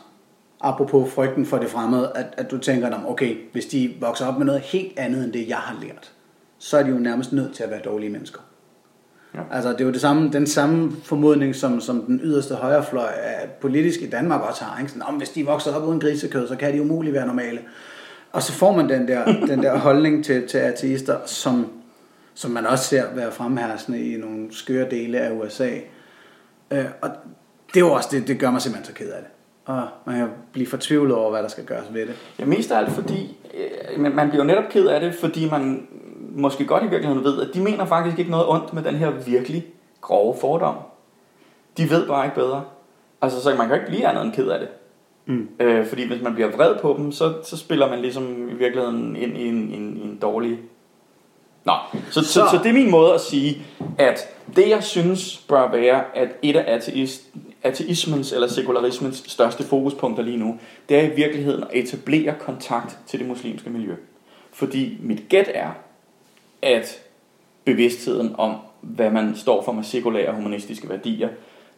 apropos 0.62 1.12
frygten 1.14 1.46
for 1.46 1.58
det 1.58 1.70
fremmede, 1.70 2.12
at, 2.16 2.26
at 2.38 2.52
du 2.52 2.58
tænker, 2.58 2.90
"Nå, 2.90 2.96
okay, 3.08 3.36
hvis 3.52 3.66
de 3.66 3.94
vokser 4.00 4.28
op 4.28 4.38
med 4.38 4.46
noget 4.46 4.62
helt 4.62 5.00
andet 5.00 5.24
end 5.24 5.34
det, 5.34 5.48
jeg 5.50 5.58
har 5.58 5.78
lært, 5.82 6.12
så 6.60 6.78
er 6.78 6.84
de 6.84 6.90
jo 6.90 6.96
nærmest 6.98 7.34
nødt 7.34 7.54
til 7.56 7.64
at 7.64 7.70
være 7.72 7.80
dårlige 7.86 8.10
mennesker. 8.10 8.40
Ja. 9.36 9.40
Altså, 9.52 9.72
det 9.72 9.82
er 9.82 9.86
jo 9.86 9.92
det 9.92 10.02
samme, 10.02 10.30
den 10.32 10.48
samme 10.48 10.92
formodning, 11.04 11.56
som, 11.56 11.82
som 11.82 12.02
den 12.02 12.20
yderste 12.24 12.56
højrefløj 12.56 13.12
af 13.24 13.50
politisk 13.62 14.02
i 14.02 14.10
Danmark 14.10 14.42
også 14.42 14.64
har. 14.64 14.80
Ikke? 14.80 14.92
Sådan, 14.92 15.08
om 15.08 15.16
hvis 15.16 15.30
de 15.30 15.46
vokser 15.46 15.76
op 15.76 15.88
uden 15.88 16.00
grisekød, 16.00 16.48
så 16.48 16.56
kan 16.56 16.74
de 16.74 16.82
umuligt 16.82 17.14
være 17.14 17.28
normale. 17.28 17.60
Og 18.32 18.44
så 18.44 18.52
får 18.54 18.76
man 18.76 18.90
den 18.90 19.08
der, 19.08 19.26
den 19.52 19.64
der 19.64 19.78
holdning 19.78 20.26
til, 20.26 20.48
til 20.48 20.58
ateister, 20.58 21.18
som, 21.26 21.68
som 22.34 22.52
man 22.52 22.66
også 22.66 22.86
ser 22.86 23.04
være 23.16 23.32
fremherskende 23.32 24.14
i 24.14 24.18
nogle 24.18 24.48
skøre 24.52 24.90
dele 24.90 25.20
af 25.20 25.32
USA. 25.32 25.70
Øh, 26.72 26.86
og 27.02 27.10
det 27.74 27.80
er 27.80 27.86
også 27.86 28.10
det, 28.12 28.28
det 28.28 28.40
gør 28.40 28.52
mig 28.52 28.62
simpelthen 28.62 28.96
så 28.96 29.04
ked 29.04 29.12
af 29.12 29.20
det. 29.22 29.30
Og 29.66 29.88
man 30.06 30.16
kan 30.16 30.28
blive 30.52 30.68
fortvivlet 30.68 31.16
over, 31.16 31.32
hvad 31.32 31.44
der 31.44 31.50
skal 31.50 31.66
gøres 31.66 31.94
ved 31.94 32.02
det. 32.02 32.16
Ja, 32.40 32.46
mest 32.46 32.72
af 32.72 32.78
alt 32.78 32.92
fordi, 32.92 33.38
øh, 33.94 34.02
man 34.02 34.30
bliver 34.30 34.44
jo 34.44 34.48
netop 34.48 34.64
ked 34.70 34.88
af 34.88 35.02
det, 35.02 35.16
fordi 35.16 35.50
man 35.50 35.88
måske 36.36 36.66
godt 36.66 36.84
i 36.84 36.88
virkeligheden 36.88 37.24
ved, 37.24 37.42
at 37.42 37.50
de 37.54 37.62
mener 37.62 37.86
faktisk 37.86 38.20
ikke 38.20 38.32
noget 38.32 38.48
ondt 38.50 38.74
med 38.74 38.84
den 38.84 38.96
her 38.96 39.10
virkelig 39.10 39.66
grove 40.02 40.36
fordom. 40.42 40.76
De 41.78 41.90
ved 41.90 42.08
bare 42.08 42.26
ikke 42.26 42.36
bedre. 42.36 42.64
Altså, 43.22 43.42
så 43.42 43.56
man 43.56 43.68
kan 43.68 43.76
ikke 43.76 43.88
blive 43.88 44.08
andet 44.08 44.24
end 44.26 44.34
ked 44.34 44.48
af 44.48 44.60
det. 44.60 44.68
Mm. 45.26 45.50
Øh, 45.60 45.88
fordi 45.88 46.08
hvis 46.08 46.22
man 46.22 46.34
bliver 46.34 46.52
vred 46.52 46.76
på 46.82 46.96
dem, 46.98 47.12
så, 47.12 47.34
så 47.44 47.58
spiller 47.58 47.90
man 47.90 48.00
ligesom 48.00 48.50
i 48.50 48.54
virkeligheden 48.54 49.16
ind 49.16 49.38
i 49.38 49.48
en, 49.48 49.56
en, 49.56 49.82
en 49.82 50.18
dårlig... 50.22 50.60
Nå, 51.66 51.74
så, 51.94 52.22
så. 52.22 52.24
Så, 52.24 52.48
Så- 52.52 52.60
det 52.64 52.70
er 52.70 52.74
min 52.74 52.92
måde 52.92 53.14
at 53.14 53.22
sige, 53.22 53.62
at 53.98 54.20
det 54.56 54.70
jeg 54.70 54.84
synes 54.84 55.38
bør 55.50 55.72
være, 55.72 56.04
at 56.16 56.30
et 56.42 56.56
af 56.56 56.76
ateist, 56.76 57.24
ateismens 57.64 58.32
eller 58.34 58.48
sekularismens 58.48 59.24
største 59.28 59.64
fokuspunkter 59.64 60.24
lige 60.24 60.38
nu, 60.38 60.60
det 60.90 60.98
er 60.98 61.02
i 61.02 61.16
virkeligheden 61.16 61.64
at 61.64 61.70
etablere 61.74 62.36
kontakt 62.40 62.98
til 63.08 63.20
det 63.20 63.28
muslimske 63.28 63.70
miljø. 63.70 63.96
Fordi 64.52 64.98
mit 65.02 65.24
gæt 65.30 65.52
er, 65.54 65.70
at 66.64 67.00
bevidstheden 67.66 68.36
om, 68.38 68.56
hvad 68.82 69.10
man 69.10 69.36
står 69.36 69.64
for 69.64 69.72
med 69.72 69.84
sekulære 69.84 70.30
og 70.30 70.36
humanistiske 70.36 70.90
værdier 70.90 71.30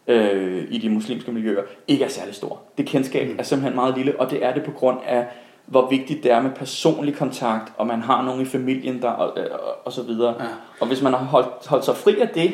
øh, 0.07 0.63
i 0.69 0.77
de 0.77 0.89
muslimske 0.89 1.31
miljøer, 1.31 1.61
ikke 1.87 2.03
er 2.03 2.09
særlig 2.09 2.35
stor. 2.35 2.61
Det 2.77 2.85
kendskab 2.85 3.27
mm. 3.27 3.35
er 3.39 3.43
simpelthen 3.43 3.75
meget 3.75 3.97
lille, 3.97 4.19
og 4.19 4.31
det 4.31 4.45
er 4.45 4.53
det 4.53 4.63
på 4.63 4.71
grund 4.71 4.97
af, 5.07 5.25
hvor 5.65 5.89
vigtigt 5.89 6.23
det 6.23 6.31
er 6.31 6.41
med 6.41 6.51
personlig 6.51 7.15
kontakt, 7.15 7.73
og 7.77 7.87
man 7.87 8.01
har 8.01 8.25
nogen 8.25 8.41
i 8.41 8.45
familien, 8.45 9.01
der, 9.01 9.09
og, 9.09 9.37
og, 9.37 9.59
og 9.85 9.91
så 9.91 10.03
videre. 10.03 10.35
Ja. 10.39 10.45
Og 10.79 10.87
hvis 10.87 11.01
man 11.01 11.13
har 11.13 11.25
holdt, 11.25 11.67
holdt 11.67 11.85
sig 11.85 11.95
fri 11.95 12.19
af 12.19 12.29
det, 12.29 12.51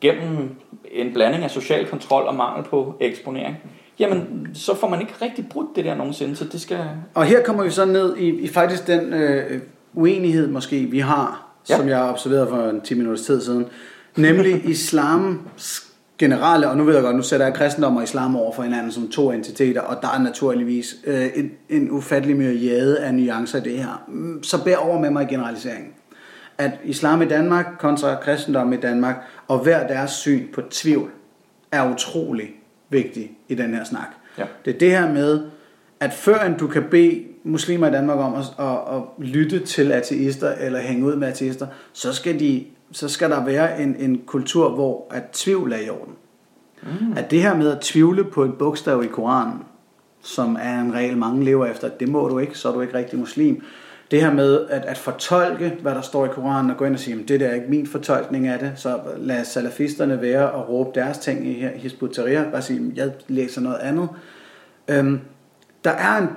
gennem 0.00 0.56
en 0.92 1.12
blanding 1.12 1.44
af 1.44 1.50
social 1.50 1.86
kontrol 1.86 2.22
og 2.22 2.34
mangel 2.34 2.64
på 2.64 2.94
eksponering, 3.00 3.56
jamen 3.98 4.48
så 4.54 4.76
får 4.76 4.88
man 4.88 5.00
ikke 5.00 5.12
rigtig 5.22 5.48
brudt 5.48 5.76
det 5.76 5.84
der 5.84 5.94
nogensinde, 5.94 6.36
så 6.36 6.44
det 6.44 6.60
skal... 6.60 6.78
Og 7.14 7.24
her 7.24 7.42
kommer 7.42 7.64
vi 7.64 7.70
så 7.70 7.84
ned 7.84 8.16
i, 8.16 8.28
i 8.28 8.48
faktisk 8.48 8.86
den 8.86 9.12
øh, 9.12 9.60
uenighed 9.94 10.48
måske, 10.48 10.76
vi 10.76 10.98
har, 10.98 11.41
ja. 11.68 11.76
som 11.76 11.88
jeg 11.88 11.98
har 11.98 12.12
observeret 12.12 12.48
for 12.48 12.68
en 12.68 12.80
10 12.80 12.94
minutters 12.94 13.26
tid 13.26 13.42
siden, 13.42 13.66
nemlig 14.16 14.64
islams 14.70 15.92
generelle, 16.18 16.68
og 16.68 16.76
nu 16.76 16.84
ved 16.84 16.94
jeg 16.94 17.02
godt, 17.02 17.16
nu 17.16 17.22
sætter 17.22 17.46
jeg 17.46 17.54
kristendom 17.54 17.96
og 17.96 18.02
islam 18.02 18.36
over 18.36 18.52
for 18.52 18.62
hinanden 18.62 18.92
som 18.92 19.08
to 19.08 19.32
entiteter, 19.32 19.80
og 19.80 20.02
der 20.02 20.08
er 20.08 20.18
naturligvis 20.18 20.96
øh, 21.06 21.26
en, 21.34 21.50
en 21.68 21.90
ufattelig 21.90 22.36
myriade 22.36 22.98
af 22.98 23.14
nuancer 23.14 23.58
i 23.58 23.60
det 23.60 23.78
her. 23.78 24.04
Mm, 24.08 24.42
så 24.42 24.64
bær 24.64 24.76
over 24.76 25.00
med 25.00 25.10
mig 25.10 25.22
i 25.22 25.34
generaliseringen. 25.34 25.92
At 26.58 26.70
islam 26.84 27.22
i 27.22 27.24
Danmark 27.24 27.66
kontra 27.78 28.14
kristendom 28.14 28.72
i 28.72 28.76
Danmark, 28.76 29.16
og 29.48 29.58
hver 29.58 29.86
deres 29.86 30.10
syn 30.10 30.46
på 30.54 30.62
tvivl, 30.70 31.10
er 31.72 31.92
utrolig 31.92 32.50
vigtig 32.88 33.30
i 33.48 33.54
den 33.54 33.74
her 33.74 33.84
snak. 33.84 34.08
Ja. 34.38 34.44
Det 34.64 34.74
er 34.74 34.78
det 34.78 34.90
her 34.90 35.12
med, 35.12 35.40
at 36.00 36.12
før 36.12 36.38
end 36.38 36.56
du 36.56 36.66
kan 36.66 36.84
bede 36.90 37.24
muslimer 37.44 37.88
i 37.88 37.90
Danmark 37.90 38.18
om 38.18 38.34
at, 38.34 38.44
at, 38.58 38.96
at 38.96 39.02
lytte 39.18 39.58
til 39.58 39.92
ateister 39.92 40.52
eller 40.52 40.80
hænge 40.80 41.06
ud 41.06 41.16
med 41.16 41.28
ateister, 41.28 41.66
så 41.92 42.12
skal, 42.12 42.40
de, 42.40 42.64
så 42.92 43.08
skal 43.08 43.30
der 43.30 43.44
være 43.44 43.82
en, 43.82 43.96
en 43.98 44.22
kultur, 44.26 44.70
hvor 44.70 45.06
at 45.10 45.22
tvivl 45.32 45.72
er 45.72 45.78
i 45.78 45.88
orden. 45.88 46.14
Mm. 46.82 47.12
At 47.16 47.30
det 47.30 47.42
her 47.42 47.56
med 47.56 47.70
at 47.70 47.80
tvivle 47.80 48.24
på 48.24 48.44
et 48.44 48.54
bogstav 48.58 49.04
i 49.04 49.06
Koranen, 49.06 49.58
som 50.22 50.56
er 50.62 50.80
en 50.80 50.94
regel, 50.94 51.16
mange 51.16 51.44
lever 51.44 51.66
efter, 51.66 51.88
det 51.88 52.08
må 52.08 52.28
du 52.28 52.38
ikke, 52.38 52.58
så 52.58 52.68
er 52.68 52.72
du 52.72 52.80
ikke 52.80 52.94
rigtig 52.94 53.18
muslim. 53.18 53.62
Det 54.10 54.20
her 54.20 54.32
med 54.32 54.66
at, 54.70 54.84
at 54.84 54.98
fortolke, 54.98 55.76
hvad 55.82 55.94
der 55.94 56.00
står 56.00 56.24
i 56.24 56.28
Koranen, 56.28 56.70
og 56.70 56.76
gå 56.76 56.84
ind 56.84 56.94
og 56.94 57.00
sige, 57.00 57.24
det 57.28 57.40
der 57.40 57.46
er 57.46 57.54
ikke 57.54 57.66
min 57.68 57.86
fortolkning 57.86 58.46
af 58.46 58.58
det, 58.58 58.72
så 58.76 59.00
lad 59.16 59.44
salafisterne 59.44 60.22
være 60.22 60.50
og 60.50 60.68
råbe 60.68 60.90
deres 60.94 61.18
ting 61.18 61.46
i 61.46 61.66
Hizb 61.74 62.02
ut-Tahrir, 62.02 62.50
bare 62.50 62.62
sige, 62.62 62.92
jeg 62.96 63.12
læser 63.28 63.60
noget 63.60 63.78
andet. 63.78 64.08
Øhm, 64.88 65.20
der, 65.84 65.90
er 65.90 66.18
en, 66.18 66.28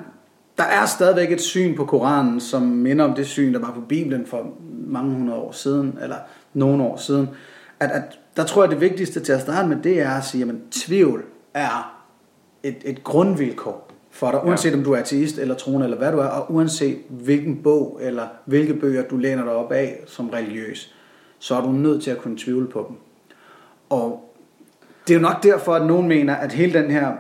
der 0.57 0.63
er 0.63 0.85
stadigvæk 0.85 1.31
et 1.31 1.41
syn 1.41 1.75
på 1.75 1.85
Koranen, 1.85 2.39
som 2.39 2.61
minder 2.61 3.05
om 3.05 3.13
det 3.13 3.27
syn, 3.27 3.53
der 3.53 3.59
var 3.59 3.71
på 3.71 3.81
Bibelen 3.81 4.25
for 4.25 4.53
mange 4.87 5.15
hundrede 5.15 5.39
år 5.39 5.51
siden, 5.51 5.97
eller 6.01 6.17
nogle 6.53 6.83
år 6.83 6.97
siden. 6.97 7.29
At, 7.79 7.91
at 7.91 8.19
der 8.37 8.43
tror 8.43 8.63
jeg, 8.63 8.71
det 8.71 8.81
vigtigste 8.81 9.19
til 9.19 9.33
at 9.33 9.41
starte 9.41 9.67
med, 9.67 9.77
det 9.83 10.01
er 10.01 10.11
at 10.11 10.25
sige, 10.25 10.43
at 10.43 10.55
tvivl 10.71 11.23
er 11.53 12.03
et, 12.63 12.77
et 12.85 13.03
grundvilkår 13.03 13.91
for 14.11 14.31
dig, 14.31 14.45
uanset 14.45 14.71
ja. 14.71 14.77
om 14.77 14.83
du 14.83 14.91
er 14.91 14.97
ateist 14.97 15.37
eller 15.37 15.55
troende 15.55 15.85
eller 15.85 15.97
hvad 15.97 16.11
du 16.11 16.17
er, 16.17 16.27
og 16.27 16.51
uanset 16.53 16.97
hvilken 17.09 17.63
bog 17.63 17.99
eller 18.01 18.27
hvilke 18.45 18.73
bøger 18.73 19.03
du 19.03 19.17
læner 19.17 19.43
dig 19.43 19.53
op 19.53 19.71
af 19.71 19.99
som 20.07 20.29
religiøs, 20.29 20.95
så 21.39 21.55
er 21.55 21.61
du 21.61 21.71
nødt 21.71 22.03
til 22.03 22.11
at 22.11 22.17
kunne 22.17 22.37
tvivle 22.37 22.67
på 22.67 22.85
dem. 22.89 22.97
Og 23.89 24.33
det 25.07 25.13
er 25.13 25.17
jo 25.17 25.21
nok 25.21 25.43
derfor, 25.43 25.73
at 25.73 25.85
nogen 25.85 26.07
mener, 26.07 26.35
at 26.35 26.51
hele 26.51 26.81
den 26.81 26.91
her, 26.91 27.11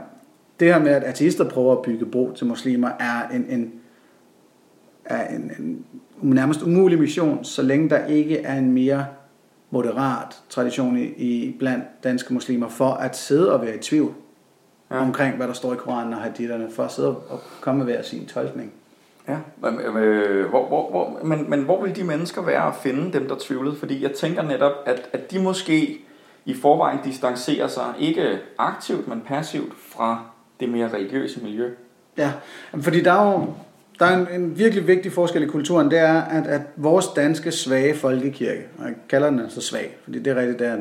det 0.59 0.73
her 0.73 0.79
med, 0.79 0.91
at 0.91 1.03
ateister 1.03 1.49
prøver 1.49 1.71
at 1.71 1.81
bygge 1.81 2.05
bro 2.05 2.31
til 2.35 2.47
muslimer, 2.47 2.89
er 2.99 3.27
en, 3.33 3.45
en, 3.49 3.73
er 5.05 5.27
en, 5.27 5.51
en 5.57 5.85
nærmest 6.21 6.61
umulig 6.61 6.99
mission, 6.99 7.43
så 7.43 7.61
længe 7.61 7.89
der 7.89 8.05
ikke 8.05 8.37
er 8.37 8.57
en 8.57 8.71
mere 8.71 9.05
moderat 9.69 10.41
tradition 10.49 10.97
i, 10.97 11.03
i 11.03 11.55
blandt 11.59 11.85
danske 12.03 12.33
muslimer 12.33 12.67
for 12.67 12.89
at 12.89 13.17
sidde 13.17 13.53
og 13.53 13.61
være 13.61 13.75
i 13.75 13.79
tvivl 13.79 14.13
ja. 14.91 15.01
omkring, 15.01 15.35
hvad 15.35 15.47
der 15.47 15.53
står 15.53 15.73
i 15.73 15.75
Koranen 15.75 16.13
og 16.13 16.19
haditherne, 16.19 16.71
for 16.71 16.83
at 16.83 16.91
sidde 16.91 17.17
og 17.17 17.41
komme 17.61 17.83
med 17.83 17.93
hver 17.93 18.01
sin 18.01 18.25
tolkning. 18.25 18.71
Ja, 19.27 19.37
men, 19.61 19.97
øh, 19.97 20.49
hvor, 20.49 20.67
hvor, 20.67 20.89
hvor, 20.89 21.19
men, 21.23 21.49
men 21.49 21.63
hvor 21.63 21.83
vil 21.83 21.95
de 21.95 22.03
mennesker 22.03 22.41
være 22.41 22.67
at 22.67 22.75
finde 22.75 23.13
dem, 23.13 23.27
der 23.27 23.35
tvivlede? 23.39 23.75
Fordi 23.75 24.03
jeg 24.03 24.11
tænker 24.11 24.41
netop, 24.41 24.71
at, 24.85 25.09
at 25.13 25.31
de 25.31 25.39
måske 25.39 25.97
i 26.45 26.53
forvejen 26.53 26.99
distancerer 27.03 27.67
sig, 27.67 27.93
ikke 27.99 28.37
aktivt, 28.57 29.07
men 29.07 29.21
passivt 29.21 29.73
fra 29.77 30.25
det 30.59 30.69
mere 30.69 30.93
religiøse 30.93 31.43
miljø. 31.43 31.69
Ja, 32.17 32.31
fordi 32.81 33.01
der 33.01 33.11
er 33.11 33.31
jo 33.31 33.53
der 33.99 34.05
er 34.05 34.17
en, 34.17 34.41
en 34.41 34.57
virkelig 34.57 34.87
vigtig 34.87 35.11
forskel 35.11 35.43
i 35.43 35.45
kulturen, 35.45 35.91
det 35.91 35.99
er, 35.99 36.21
at, 36.21 36.47
at 36.47 36.61
vores 36.75 37.07
danske 37.15 37.51
svage 37.51 37.95
folkekirke, 37.95 38.63
og 38.77 38.85
jeg 38.85 38.93
kalder 39.09 39.29
den 39.29 39.39
altså 39.39 39.61
svag, 39.61 39.97
fordi 40.03 40.19
det 40.19 40.31
er 40.31 40.35
rigtigt, 40.35 40.59
der, 40.59 40.77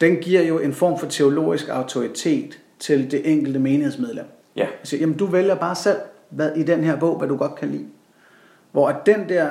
den 0.00 0.16
giver 0.16 0.42
jo 0.42 0.58
en 0.58 0.72
form 0.72 0.98
for 0.98 1.06
teologisk 1.06 1.68
autoritet 1.68 2.58
til 2.78 3.10
det 3.10 3.32
enkelte 3.32 3.58
menighedsmedlem. 3.58 4.24
Ja. 4.56 4.66
Altså, 4.78 4.96
jamen, 4.96 5.16
du 5.16 5.26
vælger 5.26 5.54
bare 5.54 5.74
selv 5.74 5.96
hvad, 6.30 6.50
i 6.56 6.62
den 6.62 6.84
her 6.84 6.96
bog, 6.96 7.18
hvad 7.18 7.28
du 7.28 7.36
godt 7.36 7.54
kan 7.54 7.68
lide. 7.68 7.86
Hvor 8.72 8.88
at 8.88 8.96
den 9.06 9.28
der 9.28 9.48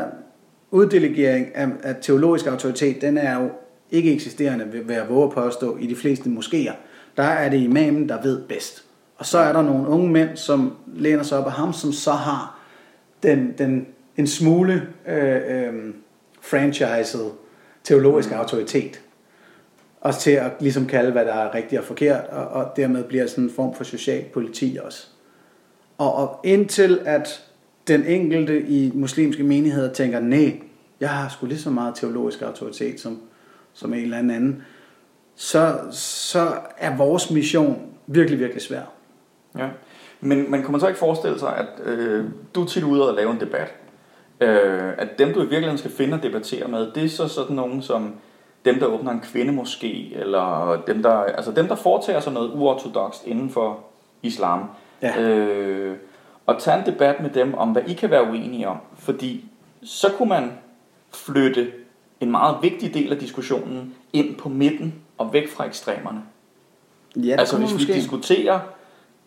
uddelegering 0.71 1.55
af, 1.55 1.67
af 1.83 1.95
teologisk 2.01 2.47
autoritet, 2.47 3.01
den 3.01 3.17
er 3.17 3.41
jo 3.41 3.49
ikke 3.91 4.13
eksisterende, 4.13 4.83
ved 4.87 4.95
at 4.95 5.09
våge 5.09 5.23
at 5.23 5.31
påstå, 5.31 5.77
i 5.77 5.87
de 5.87 5.95
fleste 5.95 6.29
moskéer. 6.29 6.73
Der 7.17 7.23
er 7.23 7.49
det 7.49 7.57
imamen, 7.57 8.09
der 8.09 8.21
ved 8.21 8.41
bedst. 8.41 8.85
Og 9.21 9.27
så 9.27 9.37
er 9.37 9.53
der 9.53 9.61
nogle 9.61 9.87
unge 9.87 10.09
mænd, 10.09 10.37
som 10.37 10.77
læner 10.95 11.23
sig 11.23 11.37
op 11.37 11.45
af 11.45 11.51
ham, 11.51 11.73
som 11.73 11.91
så 11.91 12.11
har 12.11 12.59
den, 13.23 13.53
den 13.57 13.87
en 14.17 14.27
smule 14.27 14.87
øh, 15.07 15.41
øh, 15.47 15.93
franchiset 16.41 17.31
teologisk 17.83 18.29
mm. 18.31 18.37
autoritet. 18.37 19.01
Også 20.01 20.19
til 20.19 20.31
at 20.31 20.51
ligesom 20.59 20.85
kalde, 20.85 21.11
hvad 21.11 21.25
der 21.25 21.33
er 21.33 21.55
rigtigt 21.55 21.79
og 21.79 21.85
forkert, 21.85 22.25
og, 22.25 22.47
og 22.47 22.71
dermed 22.75 23.03
bliver 23.03 23.27
sådan 23.27 23.43
en 23.43 23.49
form 23.49 23.75
for 23.75 23.83
social 23.83 24.23
politi 24.33 24.77
også. 24.83 25.07
Og, 25.97 26.15
og 26.15 26.39
indtil 26.43 26.99
at 27.05 27.43
den 27.87 28.05
enkelte 28.05 28.61
i 28.61 28.91
muslimske 28.95 29.43
menigheder 29.43 29.93
tænker, 29.93 30.19
nej, 30.19 30.61
jeg 30.99 31.09
har 31.09 31.29
sgu 31.29 31.45
lige 31.45 31.59
så 31.59 31.69
meget 31.69 31.95
teologisk 31.95 32.41
autoritet 32.41 32.99
som, 32.99 33.19
som 33.73 33.93
en 33.93 34.03
eller 34.03 34.17
anden, 34.17 34.63
så, 35.35 35.79
så 35.91 36.53
er 36.77 36.97
vores 36.97 37.31
mission 37.31 37.81
virkelig, 38.07 38.39
virkelig 38.39 38.61
svær. 38.61 39.00
Ja. 39.57 39.67
Men 40.21 40.51
man 40.51 40.65
man 40.69 40.79
så 40.79 40.87
ikke 40.87 40.99
forestille 40.99 41.39
sig, 41.39 41.57
at 41.57 41.85
øh, 41.85 42.25
du 42.55 42.61
er 42.61 42.65
tit 42.65 42.83
ude 42.83 43.09
og 43.09 43.15
lave 43.15 43.31
en 43.31 43.39
debat. 43.39 43.73
Øh, 44.39 44.93
at 44.97 45.19
dem, 45.19 45.33
du 45.33 45.39
i 45.39 45.43
virkeligheden 45.43 45.77
skal 45.77 45.91
finde 45.91 46.13
og 46.13 46.23
debattere 46.23 46.67
med, 46.67 46.91
det 46.91 47.03
er 47.03 47.09
så 47.09 47.27
sådan 47.27 47.55
nogen 47.55 47.81
som 47.81 48.15
dem, 48.65 48.79
der 48.79 48.85
åbner 48.85 49.11
en 49.11 49.19
kvinde 49.19 49.53
måske, 49.53 50.15
eller 50.15 50.77
dem, 50.87 51.03
der, 51.03 51.11
altså 51.11 51.51
dem, 51.51 51.67
der 51.67 51.75
foretager 51.75 52.19
sig 52.19 52.33
noget 52.33 52.51
uortodokst 52.53 53.27
inden 53.27 53.49
for 53.49 53.79
islam. 54.21 54.69
Ja. 55.01 55.21
Øh, 55.21 55.97
og 56.45 56.59
tage 56.59 56.79
en 56.79 56.85
debat 56.85 57.19
med 57.21 57.29
dem 57.29 57.53
om, 57.53 57.71
hvad 57.71 57.81
I 57.87 57.93
kan 57.93 58.09
være 58.09 58.23
uenige 58.23 58.67
om. 58.67 58.77
Fordi 58.97 59.45
så 59.83 60.11
kunne 60.17 60.29
man 60.29 60.51
flytte 61.13 61.71
en 62.19 62.31
meget 62.31 62.57
vigtig 62.61 62.93
del 62.93 63.11
af 63.11 63.19
diskussionen 63.19 63.95
ind 64.13 64.35
på 64.35 64.49
midten 64.49 64.93
og 65.17 65.33
væk 65.33 65.49
fra 65.49 65.65
ekstremerne. 65.65 66.21
Ja, 67.15 67.35
altså 67.39 67.57
hvis 67.57 67.73
måske. 67.73 67.87
vi 67.87 67.99
diskuterer 67.99 68.59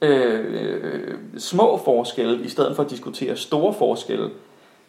øh, 0.05 1.15
små 1.39 1.81
forskelle, 1.85 2.45
i 2.45 2.49
stedet 2.49 2.77
for 2.77 2.83
at 2.83 2.91
diskutere 2.91 3.37
store 3.37 3.75
forskelle, 3.75 4.31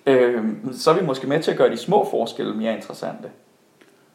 øh, 0.05 0.43
så 0.73 0.91
er 0.91 0.95
vi 0.95 1.05
måske 1.05 1.27
med 1.27 1.43
til 1.43 1.51
at 1.51 1.57
gøre 1.57 1.71
de 1.71 1.77
små 1.77 2.07
forskelle 2.11 2.53
mere 2.53 2.75
interessante. 2.75 3.29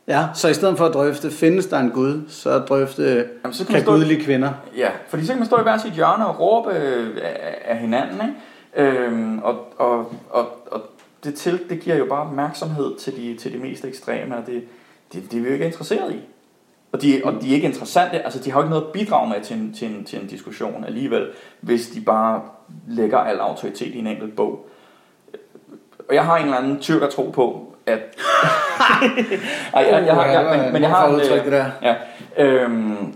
Ja, 0.09 0.27
så 0.35 0.49
i 0.49 0.55
stedet 0.55 0.79
for 0.79 0.87
at 0.87 0.95
drøfte, 0.95 1.31
findes 1.31 1.67
der 1.67 1.79
en 1.79 1.91
Gud, 1.91 2.23
så 2.29 2.59
drøfte, 2.59 3.29
Jamen, 3.43 3.55
så 3.55 3.67
kan, 3.67 3.75
kan 3.75 3.85
gudelige 3.85 4.25
kvinder. 4.25 4.53
Ja, 4.77 4.91
fordi 5.09 5.25
så 5.27 5.33
kan 5.33 5.39
man 5.39 5.47
stå 5.47 5.59
i 5.59 5.63
hver 5.63 5.79
sit 5.79 5.93
hjørne 5.93 6.27
og 6.27 6.41
råbe 6.41 6.71
øh, 6.71 7.17
af, 7.23 7.59
af 7.65 7.79
hinanden, 7.79 8.21
ikke? 8.21 8.91
Øhm, 8.91 9.39
og, 9.39 9.67
og, 9.79 10.13
og, 10.31 10.49
og 10.71 10.83
det, 11.25 11.35
til, 11.35 11.61
det 11.71 11.81
giver 11.81 11.97
jo 11.97 12.05
bare 12.05 12.21
opmærksomhed 12.21 12.97
til 12.99 13.17
de, 13.17 13.37
til 13.37 13.53
de 13.53 13.59
mest 13.59 13.85
ekstreme, 13.85 14.37
og 14.37 14.47
det, 14.47 14.63
det, 15.13 15.31
det 15.31 15.39
er 15.39 15.43
vi 15.43 15.47
jo 15.47 15.53
ikke 15.53 15.67
interesseret 15.67 16.13
i. 16.13 16.21
Og 16.93 17.03
de, 17.03 17.21
og 17.25 17.33
de 17.43 17.51
er 17.51 17.55
ikke 17.55 17.67
interessante, 17.67 18.25
altså 18.25 18.39
de 18.39 18.51
har 18.51 18.59
jo 18.59 18.65
ikke 18.65 18.71
noget 18.71 18.87
at 18.87 18.93
bidrage 18.93 19.29
med 19.29 19.41
til 19.41 19.57
en, 19.57 19.73
til, 19.73 19.89
en, 19.89 20.05
til 20.05 20.21
en 20.21 20.27
diskussion 20.27 20.85
alligevel, 20.85 21.29
hvis 21.61 21.89
de 21.89 22.01
bare 22.01 22.43
lægger 22.89 23.19
al 23.19 23.39
autoritet 23.39 23.95
i 23.95 23.99
en 23.99 24.07
enkelt 24.07 24.37
bog. 24.37 24.67
Og 26.09 26.15
jeg 26.15 26.25
har 26.25 26.37
en 26.37 26.45
eller 26.45 26.57
anden 26.57 27.03
at 27.03 27.11
tro 27.11 27.31
på, 27.31 27.77
at... 27.87 28.01
Ej, 29.75 29.83
jeg, 29.83 30.07
jeg, 30.07 30.15
har, 30.15 30.27
jeg, 30.27 30.63
men, 30.63 30.73
men 30.73 30.83
jeg 30.83 30.91
har 30.91 31.09
en, 31.09 31.21
det 31.21 31.53
der. 31.53 31.71
Ja, 31.83 31.95
øhm, 32.45 33.15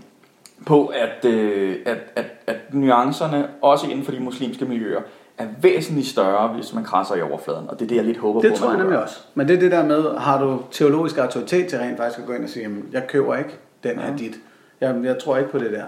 på, 0.65 0.85
at, 0.85 1.25
øh, 1.25 1.77
at, 1.85 1.97
at, 2.15 2.25
at 2.47 2.73
nuancerne, 2.73 3.47
også 3.61 3.87
inden 3.87 4.05
for 4.05 4.11
de 4.11 4.19
muslimske 4.19 4.65
miljøer, 4.65 5.01
er 5.37 5.45
væsentligt 5.61 6.07
større, 6.07 6.47
hvis 6.47 6.73
man 6.73 6.83
krasser 6.83 7.15
i 7.15 7.21
overfladen. 7.21 7.69
Og 7.69 7.79
det 7.79 7.85
er 7.85 7.89
det, 7.89 7.95
jeg 7.95 8.05
lidt 8.05 8.17
håber 8.17 8.41
det 8.41 8.49
på. 8.49 8.51
Det 8.51 8.59
tror 8.59 8.69
jeg 8.69 8.79
nemlig 8.79 8.99
også. 9.03 9.19
Men 9.35 9.47
det 9.47 9.55
er 9.55 9.59
det 9.59 9.71
der 9.71 9.85
med, 9.85 10.17
har 10.17 10.43
du 10.43 10.61
teologisk 10.71 11.17
autoritet 11.17 11.67
til 11.67 11.79
rent 11.79 11.97
faktisk 11.97 12.19
at 12.19 12.25
gå 12.25 12.33
ind 12.33 12.43
og 12.43 12.49
sige, 12.49 12.63
jamen, 12.63 12.85
jeg 12.91 13.07
køber 13.07 13.35
ikke 13.35 13.59
den 13.89 13.99
er 13.99 14.11
ja. 14.11 14.17
dit. 14.17 14.39
Jeg, 14.81 14.95
jeg 15.03 15.17
tror 15.19 15.37
ikke 15.37 15.51
på 15.51 15.59
det 15.59 15.71
der. 15.71 15.85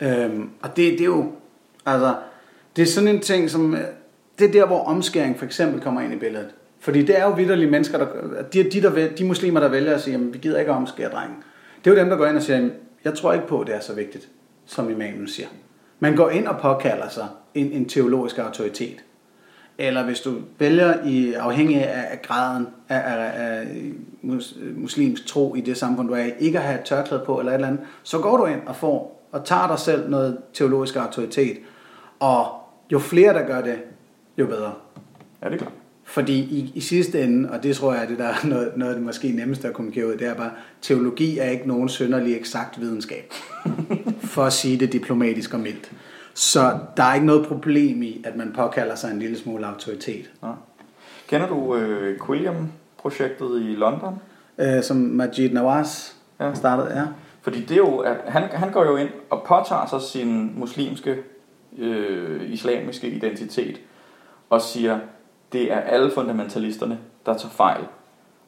Øhm, 0.00 0.50
og 0.62 0.68
det, 0.68 0.92
det 0.92 1.00
er 1.00 1.04
jo, 1.04 1.32
altså, 1.86 2.14
det 2.76 2.82
er 2.82 2.86
sådan 2.86 3.08
en 3.08 3.20
ting, 3.20 3.50
som, 3.50 3.76
det 4.38 4.48
er 4.48 4.52
der, 4.52 4.66
hvor 4.66 4.84
omskæring 4.84 5.38
for 5.38 5.44
eksempel 5.44 5.80
kommer 5.80 6.00
ind 6.00 6.12
i 6.12 6.16
billedet. 6.16 6.48
Fordi 6.80 7.02
det 7.02 7.18
er 7.18 7.24
jo 7.24 7.30
vidderlige 7.30 7.70
mennesker, 7.70 7.98
der, 7.98 8.06
de, 8.52 8.70
de, 8.70 8.82
der, 8.82 9.08
de 9.18 9.24
muslimer, 9.24 9.60
der 9.60 9.68
vælger 9.68 9.94
at 9.94 10.00
sige, 10.00 10.12
jamen, 10.12 10.34
vi 10.34 10.38
gider 10.38 10.58
ikke 10.58 10.72
omskære 10.72 11.10
drengen. 11.10 11.36
Det 11.84 11.90
er 11.90 11.94
jo 11.94 12.00
dem, 12.00 12.08
der 12.08 12.16
går 12.16 12.26
ind 12.26 12.36
og 12.36 12.42
siger, 12.42 12.56
"Jamen, 12.56 12.72
jeg 13.04 13.14
tror 13.14 13.32
ikke 13.32 13.46
på, 13.46 13.60
at 13.60 13.66
det 13.66 13.74
er 13.74 13.80
så 13.80 13.94
vigtigt, 13.94 14.28
som 14.66 14.90
imamen 14.90 15.28
siger. 15.28 15.48
Man 16.00 16.16
går 16.16 16.30
ind 16.30 16.46
og 16.46 16.60
påkalder 16.60 17.08
sig 17.08 17.26
en, 17.56 17.72
en 17.72 17.88
teologisk 17.88 18.38
autoritet. 18.38 19.04
Eller 19.78 20.04
hvis 20.04 20.20
du 20.20 20.34
vælger 20.58 21.06
i 21.06 21.32
afhængig 21.32 21.84
af, 21.84 22.12
af 22.12 22.22
graden 22.22 22.66
af, 22.88 22.98
af, 22.98 23.30
af 23.34 23.66
mus, 24.22 24.56
muslimsk 24.76 25.26
tro 25.26 25.54
i 25.54 25.60
det 25.60 25.76
samfund, 25.76 26.08
du 26.08 26.14
er 26.14 26.24
i, 26.24 26.32
ikke 26.38 26.58
at 26.58 26.64
have 26.64 26.78
et 26.78 26.84
tørklæde 26.84 27.22
på 27.26 27.38
eller 27.38 27.52
et 27.52 27.54
eller 27.54 27.68
andet, 27.68 27.80
så 28.02 28.18
går 28.18 28.36
du 28.36 28.46
ind 28.46 28.60
og 28.66 28.76
får 28.76 29.28
og 29.32 29.44
tager 29.44 29.66
dig 29.66 29.78
selv 29.78 30.10
noget 30.10 30.38
teologisk 30.52 30.96
autoritet. 30.96 31.58
Og 32.20 32.46
jo 32.92 32.98
flere, 32.98 33.34
der 33.34 33.46
gør 33.46 33.60
det, 33.60 33.78
jo 34.38 34.46
bedre. 34.46 34.72
Ja, 35.42 35.46
det 35.46 35.54
er 35.54 35.58
klart. 35.58 35.72
Fordi 36.04 36.34
i, 36.34 36.72
i 36.74 36.80
sidste 36.80 37.22
ende, 37.22 37.50
og 37.50 37.62
det 37.62 37.76
tror 37.76 37.92
jeg 37.94 38.02
er 38.02 38.08
det, 38.08 38.18
der 38.18 38.24
er 38.24 38.46
noget, 38.48 38.72
noget 38.76 38.92
af 38.92 38.96
det 38.96 39.06
måske 39.06 39.32
nemmeste 39.32 39.68
at 39.68 39.74
kommunikere 39.74 40.06
ud, 40.06 40.12
det 40.12 40.26
er 40.26 40.34
bare, 40.34 40.50
teologi 40.82 41.38
er 41.38 41.50
ikke 41.50 41.68
nogen 41.68 41.88
sønderlig 41.88 42.36
eksakt 42.36 42.80
videnskab. 42.80 43.32
for 44.34 44.44
at 44.44 44.52
sige 44.52 44.76
det 44.76 44.92
diplomatisk 44.92 45.54
og 45.54 45.60
mildt. 45.60 45.92
Så 46.36 46.78
der 46.96 47.02
er 47.02 47.14
ikke 47.14 47.26
noget 47.26 47.46
problem 47.46 48.02
i, 48.02 48.22
at 48.24 48.36
man 48.36 48.52
påkalder 48.56 48.94
sig 48.94 49.10
en 49.10 49.18
lille 49.18 49.38
smule 49.38 49.66
autoritet. 49.66 50.30
Ja. 50.42 50.48
Kender 51.28 51.48
du 51.48 51.76
øh, 51.76 52.20
Quilliam-projektet 52.26 53.62
i 53.62 53.74
London? 53.74 54.20
Øh, 54.58 54.82
som 54.82 54.96
Majid 54.96 55.50
Nawaz 55.50 56.12
Ja. 56.40 56.54
startede, 56.54 56.98
ja. 56.98 57.04
Fordi 57.42 57.60
det 57.60 57.70
er 57.70 57.76
jo, 57.76 57.96
at 57.98 58.16
han, 58.26 58.42
han 58.42 58.72
går 58.72 58.84
jo 58.84 58.96
ind 58.96 59.08
og 59.30 59.42
påtager 59.46 59.86
sig 59.86 60.00
sin 60.02 60.52
muslimske, 60.56 61.16
øh, 61.78 62.52
islamiske 62.52 63.08
identitet 63.08 63.80
og 64.50 64.60
siger, 64.60 64.98
det 65.52 65.72
er 65.72 65.80
alle 65.80 66.10
fundamentalisterne, 66.10 66.98
der 67.26 67.34
tager 67.34 67.52
fejl. 67.52 67.80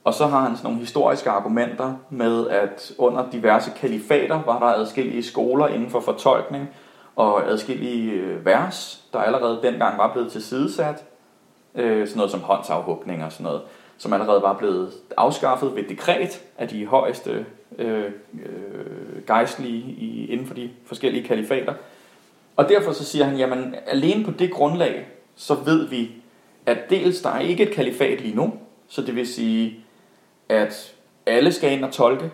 Og 0.04 0.14
så 0.14 0.26
har 0.26 0.40
han 0.40 0.56
sådan 0.56 0.66
nogle 0.66 0.80
historiske 0.80 1.30
argumenter 1.30 1.94
med, 2.10 2.48
at 2.48 2.92
under 2.98 3.30
diverse 3.30 3.70
kalifater 3.80 4.42
var 4.46 4.58
der 4.58 4.66
adskillige 4.66 5.22
skoler 5.22 5.66
inden 5.68 5.90
for 5.90 6.00
fortolkning 6.00 6.68
og 7.18 7.50
adskillige 7.50 8.12
øh, 8.12 8.46
vers, 8.46 9.04
der 9.12 9.18
allerede 9.18 9.60
dengang 9.62 9.98
var 9.98 10.12
blevet 10.12 10.32
tilsidesat. 10.32 11.04
Øh, 11.74 12.06
sådan 12.06 12.16
noget 12.16 12.30
som 12.30 12.40
håndsafhugning 12.40 13.24
og 13.24 13.32
sådan 13.32 13.44
noget, 13.44 13.62
som 13.96 14.12
allerede 14.12 14.42
var 14.42 14.58
blevet 14.58 14.92
afskaffet 15.16 15.76
ved 15.76 15.82
dekret 15.82 16.42
af 16.58 16.68
de 16.68 16.86
højeste 16.86 17.46
øh, 17.78 18.04
øh, 18.44 19.26
gejstlige 19.26 19.78
i, 19.78 20.26
inden 20.26 20.46
for 20.46 20.54
de 20.54 20.70
forskellige 20.86 21.24
kalifater. 21.24 21.74
Og 22.56 22.68
derfor 22.68 22.92
så 22.92 23.04
siger 23.04 23.24
han, 23.24 23.36
jamen 23.36 23.74
alene 23.86 24.24
på 24.24 24.30
det 24.30 24.52
grundlag, 24.52 25.08
så 25.36 25.54
ved 25.54 25.88
vi, 25.88 26.10
at 26.66 26.90
dels 26.90 27.20
der 27.20 27.30
er 27.30 27.40
ikke 27.40 27.62
et 27.62 27.74
kalifat 27.74 28.20
lige 28.20 28.36
nu, 28.36 28.52
så 28.88 29.02
det 29.02 29.16
vil 29.16 29.26
sige, 29.26 29.84
at 30.48 30.94
alle 31.26 31.52
skal 31.52 31.72
ind 31.72 31.84
og 31.84 31.92
tolke. 31.92 32.30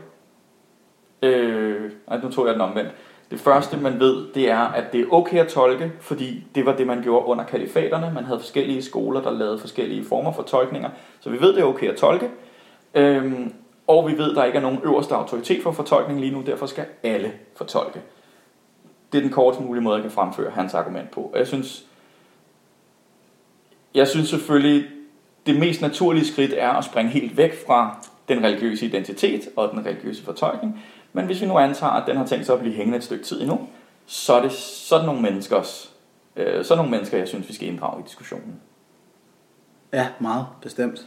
Øh, 1.22 1.90
ej, 2.08 2.20
nu 2.20 2.30
tog 2.30 2.46
jeg 2.46 2.54
den 2.54 2.62
omvendt. 2.62 2.90
Det 3.30 3.40
første, 3.40 3.76
man 3.76 4.00
ved, 4.00 4.26
det 4.34 4.50
er, 4.50 4.58
at 4.58 4.92
det 4.92 5.00
er 5.00 5.04
okay 5.10 5.38
at 5.38 5.48
tolke, 5.48 5.92
fordi 6.00 6.44
det 6.54 6.66
var 6.66 6.76
det, 6.76 6.86
man 6.86 7.02
gjorde 7.02 7.26
under 7.26 7.44
kalifaterne. 7.44 8.14
Man 8.14 8.24
havde 8.24 8.40
forskellige 8.40 8.82
skoler, 8.82 9.22
der 9.22 9.30
lavede 9.30 9.58
forskellige 9.58 10.04
former 10.04 10.32
for 10.32 10.42
tolkninger. 10.42 10.90
Så 11.20 11.30
vi 11.30 11.40
ved, 11.40 11.52
det 11.54 11.60
er 11.60 11.64
okay 11.64 11.88
at 11.88 11.96
tolke. 11.96 12.30
Øhm, 12.94 13.54
og 13.86 14.08
vi 14.08 14.18
ved, 14.18 14.34
der 14.34 14.44
ikke 14.44 14.58
er 14.58 14.62
nogen 14.62 14.78
øverste 14.84 15.14
autoritet 15.14 15.62
for 15.62 15.72
fortolkning 15.72 16.20
lige 16.20 16.32
nu, 16.32 16.42
derfor 16.46 16.66
skal 16.66 16.84
alle 17.02 17.32
fortolke. 17.56 18.00
Det 19.12 19.18
er 19.18 19.22
den 19.22 19.32
kortest 19.32 19.60
mulige 19.60 19.82
måde, 19.82 19.94
jeg 19.94 20.02
kan 20.02 20.10
fremføre 20.10 20.50
hans 20.50 20.74
argument 20.74 21.10
på. 21.10 21.20
Og 21.20 21.38
jeg 21.38 21.46
synes, 21.46 21.86
jeg 23.94 24.08
synes 24.08 24.28
selvfølgelig, 24.28 24.84
det 25.46 25.58
mest 25.58 25.80
naturlige 25.80 26.26
skridt 26.26 26.52
er 26.56 26.70
at 26.70 26.84
springe 26.84 27.10
helt 27.10 27.36
væk 27.36 27.66
fra 27.66 28.06
den 28.28 28.44
religiøse 28.44 28.86
identitet 28.86 29.48
og 29.56 29.70
den 29.70 29.86
religiøse 29.86 30.24
fortolkning. 30.24 30.82
Men 31.16 31.26
hvis 31.26 31.40
vi 31.40 31.46
nu 31.46 31.58
antager, 31.58 31.92
at 31.92 32.06
den 32.06 32.16
har 32.16 32.26
tænkt 32.26 32.46
sig 32.46 32.52
at 32.52 32.60
blive 32.60 32.74
hængende 32.74 32.98
et 32.98 33.04
stykke 33.04 33.24
tid 33.24 33.40
endnu, 33.40 33.60
så 34.06 34.32
er 34.32 34.42
det 34.42 34.52
sådan 34.52 35.06
nogle 35.06 35.22
menneskers, 35.22 35.92
øh, 36.36 36.64
sådan 36.64 36.78
nogle 36.78 36.90
mennesker, 36.90 37.18
jeg 37.18 37.28
synes, 37.28 37.48
vi 37.48 37.54
skal 37.54 37.68
inddrage 37.68 38.00
i 38.00 38.02
diskussionen. 38.06 38.60
Ja, 39.92 40.08
meget 40.18 40.46
bestemt. 40.62 41.06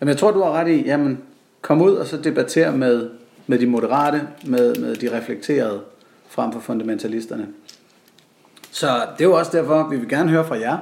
Jamen, 0.00 0.08
jeg 0.08 0.18
tror, 0.18 0.30
du 0.30 0.42
har 0.42 0.52
ret 0.52 0.68
i, 0.68 0.82
jamen, 0.82 1.22
kom 1.60 1.82
ud 1.82 1.94
og 1.94 2.06
så 2.06 2.16
debattere 2.16 2.72
med, 2.72 3.10
med 3.46 3.58
de 3.58 3.66
moderate, 3.66 4.28
med, 4.46 4.74
med 4.74 4.96
de 4.96 5.16
reflekterede, 5.16 5.80
frem 6.28 6.52
for 6.52 6.60
fundamentalisterne. 6.60 7.48
Så 8.70 8.86
det 8.86 9.24
er 9.24 9.28
jo 9.28 9.38
også 9.38 9.56
derfor, 9.56 9.88
vi 9.88 9.96
vil 9.96 10.08
gerne 10.08 10.30
høre 10.30 10.44
fra 10.44 10.58
jer, 10.58 10.78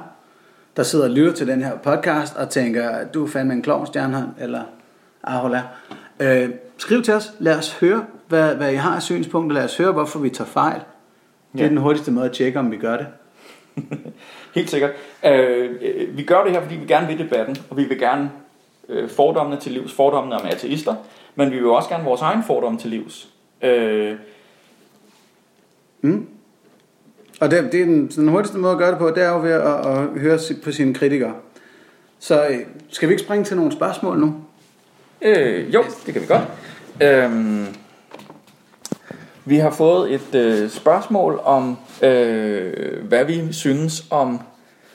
der 0.77 0.83
sidder 0.83 1.05
og 1.05 1.11
lytter 1.11 1.33
til 1.33 1.47
den 1.47 1.63
her 1.63 1.77
podcast, 1.77 2.35
og 2.35 2.49
tænker, 2.49 3.07
du 3.07 3.23
er 3.23 3.27
fandme 3.27 3.53
en 3.53 3.61
klovn, 3.61 3.87
Stjernholm, 3.87 4.29
eller 4.39 4.63
Ahola. 5.23 5.63
Øh, 6.19 6.49
skriv 6.77 7.01
til 7.01 7.13
os, 7.13 7.33
lad 7.39 7.57
os 7.57 7.73
høre, 7.73 8.05
hvad, 8.27 8.55
hvad 8.55 8.71
I 8.73 8.75
har 8.75 8.95
af 8.95 9.01
synspunkter, 9.01 9.55
lad 9.55 9.63
os 9.63 9.77
høre, 9.77 9.91
hvorfor 9.91 10.19
vi 10.19 10.29
tager 10.29 10.47
fejl. 10.47 10.79
Det 11.53 11.59
er 11.59 11.63
Ja. 11.63 11.69
den 11.69 11.77
hurtigste 11.77 12.11
måde 12.11 12.25
at 12.25 12.31
tjekke, 12.31 12.59
om 12.59 12.71
vi 12.71 12.77
gør 12.77 12.97
det. 12.97 13.07
Helt 14.55 14.69
sikkert. 14.69 14.91
Øh, 15.25 15.69
øh, 15.81 16.17
vi 16.17 16.23
gør 16.23 16.43
det 16.43 16.51
her, 16.51 16.61
fordi 16.61 16.75
vi 16.75 16.85
gerne 16.85 17.07
vil 17.07 17.19
debatten, 17.19 17.57
og 17.69 17.77
vi 17.77 17.83
vil 17.83 17.99
gerne 17.99 18.31
øh, 18.89 19.09
fordommene 19.09 19.61
til 19.61 19.71
livs, 19.71 19.93
fordommene 19.93 20.35
om 20.35 20.41
ateister, 20.45 20.95
men 21.35 21.51
vi 21.51 21.55
vil 21.55 21.65
også 21.65 21.89
gerne 21.89 22.03
vores 22.03 22.21
egen 22.21 22.43
fordomme 22.43 22.79
til 22.79 22.89
livs. 22.89 23.29
Øh, 23.61 24.15
Og 27.41 27.51
det, 27.51 27.71
det 27.71 27.81
er 27.81 27.85
den, 27.85 28.07
den 28.07 28.27
hurtigste 28.27 28.57
måde 28.57 28.71
at 28.71 28.77
gøre 28.77 28.91
det 28.91 28.97
på, 28.97 29.09
det 29.09 29.23
er 29.23 29.29
jo 29.29 29.39
ved 29.41 29.51
at, 29.51 29.85
at 29.87 30.19
høre 30.19 30.39
på 30.63 30.71
sine 30.71 30.93
kritikere. 30.93 31.33
Så 32.19 32.47
øh, 32.47 32.57
skal 32.89 33.09
vi 33.09 33.13
ikke 33.13 33.23
springe 33.23 33.45
til 33.45 33.57
nogle 33.57 33.71
spørgsmål 33.71 34.19
nu? 34.19 34.35
Øh, 35.21 35.73
jo, 35.73 35.83
det 36.05 36.13
kan 36.13 36.21
vi 36.21 36.27
godt. 36.27 36.43
Øhm, 37.03 37.65
vi 39.45 39.57
har 39.57 39.69
fået 39.71 40.13
et 40.13 40.35
øh, 40.35 40.69
spørgsmål 40.69 41.39
om, 41.43 41.77
øh, 42.03 43.03
hvad 43.07 43.25
vi 43.25 43.53
synes 43.53 44.05
om 44.09 44.39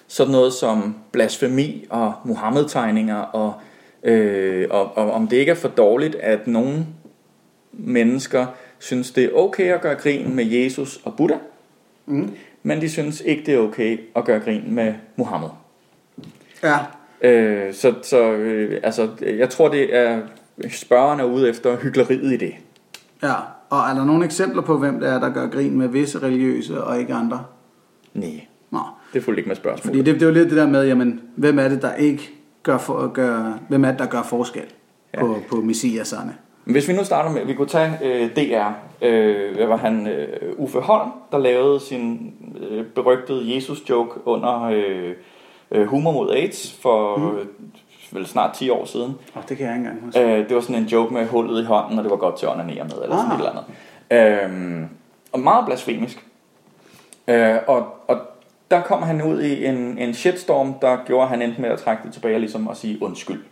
sådan 0.08 0.32
noget 0.32 0.52
som 0.52 0.96
blasfemi 1.12 1.86
og 1.90 2.12
Muhammed-tegninger, 2.24 3.16
og, 3.16 3.54
øh, 4.02 4.66
og, 4.70 4.96
og 4.96 5.12
om 5.12 5.28
det 5.28 5.36
ikke 5.36 5.50
er 5.50 5.56
for 5.56 5.68
dårligt, 5.68 6.14
at 6.14 6.46
nogle 6.46 6.86
mennesker 7.72 8.46
synes, 8.78 9.10
det 9.10 9.24
er 9.24 9.30
okay 9.32 9.74
at 9.74 9.80
gøre 9.80 9.94
grin 9.94 10.34
med 10.36 10.44
Jesus 10.44 11.00
og 11.04 11.16
Buddha, 11.16 11.38
Mm. 12.06 12.34
men 12.62 12.80
de 12.80 12.90
synes 12.90 13.20
ikke, 13.20 13.42
det 13.46 13.54
er 13.54 13.58
okay 13.58 14.00
at 14.16 14.24
gøre 14.24 14.40
grin 14.40 14.74
med 14.74 14.94
Muhammed. 15.16 15.48
Ja. 16.62 16.78
Øh, 17.22 17.74
så 17.74 17.94
så 18.02 18.32
øh, 18.32 18.80
altså, 18.82 19.08
jeg 19.38 19.50
tror, 19.50 19.68
det 19.68 19.96
er 19.96 20.20
spørgerne 20.70 21.22
er 21.22 21.26
ude 21.26 21.48
efter 21.48 21.76
hyggeleriet 21.76 22.32
i 22.32 22.36
det. 22.36 22.54
Ja, 23.22 23.34
og 23.70 23.78
er 23.78 23.94
der 23.94 24.04
nogle 24.04 24.24
eksempler 24.24 24.62
på, 24.62 24.78
hvem 24.78 25.00
det 25.00 25.08
er, 25.08 25.20
der 25.20 25.30
gør 25.30 25.46
grin 25.48 25.78
med 25.78 25.88
visse 25.88 26.18
religiøse 26.22 26.84
og 26.84 26.98
ikke 27.00 27.14
andre? 27.14 27.44
Nej, 28.14 28.46
Nå, 28.70 28.78
det 29.14 29.24
fulgte 29.24 29.40
ikke 29.40 29.48
med 29.48 29.56
spørgsmål. 29.56 29.84
fordi 29.94 29.98
det, 29.98 30.14
det 30.14 30.22
er 30.22 30.26
jo 30.26 30.32
lidt 30.32 30.48
det 30.48 30.56
der 30.56 30.66
med, 30.66 30.86
jamen, 30.86 31.20
hvem 31.36 31.58
er 31.58 31.68
det, 31.68 31.82
der 31.82 31.94
ikke 31.94 32.30
gør, 32.62 32.78
for, 32.78 33.06
gør 33.12 33.58
hvem 33.68 33.84
er 33.84 33.90
det, 33.90 33.98
der 33.98 34.06
gør 34.06 34.22
forskel 34.22 34.62
Ja. 35.14 35.20
på, 35.20 35.36
på 35.50 35.56
messiaserne? 35.56 36.34
Hvis 36.64 36.88
vi 36.88 36.92
nu 36.92 37.04
starter 37.04 37.30
med, 37.30 37.44
vi 37.44 37.54
kunne 37.54 37.68
tage 37.68 37.92
øh, 38.04 38.30
DR, 38.36 38.68
øh, 39.02 39.56
hvad 39.56 39.66
var 39.66 39.76
han, 39.76 40.06
øh, 40.06 40.26
Uffe 40.56 40.78
Holm, 40.78 41.10
der 41.32 41.38
lavede 41.38 41.80
sin 41.80 42.34
øh, 42.70 42.84
berygtede 42.86 43.54
Jesus-joke 43.54 44.26
under 44.26 44.62
øh, 44.64 45.12
øh, 45.72 45.86
Humor 45.86 46.12
mod 46.12 46.30
AIDS 46.30 46.78
for 46.82 47.16
mm. 47.16 47.48
Vel 48.12 48.26
snart 48.26 48.54
10 48.54 48.70
år 48.70 48.84
siden. 48.84 49.14
Oh, 49.36 49.42
det 49.48 49.56
kan 49.56 49.66
jeg 49.66 49.74
ikke 49.76 49.86
engang 49.88 50.04
huske. 50.04 50.20
Øh, 50.20 50.48
det 50.48 50.54
var 50.54 50.60
sådan 50.62 50.76
en 50.76 50.84
joke 50.84 51.14
med 51.14 51.26
hullet 51.26 51.62
i 51.62 51.64
hånden, 51.64 51.98
og 51.98 52.04
det 52.04 52.10
var 52.10 52.16
godt 52.16 52.36
til 52.38 52.46
at 52.46 52.52
onanere 52.52 52.84
med, 52.84 53.02
eller 53.02 53.16
sådan 53.16 53.30
Ah. 53.32 53.38
et 53.40 53.46
eller 53.46 53.64
andet. 54.10 54.82
Øh, 54.82 54.86
og 55.32 55.40
meget 55.40 55.66
blasfemisk. 55.66 56.26
Øh, 57.28 57.56
og, 57.66 57.86
og 58.08 58.16
der 58.70 58.80
kom 58.82 59.02
han 59.02 59.22
ud 59.22 59.40
i 59.42 59.64
en, 59.66 59.98
en 59.98 60.14
shitstorm, 60.14 60.74
der 60.82 60.96
gjorde, 61.06 61.22
at 61.22 61.28
han 61.28 61.42
endte 61.42 61.60
med 61.60 61.68
at 61.70 61.78
trække 61.78 62.02
det 62.04 62.12
tilbage, 62.12 62.38
ligesom 62.38 62.68
at 62.68 62.76
sige 62.76 63.02
undskyld 63.02 63.42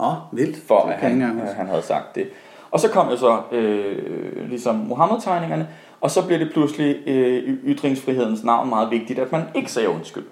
Åh, 0.00 0.08
oh, 0.08 0.14
vildt. 0.38 0.56
for, 0.68 0.80
at 0.80 0.94
han, 0.98 1.22
øh, 1.22 1.46
han 1.56 1.66
havde 1.66 1.82
sagt 1.82 2.14
det. 2.14 2.28
Og 2.70 2.80
så 2.80 2.88
kom 2.90 3.08
jo 3.08 3.16
så 3.16 3.40
øh, 3.52 4.48
ligesom 4.48 4.74
Mohammed-tegningerne, 4.74 5.68
og 6.00 6.10
så 6.10 6.26
blev 6.26 6.38
det 6.38 6.50
pludselig 6.52 7.08
øh, 7.08 7.42
ytringsfrihedens 7.64 8.44
navn 8.44 8.68
meget 8.68 8.90
vigtigt, 8.90 9.18
at 9.18 9.32
man 9.32 9.42
ikke 9.54 9.72
sagde 9.72 9.88
undskyld. 9.88 10.24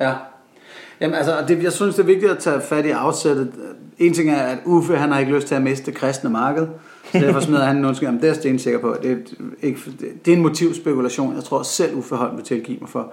Ja. 0.00 0.12
Jamen 1.00 1.14
altså, 1.14 1.44
det, 1.48 1.62
jeg 1.62 1.72
synes, 1.72 1.94
det 1.94 2.02
er 2.02 2.06
vigtigt 2.06 2.32
at 2.32 2.38
tage 2.38 2.60
fat 2.60 2.86
i 2.86 2.90
afsættet. 2.90 3.52
En 3.98 4.14
ting 4.14 4.30
er, 4.30 4.42
at 4.42 4.58
Uffe, 4.64 4.96
han 4.96 5.12
har 5.12 5.18
ikke 5.18 5.32
lyst 5.32 5.46
til 5.46 5.54
at 5.54 5.62
miste 5.62 5.86
det 5.86 5.94
kristne 5.94 6.30
marked. 6.30 6.66
Så 7.12 7.18
derfor 7.18 7.40
smider 7.40 7.64
han 7.64 7.76
en 7.76 7.84
undskyld. 7.84 8.06
Jamen, 8.06 8.20
det 8.20 8.26
er 8.26 8.32
jeg 8.32 8.36
stensikker 8.36 8.80
på. 8.80 8.96
Det 9.02 9.10
er, 9.10 9.16
ikke, 9.62 9.80
det 10.24 10.32
er 10.32 10.36
en 10.36 10.42
motivspekulation. 10.42 11.34
Jeg 11.34 11.44
tror 11.44 11.62
selv, 11.62 11.96
Uffe 11.96 12.14
Holm 12.14 12.36
vil 12.36 12.44
tilgive 12.44 12.78
mig 12.80 12.88
for. 12.88 13.12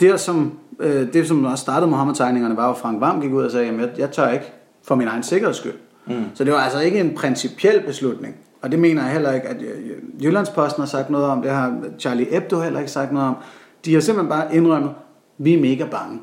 Det, 0.00 0.20
som, 0.20 0.52
øh, 0.80 1.12
det, 1.12 1.28
som 1.28 1.44
også 1.44 1.62
startede 1.62 1.90
Mohammed-tegningerne, 1.90 2.56
var 2.56 2.66
jo, 2.66 2.72
at 2.72 2.78
Frank 2.78 3.00
Vam 3.00 3.20
gik 3.20 3.32
ud 3.32 3.44
og 3.44 3.50
sagde, 3.50 3.68
at 3.68 3.80
jeg, 3.80 3.88
jeg 3.98 4.10
tør 4.10 4.30
ikke 4.30 4.52
for 4.84 4.94
min 4.94 5.08
egen 5.08 5.22
sikkerheds 5.22 5.56
skyld. 5.56 5.72
Mm. 6.06 6.24
Så 6.34 6.44
det 6.44 6.52
var 6.52 6.58
altså 6.58 6.80
ikke 6.80 7.00
en 7.00 7.14
principiel 7.14 7.82
beslutning. 7.86 8.34
Og 8.62 8.72
det 8.72 8.78
mener 8.78 9.02
jeg 9.02 9.12
heller 9.12 9.32
ikke, 9.32 9.48
at 9.48 9.62
øh, 9.62 10.24
Jyllandsposten 10.24 10.80
har 10.80 10.88
sagt 10.88 11.10
noget 11.10 11.26
om. 11.26 11.42
Det 11.42 11.50
har 11.50 11.74
Charlie 11.98 12.26
Hebdo 12.30 12.60
heller 12.60 12.78
ikke 12.78 12.92
sagt 12.92 13.12
noget 13.12 13.28
om. 13.28 13.36
De 13.84 13.94
har 13.94 14.00
simpelthen 14.00 14.30
bare 14.30 14.56
indrømmet, 14.56 14.90
vi 15.38 15.54
er 15.54 15.60
mega 15.60 15.84
bange 15.84 16.20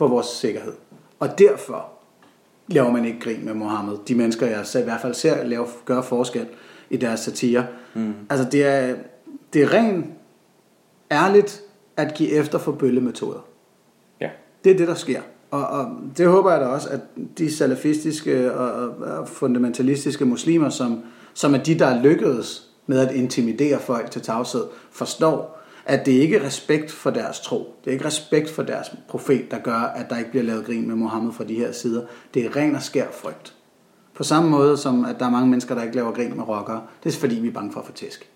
for 0.00 0.08
vores 0.08 0.26
sikkerhed. 0.26 0.72
Og 1.18 1.38
derfor 1.38 1.88
laver 2.68 2.90
man 2.90 3.04
ikke 3.04 3.20
grin 3.20 3.44
med 3.44 3.54
Mohammed. 3.54 3.96
De 4.08 4.14
mennesker, 4.14 4.46
jeg 4.46 4.64
i 4.80 4.84
hvert 4.84 5.00
fald 5.00 5.14
ser 5.14 5.44
lave, 5.44 5.66
gøre 5.84 6.02
forskel 6.02 6.46
i 6.90 6.96
deres 6.96 7.20
satire. 7.20 7.66
Mm. 7.94 8.14
Altså 8.30 8.48
det 8.52 8.66
er, 8.66 8.94
det 9.52 9.62
er 9.62 9.72
rent 9.72 10.06
ærligt 11.10 11.62
at 11.96 12.14
give 12.14 12.30
efter 12.30 12.58
for 12.58 12.72
bøllemetoder. 12.72 13.46
Ja. 14.20 14.30
Det 14.64 14.72
er 14.72 14.76
det, 14.76 14.88
der 14.88 14.94
sker. 14.94 15.20
Og, 15.50 15.66
og 15.66 15.86
det 16.16 16.26
håber 16.26 16.50
jeg 16.50 16.60
da 16.60 16.66
også, 16.66 16.88
at 16.88 17.00
de 17.38 17.54
salafistiske 17.54 18.54
og, 18.54 18.88
og 18.88 19.28
fundamentalistiske 19.28 20.24
muslimer, 20.24 20.68
som, 20.68 21.02
som 21.34 21.54
er 21.54 21.58
de, 21.58 21.78
der 21.78 22.02
lykkedes 22.02 22.68
med 22.86 22.98
at 22.98 23.14
intimidere 23.14 23.78
folk 23.78 24.10
til 24.10 24.22
tavshed, 24.22 24.64
forstår, 24.90 25.59
at 25.84 26.06
det 26.06 26.12
ikke 26.12 26.36
er 26.36 26.46
respekt 26.46 26.90
for 26.90 27.10
deres 27.10 27.40
tro. 27.40 27.74
Det 27.84 27.90
er 27.90 27.92
ikke 27.92 28.04
respekt 28.04 28.50
for 28.50 28.62
deres 28.62 28.86
profet, 29.08 29.50
der 29.50 29.58
gør, 29.58 29.92
at 29.96 30.10
der 30.10 30.18
ikke 30.18 30.30
bliver 30.30 30.44
lavet 30.44 30.66
grin 30.66 30.88
med 30.88 30.96
Mohammed 30.96 31.32
fra 31.32 31.44
de 31.44 31.54
her 31.54 31.72
sider. 31.72 32.02
Det 32.34 32.44
er 32.44 32.56
ren 32.56 32.74
og 32.74 32.82
skær 32.82 33.06
frygt. 33.12 33.54
På 34.14 34.24
samme 34.24 34.50
måde 34.50 34.76
som, 34.76 35.04
at 35.04 35.16
der 35.18 35.26
er 35.26 35.30
mange 35.30 35.48
mennesker, 35.48 35.74
der 35.74 35.82
ikke 35.82 35.96
laver 35.96 36.12
grin 36.12 36.36
med 36.36 36.48
rockere. 36.48 36.82
Det 37.04 37.14
er 37.14 37.18
fordi, 37.18 37.34
vi 37.34 37.48
er 37.48 37.52
bange 37.52 37.72
for 37.72 37.80
at 37.80 37.86
få 37.86 37.92
tæsk. 37.92 38.30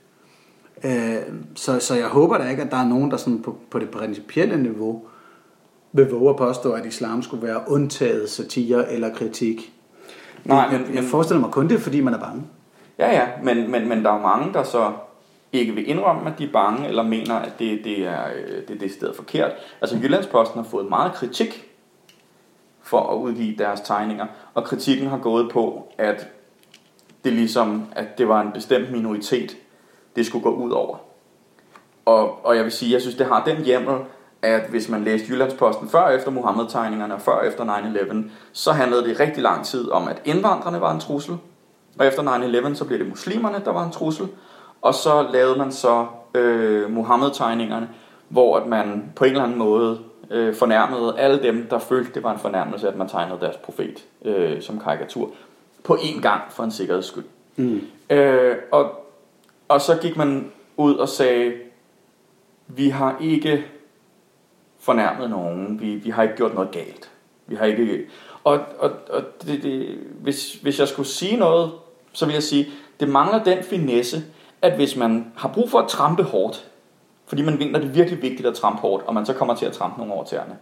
Øh, 0.85 1.17
så, 1.55 1.81
så 1.81 1.95
jeg 1.95 2.09
håber 2.09 2.39
da 2.39 2.49
ikke, 2.49 2.63
at 2.63 2.71
der 2.71 2.77
er 2.77 2.89
nogen, 2.89 3.11
der 3.11 3.17
sådan 3.17 3.43
på, 3.43 3.57
på 3.71 3.79
det 3.79 3.91
principielle 3.91 4.63
niveau 4.63 5.03
vil 5.93 6.11
våge 6.11 6.31
at 6.31 6.37
påstå, 6.37 6.73
at 6.73 6.87
islam 6.87 7.23
skulle 7.23 7.47
være 7.47 7.61
undtaget 7.67 8.31
satire 8.31 8.93
eller 8.93 9.15
kritik. 9.15 9.73
Nej, 10.45 10.59
jeg, 10.59 10.81
men, 10.81 10.95
jeg 10.95 11.03
men, 11.03 11.11
forestiller 11.11 11.41
mig 11.41 11.51
kun 11.51 11.69
det, 11.69 11.81
fordi 11.81 12.01
man 12.01 12.15
er 12.15 12.19
bange. 12.19 12.43
ja, 12.99 13.13
ja, 13.13 13.27
men, 13.43 13.71
men, 13.71 13.89
men 13.89 14.05
der 14.05 14.11
er 14.11 14.23
mange, 14.23 14.53
der 14.53 14.63
så 14.63 14.93
ikke 15.59 15.75
vil 15.75 15.89
indrømme, 15.89 16.31
at 16.31 16.39
de 16.39 16.45
er 16.45 16.53
bange, 16.53 16.89
eller 16.89 17.03
mener, 17.03 17.35
at 17.35 17.59
det, 17.59 17.85
det 17.85 18.07
er 18.07 18.27
det, 18.69 18.81
det 18.81 19.03
er 19.03 19.13
forkert. 19.13 19.53
Altså 19.81 19.97
Jyllandsposten 19.97 20.63
har 20.63 20.71
fået 20.71 20.89
meget 20.89 21.13
kritik 21.13 21.71
for 22.83 23.01
at 23.01 23.17
udgive 23.17 23.57
deres 23.57 23.81
tegninger, 23.81 24.27
og 24.55 24.65
kritikken 24.65 25.09
har 25.09 25.19
gået 25.19 25.51
på, 25.53 25.93
at 25.99 26.29
det 27.25 27.33
ligesom, 27.33 27.85
at 27.93 28.19
det 28.19 28.29
var 28.29 28.41
en 28.41 28.53
bestemt 28.53 28.93
minoritet, 28.93 29.57
det 30.17 30.27
skulle 30.27 30.43
gå 30.43 30.55
ud 30.55 30.71
over. 30.71 30.97
Og, 32.05 32.47
og 32.47 32.57
jeg 32.57 32.65
vil 32.65 32.73
sige, 32.73 32.93
jeg 32.93 33.01
synes, 33.01 33.17
det 33.17 33.27
har 33.27 33.45
den 33.45 33.65
hjemmel, 33.65 33.97
at 34.43 34.71
hvis 34.71 34.89
man 34.89 35.05
læste 35.05 35.27
Jyllandsposten 35.31 35.89
før 35.89 36.09
efter 36.09 36.31
Mohammed-tegningerne 36.31 37.15
og 37.15 37.21
før 37.21 37.43
efter 37.43 37.65
9-11, 37.65 38.31
så 38.53 38.73
handlede 38.73 39.05
det 39.05 39.21
rigtig 39.21 39.43
lang 39.43 39.65
tid 39.65 39.91
om, 39.91 40.09
at 40.09 40.23
indvandrerne 40.25 40.81
var 40.81 40.93
en 40.95 41.01
trussel. 41.01 41.37
Og 41.99 42.07
efter 42.07 42.23
9-11, 42.69 42.75
så 42.75 42.85
blev 42.85 42.99
det 42.99 43.09
muslimerne, 43.09 43.63
der 43.65 43.73
var 43.73 43.85
en 43.85 43.93
trussel. 43.93 44.29
Og 44.85 44.95
så 44.95 45.27
lavede 45.33 45.59
man 45.59 45.73
så 45.73 46.07
øh, 46.35 46.91
Mohammed-tegningerne, 46.91 47.89
hvor 48.29 48.57
at 48.57 48.67
man 48.67 49.13
på 49.17 49.25
en 49.25 49.31
eller 49.31 49.45
anden 49.45 49.59
måde 49.59 49.99
øh, 50.31 50.55
fornærmede 50.55 51.19
alle 51.19 51.43
dem, 51.43 51.67
der 51.71 51.79
følte, 51.79 52.15
det 52.15 52.23
var 52.23 52.33
en 52.33 52.39
fornærmelse, 52.39 52.89
at 52.89 52.97
man 52.97 53.09
tegnede 53.09 53.41
deres 53.41 53.57
profet 53.57 54.05
øh, 54.25 54.63
som 54.63 54.81
karikatur. 54.81 55.31
På 55.85 55.95
én 55.95 56.21
gang 56.21 56.43
for 56.51 56.65
en 56.65 56.71
sikkerheds 56.71 57.07
skyld. 57.07 57.25
Mm. 57.57 57.81
Øh, 58.11 58.57
og, 58.73 59.07
og 59.69 59.81
så 59.81 59.99
gik 60.03 60.17
man 60.17 60.53
ud 60.77 60.95
og 60.95 61.09
sagde, 61.09 61.53
vi 62.67 62.89
har 62.89 63.17
ikke 63.21 63.65
fornærmet 64.79 65.31
nogen, 65.31 65.81
vi, 65.81 65.95
vi 65.95 66.11
har 66.11 66.23
ikke 66.23 66.37
gjort 66.37 66.55
noget 66.55 66.71
galt. 66.71 67.11
Vi 67.47 67.55
har 67.55 67.65
ikke... 67.65 68.07
Og, 68.45 68.61
og, 68.79 68.91
og 69.11 69.23
det, 69.47 69.63
det, 69.63 69.99
hvis, 70.21 70.55
hvis 70.55 70.81
jeg 70.81 70.89
skulle 70.89 71.09
sige 71.09 71.37
noget, 71.37 71.71
så 72.13 72.27
vil 72.27 72.33
jeg 72.33 72.43
sige, 72.43 72.67
det 73.01 73.09
mangler 73.09 73.45
den 73.45 73.63
finesse, 73.63 74.25
at 74.65 74.73
hvis 74.73 74.97
man 74.97 75.33
har 75.37 75.49
brug 75.49 75.71
for 75.71 75.79
at 75.79 75.89
trampe 75.89 76.23
hårdt, 76.23 76.67
fordi 77.27 77.43
man 77.43 77.59
mener, 77.59 77.79
det 77.79 77.89
er 77.89 77.93
virkelig 77.93 78.23
vigtigt 78.23 78.49
at 78.49 78.55
trampe 78.55 78.81
hårdt, 78.81 79.05
og 79.07 79.15
man 79.15 79.27
så 79.27 79.33
kommer 79.33 79.55
til 79.55 79.67
at 79.67 79.73
trampe 79.73 79.99
nogle 79.99 80.13
over 80.13 80.25
tæerne, 80.25 80.57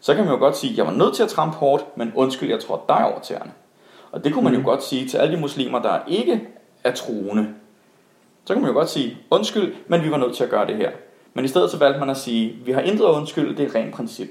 så 0.00 0.14
kan 0.14 0.24
man 0.24 0.34
jo 0.34 0.38
godt 0.38 0.56
sige, 0.56 0.74
jeg 0.76 0.86
var 0.86 0.92
nødt 0.92 1.14
til 1.14 1.22
at 1.22 1.28
trampe 1.28 1.56
hårdt, 1.56 1.96
men 1.96 2.12
undskyld, 2.14 2.50
jeg 2.50 2.60
tror 2.60 2.84
dig 2.88 3.04
over 3.04 3.20
tæerne. 3.20 3.52
Og 4.12 4.24
det 4.24 4.32
kunne 4.32 4.44
man 4.44 4.54
jo 4.54 4.64
godt 4.64 4.84
sige 4.84 5.08
til 5.08 5.18
alle 5.18 5.36
de 5.36 5.40
muslimer, 5.40 5.82
der 5.82 5.98
ikke 6.06 6.48
er 6.84 6.92
troende. 6.92 7.48
Så 8.44 8.54
kan 8.54 8.62
man 8.62 8.70
jo 8.70 8.76
godt 8.76 8.88
sige, 8.88 9.16
undskyld, 9.30 9.74
men 9.86 10.02
vi 10.02 10.10
var 10.10 10.16
nødt 10.16 10.36
til 10.36 10.44
at 10.44 10.50
gøre 10.50 10.66
det 10.66 10.76
her. 10.76 10.90
Men 11.34 11.44
i 11.44 11.48
stedet 11.48 11.70
så 11.70 11.78
valgte 11.78 12.00
man 12.00 12.10
at 12.10 12.16
sige, 12.16 12.58
vi 12.64 12.72
har 12.72 12.80
intet 12.80 13.04
at 13.04 13.10
undskylde, 13.10 13.56
det 13.56 13.60
er 13.60 13.68
et 13.68 13.74
rent 13.74 13.94
princip. 13.94 14.28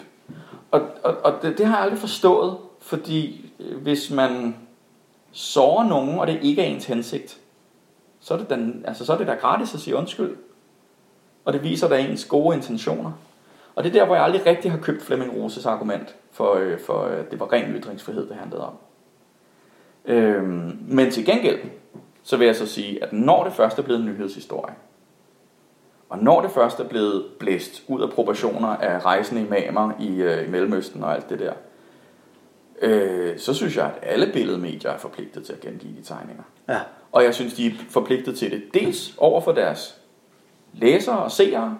Og, 0.72 0.82
og, 1.04 1.16
og 1.24 1.34
det, 1.42 1.58
det 1.58 1.66
har 1.66 1.76
jeg 1.76 1.84
aldrig 1.84 2.00
forstået, 2.00 2.58
fordi 2.80 3.52
øh, 3.60 3.78
hvis 3.78 4.12
man 4.12 4.56
sårer 5.32 5.88
nogen, 5.88 6.20
og 6.20 6.28
det 6.28 6.40
ikke 6.42 6.62
er 6.62 6.66
ens 6.66 6.86
hensigt, 6.86 7.40
så 8.28 8.34
er 8.34 8.38
det, 8.38 8.50
den, 8.50 8.84
altså, 8.88 9.06
så 9.06 9.14
er 9.14 9.18
det 9.18 9.28
da 9.28 9.34
gratis 9.34 9.74
at 9.74 9.80
sige 9.80 9.96
undskyld. 9.96 10.36
Og 11.46 11.54
det 11.54 11.64
viser 11.64 11.88
da 11.88 12.00
ens 12.00 12.26
gode 12.26 12.56
intentioner. 12.56 13.12
Og 13.76 13.84
det 13.84 13.90
er 13.90 13.94
der, 13.94 14.06
hvor 14.06 14.16
jeg 14.16 14.24
aldrig 14.24 14.46
rigtig 14.46 14.72
har 14.72 14.78
købt 14.78 15.02
Flemming 15.02 15.36
Roses 15.36 15.66
argument 15.66 16.16
for, 16.32 16.54
øh, 16.54 16.80
for 16.80 17.06
øh, 17.06 17.32
det 17.32 17.40
var 17.40 17.54
ren 17.54 17.76
ytringsfrihed, 17.76 18.28
det 18.30 18.36
handlede 18.36 18.68
om. 18.68 18.74
Øhm, 20.06 20.80
men 20.88 21.12
til 21.12 21.26
gengæld, 21.26 21.60
så 22.24 22.38
vil 22.38 22.46
jeg 22.46 22.56
så 22.56 22.66
sige, 22.66 23.04
at 23.04 23.14
når 23.14 23.44
det 23.44 23.54
først 23.54 23.80
er 23.80 23.84
blevet 23.84 24.00
en 24.00 24.06
nyhedshistorie, 24.06 24.76
og 26.10 26.18
når 26.18 26.42
det 26.42 26.52
først 26.52 26.80
er 26.80 26.88
blevet 26.88 27.26
blæst 27.40 27.84
ud 27.88 28.02
af 28.02 28.10
proportioner 28.10 28.68
af 28.68 29.06
rejsende 29.06 29.42
imamer 29.42 29.92
i, 30.00 30.22
øh, 30.22 30.48
i 30.48 30.52
Mellemøsten 30.52 31.04
og 31.04 31.16
alt 31.16 31.30
det 31.30 31.40
der, 31.40 31.54
øh, 32.82 33.40
så 33.40 33.54
synes 33.54 33.78
jeg, 33.78 33.86
at 33.86 33.98
alle 34.02 34.34
billedmedier 34.34 34.92
er 34.92 34.98
forpligtet 34.98 35.46
til 35.46 35.54
at 35.54 35.60
gengive 35.60 35.96
de 35.98 36.04
tegninger. 36.04 36.44
Ja. 36.70 36.80
Og 37.18 37.24
jeg 37.24 37.36
synes, 37.36 37.54
de 37.54 37.68
er 37.68 37.72
forpligtet 37.90 38.38
til 38.38 38.52
det 38.52 38.64
dels 38.74 39.14
over 39.18 39.42
for 39.42 39.52
deres 39.52 39.96
læsere 40.74 41.18
og 41.18 41.32
seere, 41.32 41.78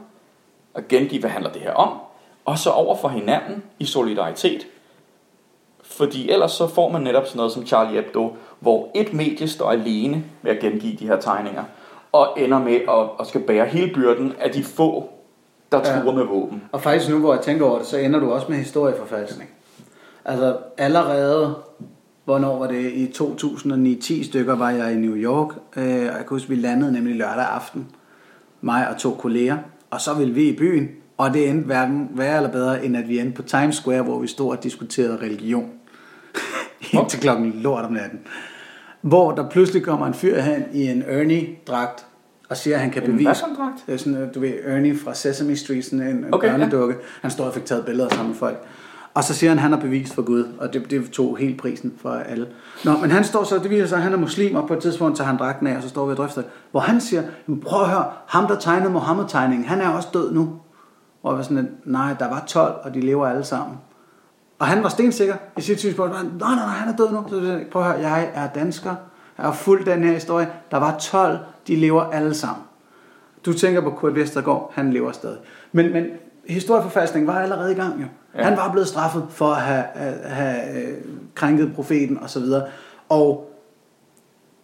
at 0.76 0.88
gengive, 0.88 1.20
hvad 1.20 1.30
handler 1.30 1.52
det 1.52 1.62
her 1.62 1.74
om, 1.74 1.98
og 2.46 2.58
så 2.58 2.70
over 2.70 2.96
for 2.96 3.08
hinanden 3.08 3.64
i 3.80 3.86
solidaritet. 3.86 4.68
Fordi 5.84 6.32
ellers 6.32 6.52
så 6.52 6.68
får 6.68 6.90
man 6.90 7.02
netop 7.02 7.26
sådan 7.26 7.38
noget 7.38 7.52
som 7.52 7.66
Charlie 7.66 8.02
Hebdo, 8.02 8.36
hvor 8.60 8.90
et 8.96 9.14
medie 9.14 9.48
står 9.48 9.72
alene 9.72 10.24
med 10.42 10.52
at 10.52 10.60
gengive 10.60 10.96
de 10.98 11.08
her 11.08 11.20
tegninger, 11.20 11.64
og 12.12 12.38
ender 12.38 12.60
med 12.60 12.76
at, 12.76 13.10
at 13.20 13.28
skal 13.28 13.42
bære 13.42 13.66
hele 13.66 13.94
byrden 13.94 14.34
af 14.40 14.52
de 14.52 14.64
få, 14.64 15.10
der 15.72 15.78
Ja. 15.78 15.84
truer 16.02 16.16
med 16.16 16.24
våben. 16.24 16.64
Og 16.72 16.82
faktisk 16.82 17.12
nu, 17.12 17.20
hvor 17.20 17.34
jeg 17.34 17.44
tænker 17.44 17.66
over 17.66 17.78
det, 17.78 17.88
så 17.88 17.98
ender 17.98 18.20
du 18.20 18.32
også 18.32 18.48
med 18.50 18.58
historieforfalskning. 18.58 19.50
Altså 20.26 20.58
allerede, 20.78 21.56
hvornår 22.28 22.60
var 22.60 22.68
det, 22.68 22.92
i 22.92 23.06
2009-10 23.06 24.24
stykker 24.24 24.56
var 24.56 24.70
jeg 24.70 24.94
i 24.94 24.96
New 24.96 25.16
York, 25.16 25.56
øh, 25.78 25.84
og 25.84 25.90
jeg 25.90 26.14
kan 26.14 26.26
huske, 26.30 26.50
vi 26.50 26.56
landede 26.56 26.92
nemlig 26.92 27.16
lørdag 27.16 27.46
aften, 27.46 27.88
mig 28.62 28.90
og 28.90 28.98
to 28.98 29.12
kolleger, 29.12 29.58
og 29.90 30.02
så 30.02 30.14
ville 30.14 30.34
vi 30.34 30.50
i 30.50 30.58
byen, 30.58 30.88
og 31.18 31.34
det 31.34 31.50
endte 31.50 31.66
hverken 31.66 32.10
værre 32.12 32.38
eller 32.38 32.52
bedre, 32.52 32.86
end 32.86 32.98
at 32.98 33.08
vi 33.08 33.20
endte 33.20 33.36
på 33.36 33.42
Times 33.42 33.76
Square, 33.76 34.02
hvor 34.02 34.20
vi 34.20 34.28
stod 34.28 34.50
og 34.58 34.64
diskuterede 34.64 35.18
religion. 35.18 35.70
Indtil 36.94 37.20
klokken 37.20 37.52
lort 37.56 37.86
om 37.86 37.92
natten. 37.92 38.20
Hvor 39.02 39.32
der 39.32 39.50
pludselig 39.50 39.84
kommer 39.84 40.08
en 40.08 40.14
fyr 40.14 40.42
hen 40.42 40.64
i 40.74 40.88
en 40.88 41.04
Ernie-dragt, 41.04 42.06
og 42.50 42.58
siger, 42.58 42.76
at 42.76 42.82
han 42.82 42.92
kan 42.92 43.04
En 43.04 43.12
bevise... 43.12 43.24
hvad? 43.24 43.34
Det 43.88 43.94
er 43.94 43.98
sådan, 43.98 44.18
øh, 44.18 44.36
du 44.36 44.40
ved, 44.40 44.54
Ernie 44.66 44.98
fra 44.98 45.14
Sesame 45.14 45.56
Street, 45.56 45.86
sådan 45.86 46.08
en, 46.08 46.18
Okay, 46.18 46.32
okay, 46.32 46.48
ja. 46.48 46.58
børnedukke. 46.58 46.96
Han 47.22 47.32
står 47.32 47.46
og 47.46 47.54
fik 47.54 47.66
taget 47.66 47.86
billeder 47.86 48.10
sammen 48.10 48.28
med 48.28 48.36
folk. 48.36 48.58
Og 49.18 49.24
så 49.24 49.34
siger 49.34 49.50
han, 49.50 49.58
at 49.58 49.62
han 49.62 49.72
har 49.72 49.80
bevist 49.80 50.14
for 50.14 50.22
Gud, 50.22 50.46
og 50.60 50.74
det, 50.74 50.92
det 50.92 51.12
tog 51.12 51.38
helt 51.38 51.62
prisen 51.62 51.94
for 52.02 52.10
alle. 52.10 52.48
Nå, 52.86 52.98
men 52.98 53.12
han 53.12 53.24
står 53.24 53.44
så, 53.44 53.58
det 53.58 53.70
viser 53.70 53.88
sig, 53.88 53.96
at 53.96 54.04
han 54.04 54.14
er 54.14 54.18
muslim, 54.18 54.56
og 54.56 54.68
på 54.68 54.74
et 54.74 54.80
tidspunkt 54.80 55.18
tager 55.18 55.28
han 55.28 55.38
dragten 55.38 55.68
af, 55.68 55.78
og 55.78 55.84
så 55.84 55.90
står 55.90 56.06
vi 56.06 56.12
og 56.12 56.18
drøfter. 56.18 56.44
Hvor 56.72 56.80
han 56.80 57.02
siger, 57.02 57.24
"Men 57.46 57.60
prøv 57.60 57.82
at 57.82 57.90
høre, 57.90 58.06
ham 58.28 58.48
der 58.48 58.56
tegnede 58.56 58.92
Mohammed-tegningen, 58.92 59.68
han 59.68 59.82
er 59.82 59.90
også 59.90 60.08
død 60.14 60.32
nu. 60.32 60.60
Og 61.24 61.32
jeg 61.32 61.38
var 61.38 61.44
sådan, 61.44 61.70
nej, 61.86 62.16
der 62.20 62.30
var 62.30 62.44
12, 62.48 62.74
og 62.84 62.94
de 62.94 63.02
lever 63.02 63.28
alle 63.28 63.44
sammen. 63.44 63.78
Og 64.60 64.68
han 64.68 64.84
var 64.84 64.90
stensikker 64.90 65.36
i 65.58 65.62
sit 65.62 65.80
synspunkt. 65.80 66.14
Nej, 66.14 66.24
nej, 66.40 66.56
nej, 66.56 66.66
han 66.66 66.94
er 66.94 66.98
død 66.98 67.12
nu. 67.12 67.24
Så 67.30 67.42
jeg 67.42 67.66
prøv 67.72 67.82
at 67.82 67.88
høre, 67.88 68.00
jeg 68.00 68.32
er 68.34 68.48
dansker. 68.48 68.96
Jeg 69.38 69.46
har 69.46 69.54
fulgt 69.54 69.86
den 69.86 70.04
her 70.04 70.14
historie. 70.14 70.48
Der 70.72 70.78
var 70.78 70.98
12, 70.98 71.38
de 71.68 71.76
lever 71.76 72.04
alle 72.04 72.34
sammen. 72.34 72.64
Du 73.46 73.54
tænker 73.54 73.82
på 73.82 73.90
Kurt 73.90 74.16
Vestergaard, 74.16 74.72
han 74.76 74.94
lever 74.94 75.12
stadig. 75.12 75.38
Men, 75.72 75.94
men 75.94 76.06
historieforfalskning 76.48 77.28
var 77.28 77.40
allerede 77.40 77.72
i 77.72 77.76
gang 77.76 78.02
jo. 78.02 78.06
Ja. 78.38 78.44
Han 78.44 78.58
var 78.58 78.72
blevet 78.72 78.88
straffet 78.88 79.26
for 79.30 79.46
at 79.46 79.62
have, 79.62 79.86
have 80.24 80.84
øh, 80.84 80.98
krænket 81.36 81.72
profeten 81.76 82.20
og 82.20 82.30
så 82.30 82.40
videre. 82.40 82.68
Og 83.10 83.54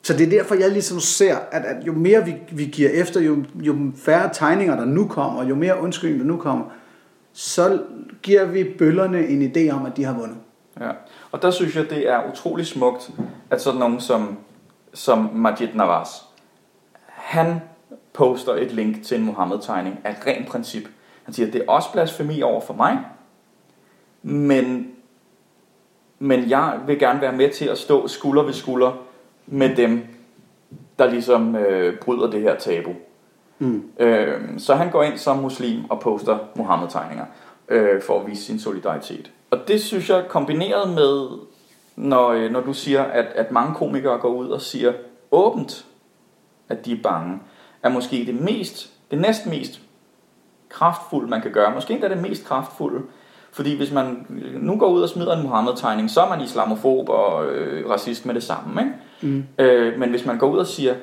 så 0.01 0.13
det 0.13 0.25
er 0.25 0.29
derfor, 0.29 0.55
jeg 0.55 0.71
ligesom 0.71 0.99
ser, 0.99 1.37
at, 1.51 1.65
at 1.65 1.87
jo 1.87 1.93
mere 1.93 2.25
vi, 2.25 2.35
vi 2.51 2.65
giver 2.65 2.89
efter, 2.89 3.21
jo, 3.21 3.43
jo 3.55 3.91
færre 3.97 4.29
tegninger, 4.33 4.75
der 4.75 4.85
nu 4.85 5.07
kommer, 5.07 5.43
jo 5.43 5.55
mere 5.55 5.81
undskyldning, 5.81 6.19
der 6.19 6.27
nu 6.27 6.37
kommer, 6.37 6.65
så 7.33 7.81
giver 8.21 8.45
vi 8.45 8.63
bøllerne 8.77 9.27
en 9.27 9.51
idé 9.51 9.71
om, 9.75 9.85
at 9.85 9.97
de 9.97 10.03
har 10.03 10.13
vundet. 10.13 10.37
Ja. 10.79 10.89
Og 11.31 11.41
der 11.41 11.51
synes 11.51 11.75
jeg, 11.75 11.89
det 11.89 12.09
er 12.09 12.31
utrolig 12.31 12.65
smukt, 12.65 13.11
at 13.49 13.61
sådan 13.61 13.79
nogen 13.79 13.99
som, 13.99 14.37
som 14.93 15.29
Majid 15.33 15.67
Nawaz, 15.73 16.09
han 17.05 17.61
poster 18.13 18.53
et 18.53 18.71
link 18.71 19.03
til 19.03 19.19
en 19.19 19.25
Mohammed-tegning 19.25 19.99
af 20.03 20.15
ren 20.27 20.45
princip. 20.45 20.83
Han 21.23 21.33
siger, 21.33 21.51
det 21.51 21.61
er 21.61 21.71
også 21.71 21.91
blasfemi 21.91 22.41
over 22.41 22.61
for 22.61 22.73
mig, 22.73 22.97
men, 24.23 24.91
men 26.19 26.49
jeg 26.49 26.79
vil 26.87 26.99
gerne 26.99 27.21
være 27.21 27.33
med 27.33 27.49
til 27.49 27.65
at 27.65 27.77
stå 27.77 28.07
skulder 28.07 28.43
ved 28.43 28.53
skulder 28.53 28.91
med 29.47 29.75
dem, 29.75 30.01
der 30.99 31.09
ligesom 31.09 31.55
øh, 31.55 31.99
bryder 31.99 32.29
det 32.31 32.41
her 32.41 32.55
tabu. 32.55 32.93
Mm. 33.59 33.83
Øh, 33.99 34.41
så 34.57 34.75
han 34.75 34.91
går 34.91 35.03
ind 35.03 35.17
som 35.17 35.37
muslim 35.37 35.85
og 35.89 35.99
poster 35.99 36.37
Mohammed-tegninger 36.55 37.25
øh, 37.69 38.01
for 38.01 38.19
at 38.19 38.27
vise 38.27 38.43
sin 38.43 38.59
solidaritet. 38.59 39.31
Og 39.51 39.67
det 39.67 39.81
synes 39.81 40.09
jeg 40.09 40.25
kombineret 40.29 40.89
med 40.89 41.27
når, 41.95 42.29
øh, 42.29 42.51
når 42.51 42.61
du 42.61 42.73
siger, 42.73 43.03
at, 43.03 43.25
at 43.25 43.51
mange 43.51 43.75
komikere 43.75 44.17
går 44.17 44.29
ud 44.29 44.49
og 44.49 44.61
siger 44.61 44.93
åbent, 45.31 45.85
at 46.69 46.85
de 46.85 46.91
er 46.91 47.01
bange, 47.03 47.39
er 47.83 47.89
måske 47.89 48.25
det 48.25 48.35
mest, 48.35 48.93
det 49.11 49.19
næst 49.19 49.45
mest 49.45 49.81
kraftfulde, 50.69 51.29
man 51.29 51.41
kan 51.41 51.51
gøre. 51.51 51.75
Måske 51.75 51.93
endda 51.93 52.09
det 52.09 52.21
mest 52.21 52.45
kraftfulde. 52.45 53.01
Fordi 53.53 53.77
hvis 53.77 53.91
man 53.91 54.25
nu 54.61 54.77
går 54.77 54.87
ud 54.87 55.01
og 55.01 55.09
smider 55.09 55.37
en 55.37 55.43
Muhammed-tegning, 55.43 56.09
så 56.09 56.21
er 56.21 56.29
man 56.29 56.41
islamofob 56.41 57.09
og 57.09 57.45
øh, 57.45 57.89
racist 57.89 58.25
med 58.25 58.35
det 58.35 58.43
samme. 58.43 58.81
Ikke? 58.81 58.93
Mm. 59.21 59.43
Øh, 59.57 59.99
men 59.99 60.09
hvis 60.09 60.25
man 60.25 60.37
går 60.37 60.49
ud 60.49 60.57
og 60.57 60.67
siger, 60.67 60.95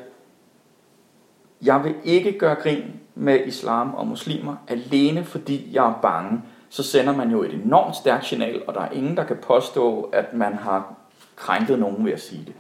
jeg 1.62 1.84
vil 1.84 1.94
ikke 2.04 2.38
gøre 2.38 2.54
grin 2.54 2.82
med 3.14 3.38
islam 3.46 3.94
og 3.94 4.06
muslimer, 4.06 4.56
alene 4.68 5.24
fordi 5.24 5.68
jeg 5.72 5.86
er 5.86 5.98
bange, 6.02 6.42
så 6.68 6.82
sender 6.82 7.16
man 7.16 7.30
jo 7.30 7.42
et 7.42 7.54
enormt 7.54 7.96
stærkt 7.96 8.26
signal, 8.26 8.62
og 8.66 8.74
der 8.74 8.80
er 8.80 8.90
ingen, 8.90 9.16
der 9.16 9.24
kan 9.24 9.36
påstå, 9.42 10.00
at 10.02 10.34
man 10.34 10.54
har 10.54 10.94
krænket 11.36 11.78
nogen 11.78 12.04
ved 12.04 12.12
at 12.12 12.20
sige 12.20 12.44
det. 12.46 12.54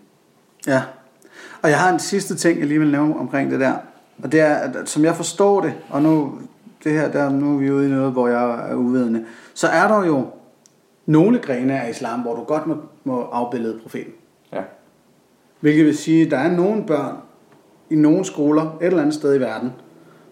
Ja, 0.66 0.82
og 1.62 1.70
jeg 1.70 1.78
har 1.78 1.92
en 1.92 1.98
sidste 1.98 2.36
ting, 2.36 2.58
jeg 2.58 2.68
lige 2.68 2.80
vil 2.80 2.90
nævne 2.90 3.16
omkring 3.16 3.50
det 3.50 3.60
der. 3.60 3.74
Og 4.22 4.32
det 4.32 4.40
er, 4.40 4.54
at 4.54 4.88
som 4.88 5.04
jeg 5.04 5.16
forstår 5.16 5.60
det, 5.60 5.74
og 5.90 6.02
nu, 6.02 6.38
det 6.84 6.92
her, 6.92 7.10
der, 7.10 7.30
nu 7.30 7.54
er 7.54 7.58
vi 7.58 7.70
ude 7.70 7.86
i 7.86 7.90
noget, 7.90 8.12
hvor 8.12 8.28
jeg 8.28 8.70
er 8.70 8.74
uvidende, 8.74 9.24
så 9.54 9.66
er 9.66 9.88
der 9.88 10.04
jo 10.04 10.26
nogle 11.06 11.38
grene 11.38 11.80
af 11.80 11.90
islam, 11.90 12.20
hvor 12.20 12.34
du 12.34 12.42
godt 12.42 12.66
må, 12.66 12.76
må 13.04 13.22
afbillede 13.22 13.78
profeten. 13.82 14.12
Ja. 14.52 14.62
Hvilket 15.60 15.86
vil 15.86 15.96
sige, 15.96 16.24
at 16.24 16.30
der 16.30 16.38
er 16.38 16.50
nogle 16.50 16.84
børn 16.86 17.16
i 17.90 17.94
nogle 17.94 18.24
skoler 18.24 18.62
et 18.62 18.86
eller 18.86 19.00
andet 19.00 19.14
sted 19.14 19.34
i 19.36 19.40
verden, 19.40 19.72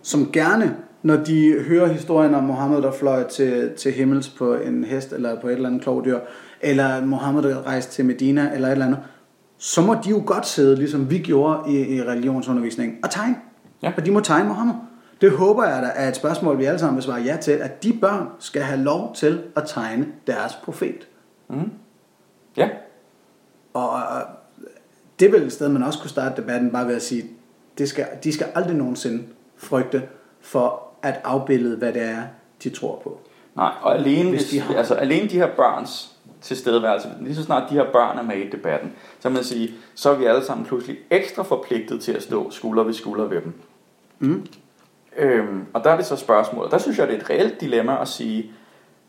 som 0.03 0.33
gerne, 0.33 0.77
når 1.03 1.17
de 1.17 1.65
hører 1.69 1.87
historien 1.87 2.35
om 2.35 2.45
Mohammed, 2.45 2.83
der 2.83 2.93
fløj 2.93 3.29
til, 3.29 3.71
til 3.77 3.93
himmels 3.93 4.29
på 4.29 4.55
en 4.55 4.85
hest 4.85 5.13
eller 5.13 5.41
på 5.41 5.49
et 5.49 5.53
eller 5.53 5.69
andet 5.69 5.83
klovdyr, 5.83 6.19
eller 6.61 7.07
Mohammed, 7.07 7.43
der 7.43 7.67
rejste 7.67 7.93
til 7.93 8.05
Medina 8.05 8.51
eller 8.55 8.69
et 8.69 8.73
eller 8.73 8.87
andet, 8.87 9.01
så 9.59 9.83
må 9.83 9.95
de 10.05 10.11
jo 10.11 10.23
godt 10.27 10.47
sidde, 10.47 10.77
ligesom 10.77 11.11
vi 11.11 11.19
gjorde 11.19 11.73
i, 11.73 11.97
i 11.97 12.03
religionsundervisningen, 12.03 12.99
og 13.03 13.11
tegne. 13.11 13.37
Ja. 13.83 13.93
Og 13.97 14.07
de 14.07 14.11
må 14.11 14.21
tegne 14.21 14.49
Mohammed. 14.49 14.75
Det 15.21 15.31
håber 15.31 15.65
jeg 15.65 15.83
da 15.83 15.91
er 15.95 16.09
et 16.09 16.17
spørgsmål, 16.17 16.59
vi 16.59 16.65
alle 16.65 16.79
sammen 16.79 16.97
vil 16.97 17.03
svare 17.05 17.21
ja 17.23 17.37
til, 17.37 17.53
at 17.53 17.83
de 17.83 17.93
børn 18.01 18.29
skal 18.39 18.63
have 18.63 18.81
lov 18.81 19.15
til 19.15 19.43
at 19.57 19.63
tegne 19.67 20.07
deres 20.27 20.53
profet. 20.65 21.09
Ja, 22.57 22.69
Og 23.75 23.91
og 23.91 24.01
det 25.21 25.27
er 25.29 25.31
vel 25.33 25.43
et 25.43 25.53
sted, 25.53 25.69
man 25.69 25.83
også 25.83 25.99
kunne 25.99 26.11
starte 26.11 26.43
debatten 26.43 26.71
bare 26.71 26.87
ved 26.87 26.95
at 26.97 27.03
sige, 27.03 27.25
det 27.79 27.89
skal, 27.89 28.07
de 28.25 28.33
skal 28.33 28.47
aldrig 28.55 28.77
nogensinde 28.77 29.25
frygte 29.57 30.03
for 30.41 30.83
at 31.03 31.21
afbillede, 31.25 31.77
hvad 31.77 31.93
det 31.93 32.03
er, 32.03 32.23
de 32.63 32.71
tror 32.71 33.01
på. 33.05 33.21
nej, 33.57 33.73
og 33.83 33.95
alene, 33.95 34.31
Hvis 34.31 34.49
de 34.51 34.61
har- 34.61 34.75
altså, 34.75 34.95
alene 34.95 35.29
de 35.29 35.35
her 35.37 35.57
børns 35.57 36.17
tilstedeværelse, 36.41 37.09
lige 37.21 37.35
så 37.35 37.43
snart 37.43 37.71
de 37.71 37.75
her 37.75 37.93
børn 37.93 38.19
er 38.19 38.23
med 38.23 38.37
i 38.37 38.51
debatten, 38.51 38.93
så 39.21 39.29
man 39.29 39.45
sige, 39.45 39.75
så 39.95 40.11
er 40.11 40.15
vi 40.17 40.25
alle 40.25 40.45
sammen 40.45 40.67
pludselig 40.67 40.97
ekstra 41.11 41.43
forpligtet 41.43 42.01
til 42.01 42.13
at 42.13 42.23
stå 42.23 42.51
skulder 42.51 42.83
ved 42.83 42.93
skulder 42.93 43.25
ved 43.25 43.41
dem. 43.41 43.53
Mm. 44.19 44.47
Øhm, 45.19 45.67
og 45.73 45.85
der 45.85 45.91
er 45.91 45.97
det 45.97 46.07
så 46.07 46.17
spørgsmålet. 46.17 46.73
Der 46.73 46.79
synes 46.79 46.99
jeg, 46.99 47.09
det 47.09 47.15
er 47.15 47.21
et 47.21 47.31
reelt 47.31 47.61
dilemma 47.61 48.01
at 48.01 48.09
sige, 48.09 48.51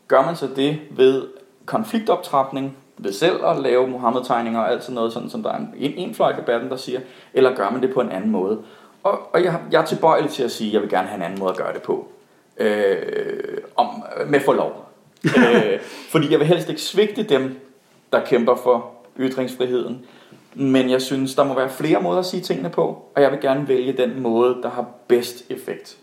gør 0.08 0.22
man 0.22 0.36
så 0.36 0.48
det 0.56 0.78
ved 0.90 1.26
konfliktoptrapning, 1.66 2.76
ved 2.98 3.12
selv 3.12 3.44
at 3.44 3.58
lave 3.58 3.88
Mohammed-tegninger 3.88 4.60
og 4.60 4.72
alt 4.72 4.82
sådan 4.82 4.94
noget, 4.94 5.12
sådan 5.12 5.30
som 5.30 5.42
der 5.42 5.50
er 5.52 5.56
en, 5.56 5.74
en, 5.76 6.14
fløj 6.14 6.32
i 6.32 6.36
debatten, 6.36 6.70
der 6.70 6.76
siger, 6.76 7.00
eller 7.34 7.54
gør 7.54 7.70
man 7.70 7.82
det 7.82 7.94
på 7.94 8.00
en 8.00 8.12
anden 8.12 8.30
måde? 8.30 8.58
Og, 9.02 9.34
og 9.34 9.44
jeg, 9.44 9.60
jeg 9.72 9.80
er 9.80 9.84
tilbøjelig 9.84 10.30
til 10.30 10.42
at 10.42 10.50
sige, 10.50 10.68
at 10.68 10.74
jeg 10.74 10.82
vil 10.82 10.90
gerne 10.90 11.08
have 11.08 11.16
en 11.16 11.22
anden 11.22 11.38
måde 11.38 11.50
at 11.50 11.56
gøre 11.56 11.72
det 11.72 11.82
på. 11.82 12.08
Øh, 12.56 13.58
om, 13.76 13.86
med 14.26 14.40
forlov. 14.40 14.88
øh, 15.38 15.80
fordi 16.10 16.30
jeg 16.30 16.38
vil 16.38 16.46
helst 16.46 16.68
ikke 16.68 16.80
svigte 16.82 17.22
dem, 17.22 17.60
der 18.12 18.24
kæmper 18.24 18.56
for 18.56 18.90
ytringsfriheden. 19.18 20.06
Men 20.54 20.90
jeg 20.90 21.02
synes, 21.02 21.34
der 21.34 21.44
må 21.44 21.54
være 21.54 21.70
flere 21.70 22.02
måder 22.02 22.18
at 22.18 22.26
sige 22.26 22.42
tingene 22.42 22.70
på, 22.70 22.82
og 23.16 23.22
jeg 23.22 23.30
vil 23.30 23.40
gerne 23.40 23.68
vælge 23.68 23.92
den 23.92 24.20
måde, 24.20 24.58
der 24.62 24.70
har 24.70 24.86
bedst 25.08 25.44
effekt 25.50 25.96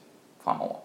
fremover. 0.43 0.75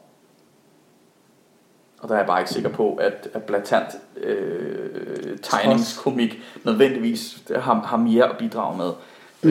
Og 1.98 2.08
der 2.08 2.14
er 2.14 2.18
jeg 2.18 2.26
bare 2.26 2.40
ikke 2.40 2.50
sikker 2.50 2.70
på, 2.70 2.94
at, 2.94 3.28
at 3.34 3.42
blatant 3.42 3.88
øh, 4.16 5.38
tegningskomik 5.42 6.42
nødvendigvis 6.64 7.42
har, 7.56 7.74
har 7.74 7.96
mere 7.96 8.24
at 8.24 8.36
bidrage 8.38 8.76
med 8.76 8.90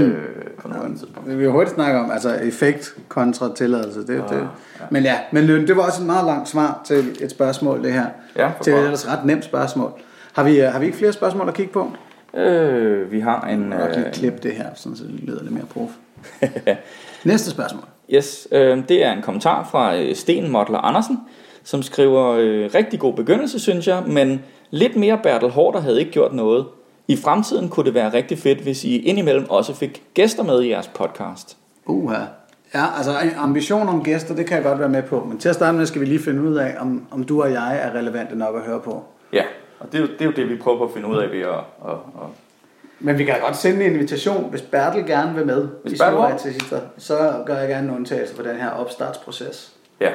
øh, 0.01 0.14
på 0.57 0.68
noget 0.68 0.99
tidspunkt. 0.99 1.30
Vi 1.30 1.36
vil 1.36 1.51
hurtigt 1.51 1.76
snakke 1.76 1.99
om 1.99 2.12
altså 2.12 2.34
effekt 2.34 2.95
kontra 3.07 3.55
tilladelse. 3.55 3.99
Det, 3.99 4.07
det. 4.07 4.36
Ah, 4.36 4.41
ja. 4.80 4.86
Men 4.91 5.03
ja, 5.03 5.20
men 5.32 5.43
Løn, 5.43 5.68
det 5.68 5.78
var 5.78 5.86
også 5.86 6.01
et 6.01 6.05
meget 6.05 6.26
langt 6.26 6.49
svar 6.49 6.82
til 6.86 7.18
et 7.24 7.32
spørgsmål, 7.32 7.84
det 7.84 7.93
her. 7.93 8.05
Ja, 8.36 8.51
til 8.62 8.74
et 8.74 8.80
ellers 8.80 9.07
ret 9.07 9.26
nemt 9.26 9.45
spørgsmål. 9.45 9.91
Har 10.34 10.43
vi, 10.43 10.62
øh, 10.62 10.72
har 10.72 10.80
vi 10.80 10.86
ikke 10.86 10.97
flere 10.97 11.14
spørgsmål 11.14 11.47
at 11.47 11.53
kigge 11.53 11.74
på? 11.74 11.91
Øh, 12.34 13.11
vi 13.11 13.19
har 13.19 13.47
en... 13.47 13.71
Jeg 13.71 13.79
kan 13.79 13.95
lige 13.95 14.07
Øh, 14.07 14.13
klippe 14.13 14.39
det 14.43 14.51
her, 14.51 14.65
sådan, 14.75 14.95
så 14.95 15.03
det 15.03 15.11
lyder 15.11 15.41
lidt 15.41 15.53
mere 15.53 15.65
prof. 15.65 15.89
Næste 17.23 17.51
spørgsmål. 17.51 17.84
Yes, 18.09 18.47
øh, 18.51 18.77
det 18.89 19.05
er 19.05 19.11
en 19.11 19.21
kommentar 19.21 19.67
fra 19.71 19.95
øh, 19.95 20.15
Sten 20.15 20.51
Motler 20.51 20.77
Andersen, 20.79 21.19
som 21.63 21.84
skriver, 21.84 22.27
øh, 22.27 22.69
rigtig 22.75 22.99
god 22.99 23.13
begyndelse, 23.13 23.59
synes 23.59 23.88
jeg, 23.88 24.03
men 24.07 24.41
lidt 24.69 24.95
mere 24.95 25.19
Bertel 25.23 25.49
Hårder 25.49 25.79
havde 25.79 25.99
ikke 25.99 26.11
gjort 26.11 26.34
noget. 26.34 26.65
I 27.07 27.15
fremtiden 27.15 27.69
kunne 27.69 27.86
det 27.86 27.93
være 27.93 28.13
rigtig 28.13 28.38
fedt, 28.39 28.59
hvis 28.59 28.84
I 28.84 28.97
indimellem 28.97 29.49
også 29.49 29.75
fik 29.75 30.03
gæster 30.13 30.43
med 30.43 30.63
i 30.63 30.69
jeres 30.69 30.88
podcast. 30.88 31.57
Uha. 31.86 32.15
Ja, 32.73 32.86
altså 32.97 33.11
ambition 33.38 33.89
om 33.89 34.03
gæster, 34.03 34.36
det 34.36 34.45
kan 34.45 34.55
jeg 34.55 34.63
godt 34.63 34.79
være 34.79 34.89
med 34.89 35.03
på. 35.03 35.25
Men 35.29 35.38
til 35.38 35.49
at 35.49 35.55
starte 35.55 35.77
med 35.77 35.86
skal 35.86 36.01
vi 36.01 36.05
lige 36.05 36.19
finde 36.19 36.41
ud 36.41 36.55
af, 36.55 36.75
om, 36.79 37.07
om 37.11 37.23
du 37.23 37.41
og 37.41 37.51
jeg 37.51 37.79
er 37.84 37.99
relevante 37.99 38.36
nok 38.38 38.55
at 38.55 38.61
høre 38.61 38.79
på. 38.79 39.03
Ja, 39.34 39.43
og 39.82 39.91
det 39.91 39.97
er, 39.97 40.01
jo, 40.01 40.07
det 40.07 40.21
er 40.21 40.25
jo 40.25 40.32
det, 40.32 40.49
vi 40.49 40.55
prøver 40.55 40.86
at 40.86 40.91
finde 40.93 41.07
ud 41.07 41.17
af 41.17 41.32
ved 41.32 41.39
at... 41.39 41.47
at, 41.86 41.91
at 41.91 42.27
Men 42.99 43.17
vi 43.17 43.23
kan 43.25 43.36
godt 43.41 43.57
sende 43.57 43.86
en 43.86 43.93
invitation, 43.93 44.49
hvis 44.49 44.61
Bertel 44.61 45.05
gerne 45.05 45.36
vil 45.36 45.45
med 45.45 45.67
Hvis 45.84 45.93
i 45.93 45.97
Bertel 45.97 46.17
vil? 46.17 46.23
artister, 46.23 46.79
så 46.97 47.43
gør 47.45 47.57
jeg 47.57 47.69
gerne 47.69 47.88
en 47.89 47.95
undtagelse 47.95 48.36
for 48.36 48.43
den 48.43 48.55
her 48.55 48.69
opstartsproces. 48.69 49.73
Ja, 49.99 50.11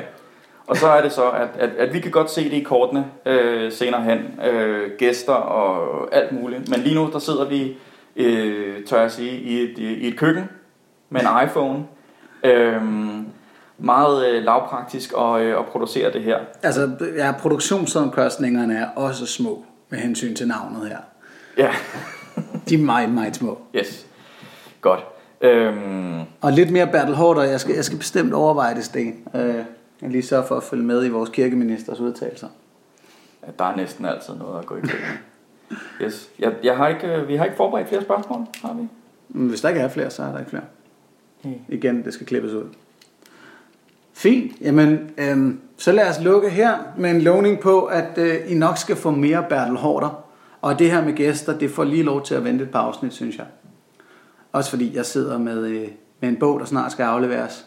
og 0.66 0.76
så 0.76 0.86
er 0.86 1.02
det 1.02 1.12
så, 1.12 1.30
at, 1.30 1.48
at, 1.58 1.70
at 1.78 1.94
vi 1.94 2.00
kan 2.00 2.10
godt 2.10 2.30
se 2.30 2.44
det 2.44 2.52
i 2.52 2.62
kortene 2.62 3.06
øh, 3.26 3.72
senere 3.72 4.02
hen. 4.02 4.40
Øh, 4.44 4.90
gæster 4.98 5.32
og 5.32 6.08
alt 6.14 6.32
muligt. 6.32 6.68
Men 6.68 6.80
lige 6.80 6.94
nu, 6.94 7.10
der 7.12 7.18
sidder 7.18 7.44
vi, 7.44 7.76
øh, 8.16 8.84
tør 8.84 9.00
jeg 9.00 9.10
sige, 9.10 9.40
i 9.40 9.62
et, 9.62 9.78
i 9.78 10.08
et 10.08 10.16
køkken 10.16 10.48
med 11.10 11.20
en 11.20 11.26
iPhone. 11.48 11.84
Øh, 12.44 12.82
meget 13.79 14.27
øh, 14.29 14.43
lavpraktisk 14.45 15.12
og, 15.12 15.45
øh, 15.45 15.59
og 15.59 15.66
producere 15.66 16.12
det 16.12 16.22
her. 16.22 16.39
Altså, 16.62 16.91
ja, 17.16 17.33
produktionsomkostningerne 17.39 18.77
er 18.77 18.89
også 18.97 19.27
små 19.27 19.64
med 19.91 19.99
hensyn 19.99 20.35
til 20.35 20.49
navnet 20.49 20.89
her. 20.89 20.99
Ja, 21.59 21.70
De 22.68 22.74
er 22.74 22.79
meget, 22.79 23.11
meget 23.11 23.37
små. 23.37 23.59
yes. 23.74 24.07
Godt. 24.81 25.01
Øhm, 25.41 26.20
Og 26.41 26.53
lidt 26.53 26.70
mere 26.70 26.87
Bertel 26.87 27.14
Hårder, 27.14 27.43
jeg 27.43 27.61
skal, 27.61 27.74
jeg 27.74 27.85
skal 27.85 27.99
bestemt 27.99 28.33
overveje 28.33 28.74
det, 28.74 28.85
Sten. 28.85 29.29
Øh, 29.35 29.55
Jeg 30.03 30.11
lige 30.11 30.22
sørge 30.22 30.45
for 30.47 30.57
at 30.57 30.62
følge 30.62 30.85
med 30.85 31.07
i 31.07 31.09
vores 31.09 31.31
kirkeministers 31.31 32.01
udtalelser. 32.01 32.49
der 33.59 33.64
er 33.64 33.77
næsten 33.77 34.05
altid 34.05 34.35
noget 34.35 34.59
at 34.59 34.66
gå 34.66 34.77
i 34.77 34.81
køkken. 34.81 35.09
Yes. 36.03 36.29
Jeg, 36.39 36.53
jeg 36.62 36.77
har 36.77 36.89
ikke, 36.89 37.07
øh, 37.14 37.29
vi 37.29 37.37
har 37.37 37.45
ikke 37.45 37.57
forberedt 37.57 37.89
flere 37.89 38.03
spørgsmål, 38.03 38.47
har 38.62 38.74
vi? 38.74 38.89
Hvis 39.29 39.61
der 39.61 39.68
ikke 39.68 39.81
er 39.81 39.89
flere, 39.89 40.11
så 40.11 40.22
er 40.22 40.33
der 40.33 40.39
ikke 40.39 40.51
flere. 40.51 40.62
Hmm. 41.43 41.55
Igen, 41.68 42.05
det 42.05 42.14
skal 42.14 42.27
klippes 42.27 42.53
ud. 42.53 42.64
Fint. 44.16 44.52
Jamen, 44.60 45.10
øhm, 45.18 45.60
så 45.76 45.92
lad 45.92 46.10
os 46.10 46.20
lukke 46.20 46.50
her 46.50 46.78
med 46.98 47.10
en 47.10 47.22
lovning 47.22 47.60
på, 47.60 47.84
at 47.84 48.18
øh, 48.18 48.38
I 48.46 48.54
nok 48.54 48.78
skal 48.78 48.96
få 48.96 49.10
mere 49.10 49.44
Bertel 49.48 49.76
Hårder. 49.76 50.24
Og 50.62 50.78
det 50.78 50.90
her 50.90 51.04
med 51.04 51.12
gæster, 51.12 51.58
det 51.58 51.70
får 51.70 51.84
lige 51.84 52.02
lov 52.02 52.24
til 52.24 52.34
at 52.34 52.44
vente 52.44 52.64
et 52.64 52.70
par 52.70 52.80
afsnit, 52.80 53.12
synes 53.12 53.36
jeg. 53.36 53.46
Også 54.52 54.70
fordi 54.70 54.96
jeg 54.96 55.06
sidder 55.06 55.38
med, 55.38 55.66
øh, 55.66 55.88
med 56.20 56.28
en 56.28 56.36
bog, 56.36 56.60
der 56.60 56.66
snart 56.66 56.92
skal 56.92 57.02
afleveres. 57.02 57.66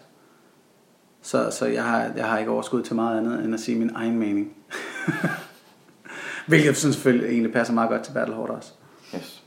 Så, 1.21 1.51
så 1.51 1.65
jeg, 1.65 1.83
har, 1.83 2.11
jeg 2.17 2.25
har 2.25 2.37
ikke 2.37 2.51
overskud 2.51 2.83
til 2.83 2.95
meget 2.95 3.17
andet, 3.17 3.45
end 3.45 3.53
at 3.53 3.59
sige 3.59 3.79
min 3.79 3.91
egen 3.95 4.19
mening. 4.19 4.53
Hvilket 6.47 6.77
sådan 6.77 6.93
selvfølgelig 6.93 7.29
egentlig 7.29 7.53
passer 7.53 7.73
meget 7.73 7.89
godt 7.89 8.01
til 8.01 8.11
Bertel 8.11 8.33
Hårder 8.33 8.53
også. 8.53 8.71
Yes. 9.15 9.43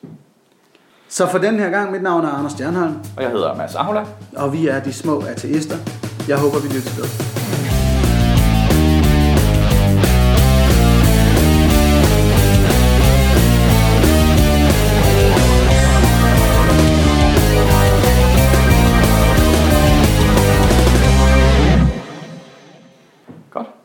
Så 1.08 1.26
for 1.26 1.38
den 1.38 1.58
her 1.58 1.70
gang, 1.70 1.90
mit 1.90 2.02
navn 2.02 2.24
er 2.24 2.28
Anders 2.28 2.52
Stjernholm. 2.52 2.94
Og 3.16 3.22
jeg 3.22 3.30
hedder 3.30 3.56
Mads 3.56 3.74
Aula. 3.74 4.04
og 4.36 4.52
vi 4.52 4.68
er 4.68 4.80
de 4.80 4.92
små 4.92 5.20
ateister. 5.20 5.76
Jeg 6.28 6.38
håber, 6.38 6.58
vi 6.58 6.68
lytter 6.68 6.90
ved. 6.96 7.08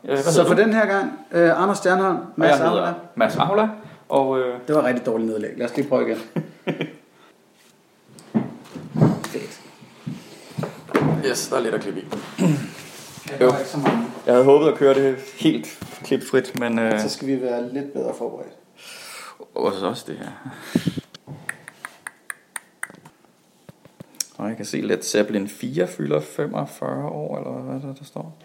Øh, 0.08 0.18
Så 0.18 0.46
for 0.46 0.54
den 0.54 0.72
her 0.72 0.86
gang, 0.86 1.12
uh, 1.34 1.62
Anders 1.62 1.78
Stjernholm, 1.78 2.18
Mads 2.36 2.60
Aula. 2.60 2.92
Mads 3.14 3.36
Aula. 3.36 3.68
Og 4.08 4.38
øh, 4.38 4.54
Det 4.68 4.76
var 4.76 4.84
rigtig 4.86 5.06
dårligt 5.06 5.30
nedlæg. 5.30 5.50
Lad 5.56 5.66
os 5.66 5.76
lige 5.76 5.88
prøve 5.88 6.06
igen. 6.08 6.18
Yes, 11.24 11.48
der 11.48 11.56
er 11.56 11.60
lidt 11.60 11.74
at 11.74 11.80
klippe 11.80 12.00
i. 12.00 12.04
jo. 13.40 13.52
Jeg 14.26 14.34
havde 14.34 14.44
håbet 14.44 14.68
at 14.68 14.74
køre 14.74 14.94
det 14.94 15.16
helt 15.36 15.78
klipfrit, 16.04 16.58
men... 16.60 16.78
Øh... 16.78 17.00
Så 17.00 17.08
skal 17.08 17.28
vi 17.28 17.42
være 17.42 17.72
lidt 17.72 17.92
bedre 17.92 18.14
forberedt. 18.18 18.52
Og 19.54 19.72
så 19.72 19.86
også 19.86 20.04
det 20.06 20.18
her. 20.18 20.30
Og 24.38 24.48
jeg 24.48 24.56
kan 24.56 24.66
se, 24.66 24.88
at 24.90 25.04
Zeppelin 25.04 25.48
4 25.48 25.88
fylder 25.88 26.20
45 26.20 27.08
år, 27.08 27.38
eller 27.38 27.50
hvad 27.50 27.88
der, 27.88 27.94
der 27.94 28.04
står. 28.04 28.38